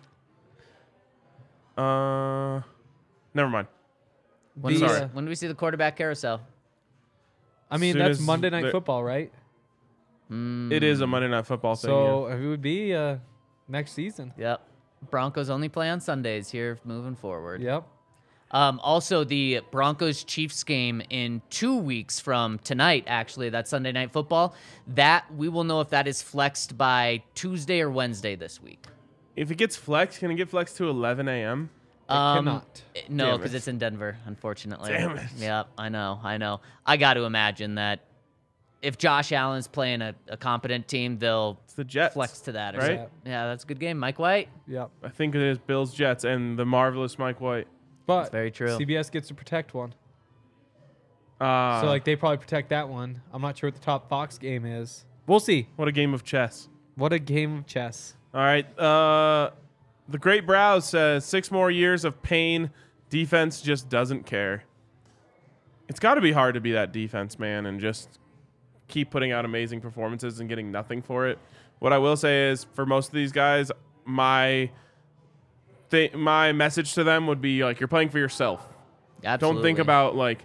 [1.80, 2.62] Uh,
[3.34, 3.68] never mind.
[4.56, 6.42] When, The, do we, uh, when do we see the quarterback carousel?
[7.72, 9.32] I mean, Soon that's as Monday Night the- Football, right?
[10.32, 11.90] It is a Monday Night Football thing.
[11.90, 13.18] So it would be uh,
[13.68, 14.32] next season.
[14.38, 14.62] Yep.
[15.10, 17.62] Broncos only play on Sundays here moving forward.
[17.64, 17.84] Yep.
[18.52, 24.12] Um, also, the Broncos Chiefs game in two weeks from tonight, actually, that Sunday night
[24.12, 24.54] football,
[24.88, 28.86] that we will know if that is flexed by Tuesday or Wednesday this week.
[29.40, 29.44] Yeah.
[29.44, 31.70] If it gets flexed, can it get flexed to 11 a.m.?
[32.08, 32.82] Um, cannot.
[32.96, 33.58] eh, No, because it.
[33.58, 34.92] it's in Denver, unfortunately.
[34.92, 35.28] Damn it.
[35.38, 36.62] Yep, I know, I know.
[36.86, 38.00] I got to imagine that
[38.82, 42.14] if Josh Allen's playing a, a competent team, they'll It's the Jets.
[42.16, 42.76] flex to that.
[42.76, 42.88] Or right?
[42.88, 43.10] something.
[43.26, 44.00] Yeah, that's a good game.
[44.00, 44.50] Mike White.
[44.68, 44.90] Yep.
[45.04, 47.68] I think it is Bills Jets and the marvelous Mike White.
[48.08, 48.70] But very true.
[48.78, 49.94] CBS gets to protect one.
[51.40, 53.22] Uh, so like they probably protect that one.
[53.32, 55.06] I'm not sure what the top Fox game is.
[55.28, 55.68] We'll see.
[55.76, 56.68] what a game of chess.
[56.96, 58.16] What a game of chess.
[58.34, 58.80] All right.
[58.80, 59.52] Uh,
[60.08, 62.72] the Great Browse says six more years of pain.
[63.10, 64.64] Defense just doesn't care.
[65.88, 68.20] It's got to be hard to be that defense man and just
[68.88, 71.40] keep putting out amazing performances and getting nothing for it.
[71.80, 73.72] What I will say is, for most of these guys,
[74.06, 74.70] my
[75.90, 78.68] th- my message to them would be like, you're playing for yourself.
[79.24, 79.56] Absolutely.
[79.56, 80.44] Don't think about like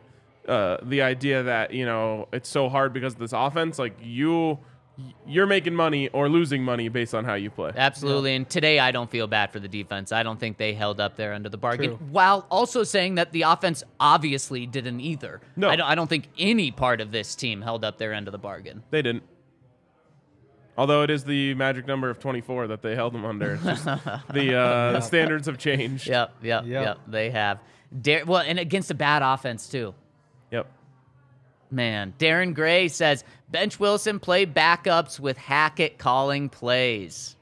[0.49, 3.79] uh, the idea that you know it's so hard because of this offense.
[3.79, 4.59] Like you,
[5.27, 7.73] you're making money or losing money based on how you play.
[7.75, 8.35] Absolutely.
[8.37, 10.13] And today, I don't feel bad for the defense.
[10.13, 12.07] I don't think they held up there under the bargain, True.
[12.11, 15.41] while also saying that the offense obviously didn't either.
[15.57, 15.69] No.
[15.69, 18.33] I don't, I don't think any part of this team held up their end of
[18.33, 18.83] the bargain.
[18.91, 19.25] They didn't.
[20.77, 23.57] Although it is the magic number of 24 that they held them under.
[24.33, 26.07] The, uh, the standards have changed.
[26.09, 26.85] Yep, yep, Yep.
[26.85, 26.99] yep.
[27.07, 27.61] They have.
[28.01, 29.95] Dar- well, and against a bad offense too.
[31.75, 31.77] Yep.
[31.77, 37.37] Man, Darren Gray says bench Wilson play backups with Hackett calling plays.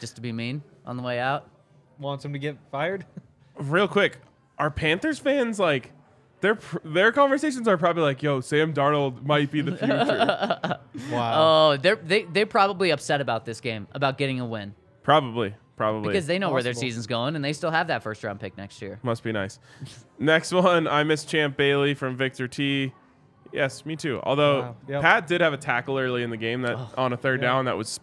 [0.00, 1.48] Just to be mean on the way out.
[1.98, 3.04] Wants him to get fired?
[3.56, 4.18] Real quick,
[4.58, 5.92] are Panthers fans like
[6.40, 10.78] their their conversations are probably like, "Yo, Sam Darnold might be the future."
[11.10, 11.72] Wow.
[11.72, 14.74] Oh, they're they, they're probably upset about this game, about getting a win.
[15.02, 16.12] probably, probably.
[16.12, 18.56] Because they know where their season's going and they still have that first round pick
[18.56, 19.00] next year.
[19.02, 19.58] Must be nice.
[20.18, 22.92] Next one, I miss Champ Bailey from Victor T.
[23.54, 24.20] Yes, me too.
[24.24, 24.76] Although Wow.
[24.88, 25.02] Yep.
[25.02, 27.48] Pat did have a tackle early in the game that on a third Yeah.
[27.48, 28.00] down that was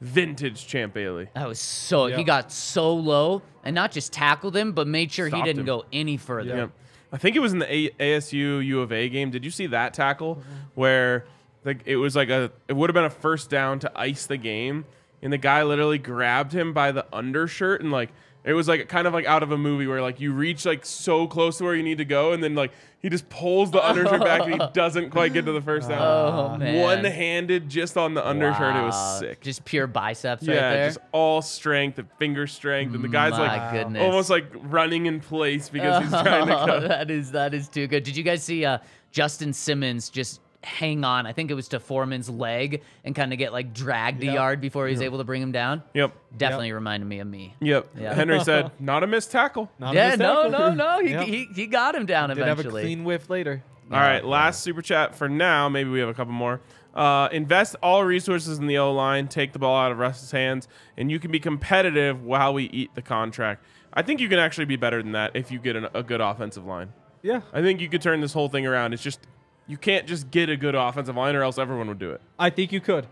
[0.00, 1.28] vintage Champ Bailey.
[1.34, 2.26] That was so he Yep.
[2.26, 5.66] got so low and not just tackled him, but made sure he didn't him.
[5.66, 6.56] go any further.
[6.56, 6.70] Yep.
[7.12, 9.30] I think it was in the a- ASU U of A game.
[9.30, 10.50] Did you see that tackle mm-hmm.
[10.74, 11.24] where
[11.64, 14.36] like it was like a it would have been a first down to ice the
[14.36, 14.84] game,
[15.20, 18.10] and the guy literally grabbed him by the undershirt and like
[18.44, 20.84] it was like kind of like out of a movie where like you reach like
[20.84, 23.84] so close to where you need to go, and then like he just pulls the
[23.84, 26.00] undershirt back and he doesn't quite get to the first down.
[26.00, 26.80] Oh man.
[26.80, 28.76] One handed just on the undershirt.
[28.76, 29.40] It was sick.
[29.40, 30.86] Just pure biceps yeah, right there.
[30.86, 34.02] just all strength and finger strength, and the guy's My like goodness.
[34.02, 36.80] almost like running in place because he's trying to Oh, go.
[36.88, 38.02] that is that is too good.
[38.04, 38.78] Did you guys see uh,
[39.10, 41.26] Justin Simmons just hang on.
[41.26, 44.60] I think it was to Foreman's leg and kind of get like dragged a yard
[44.60, 45.82] before he was able to bring him down.
[45.94, 46.14] Yep.
[46.36, 47.54] Definitely reminded me of me.
[47.60, 47.90] Yep.
[47.98, 48.14] Yeah.
[48.14, 49.70] Henry said, not a missed tackle.
[49.78, 50.74] Not a yeah, missed no, tackle.
[50.74, 51.04] no, no.
[51.04, 51.26] He, Yep.
[51.26, 53.62] he, he got him down Did have a clean whiff later.
[53.90, 55.68] All right, last super chat for now.
[55.68, 56.60] Maybe we have a couple more.
[56.94, 59.28] Uh, invest all resources in the O line.
[59.28, 60.66] Take the ball out of Russ's hands,
[60.96, 63.64] and you can be competitive while we eat the contract.
[63.92, 66.22] I think you can actually be better than that if you get an, a good
[66.22, 66.92] offensive line.
[67.22, 67.42] Yeah.
[67.52, 68.94] I think you could turn this whole thing around.
[68.94, 69.20] It's just
[69.66, 72.20] you can't just get a good offensive line, or else everyone would do it.
[72.38, 73.06] I think you could.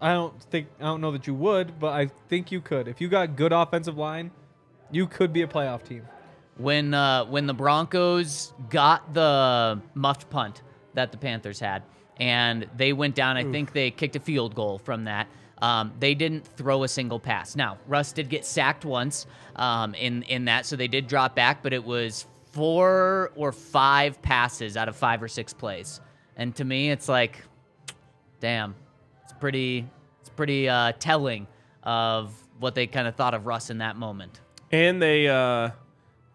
[0.00, 2.88] I don't think I don't know that you would, but I think you could.
[2.88, 4.30] If you got good offensive line,
[4.90, 6.02] you could be a playoff team.
[6.56, 10.62] when uh, when the Broncos got the muffed punt
[10.94, 11.82] that the Panthers had,
[12.18, 13.36] and they went down.
[13.36, 15.26] I think they kicked a field goal from that.
[15.62, 17.56] Um, they didn't throw a single pass.
[17.56, 19.26] Now Russ did get sacked once
[19.56, 24.22] um, in in that, so they did drop back, but it was four or five
[24.22, 26.00] passes out of five or six plays.
[26.36, 27.42] And to me, it's like,
[28.40, 28.74] damn,
[29.24, 29.86] it's pretty
[30.20, 31.46] it's pretty uh, telling
[31.82, 34.40] of what they kind of thought of Russ in that moment.
[34.70, 35.70] And they, uh,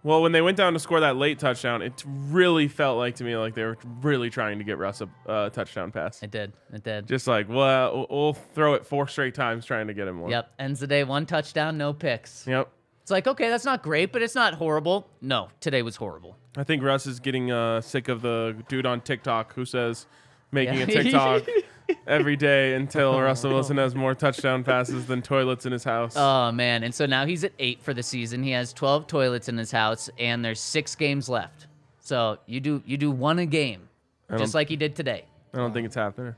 [0.03, 3.23] well, when they went down to score that late touchdown, it really felt like to
[3.23, 6.21] me like they were really trying to get Russ a uh, touchdown pass.
[6.21, 6.53] It did.
[6.73, 7.07] It did.
[7.07, 10.31] Just like, well, we'll throw it four straight times trying to get him one.
[10.31, 10.51] Yep.
[10.59, 12.45] Ends the day one touchdown, no picks.
[12.45, 12.69] Yep.
[13.09, 15.09] It's like, okay, that's not great, but it's not horrible.
[15.19, 16.37] No, today was horrible.
[16.55, 20.05] I think Russ is getting uh, sick of the dude on TikTok who says
[20.51, 20.83] making Yeah.
[20.83, 21.41] a TikTok
[22.07, 26.13] every day until Russell Wilson has more touchdown passes than toilets in his house.
[26.15, 26.83] Oh man.
[26.83, 28.43] And so now he's at eight for the season.
[28.43, 31.65] He has twelve toilets in his house, and there's six games left.
[31.97, 33.89] So you do you do one a game,
[34.37, 35.25] just like he did today.
[35.51, 36.35] I don't think it's happening.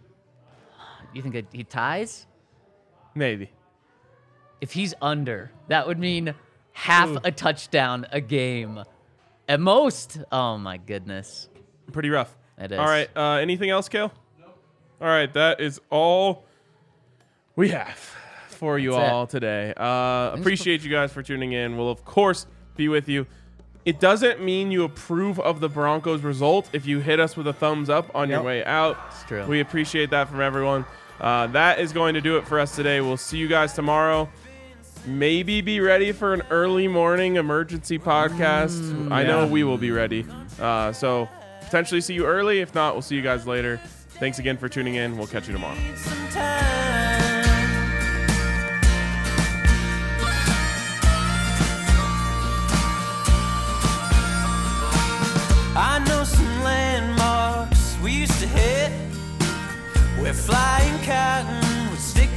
[1.13, 2.27] You think that he ties?
[3.13, 3.51] Maybe.
[4.61, 6.33] If he's under, that would mean
[6.73, 8.83] half a touchdown a game.
[9.47, 10.19] At most.
[10.31, 11.49] Oh my goodness.
[11.91, 12.35] Pretty rough.
[12.57, 12.79] It is.
[12.79, 13.09] All right.
[13.15, 14.11] Uh, anything else, Kale?
[15.01, 15.33] All right.
[15.33, 16.45] That is all
[17.55, 17.97] we have
[18.47, 19.11] for you That's it.
[19.11, 19.73] all today.
[19.75, 21.75] Uh, appreciate you guys for tuning in.
[21.77, 22.45] We'll, of course,
[22.75, 23.25] be with you.
[23.83, 27.53] It doesn't mean you approve of the Broncos result if you hit us with a
[27.53, 28.97] thumbs up on your way out.
[29.07, 29.43] It's true.
[29.47, 30.85] We appreciate that from everyone.
[31.19, 33.01] Uh, that is going to do it for us today.
[33.01, 34.29] We'll see you guys tomorrow
[35.05, 38.79] maybe be ready for an early morning emergency podcast.
[38.81, 40.25] Mm, I know we will be ready.
[40.59, 41.27] Uh, so
[41.61, 42.59] potentially see you early.
[42.59, 43.79] If not, we'll see you guys later.
[44.19, 45.17] Thanks again for tuning in.
[45.17, 45.77] We'll catch you tomorrow.
[55.73, 58.91] I know some landmarks we used to hit
[60.21, 62.30] where flying cotton would stick.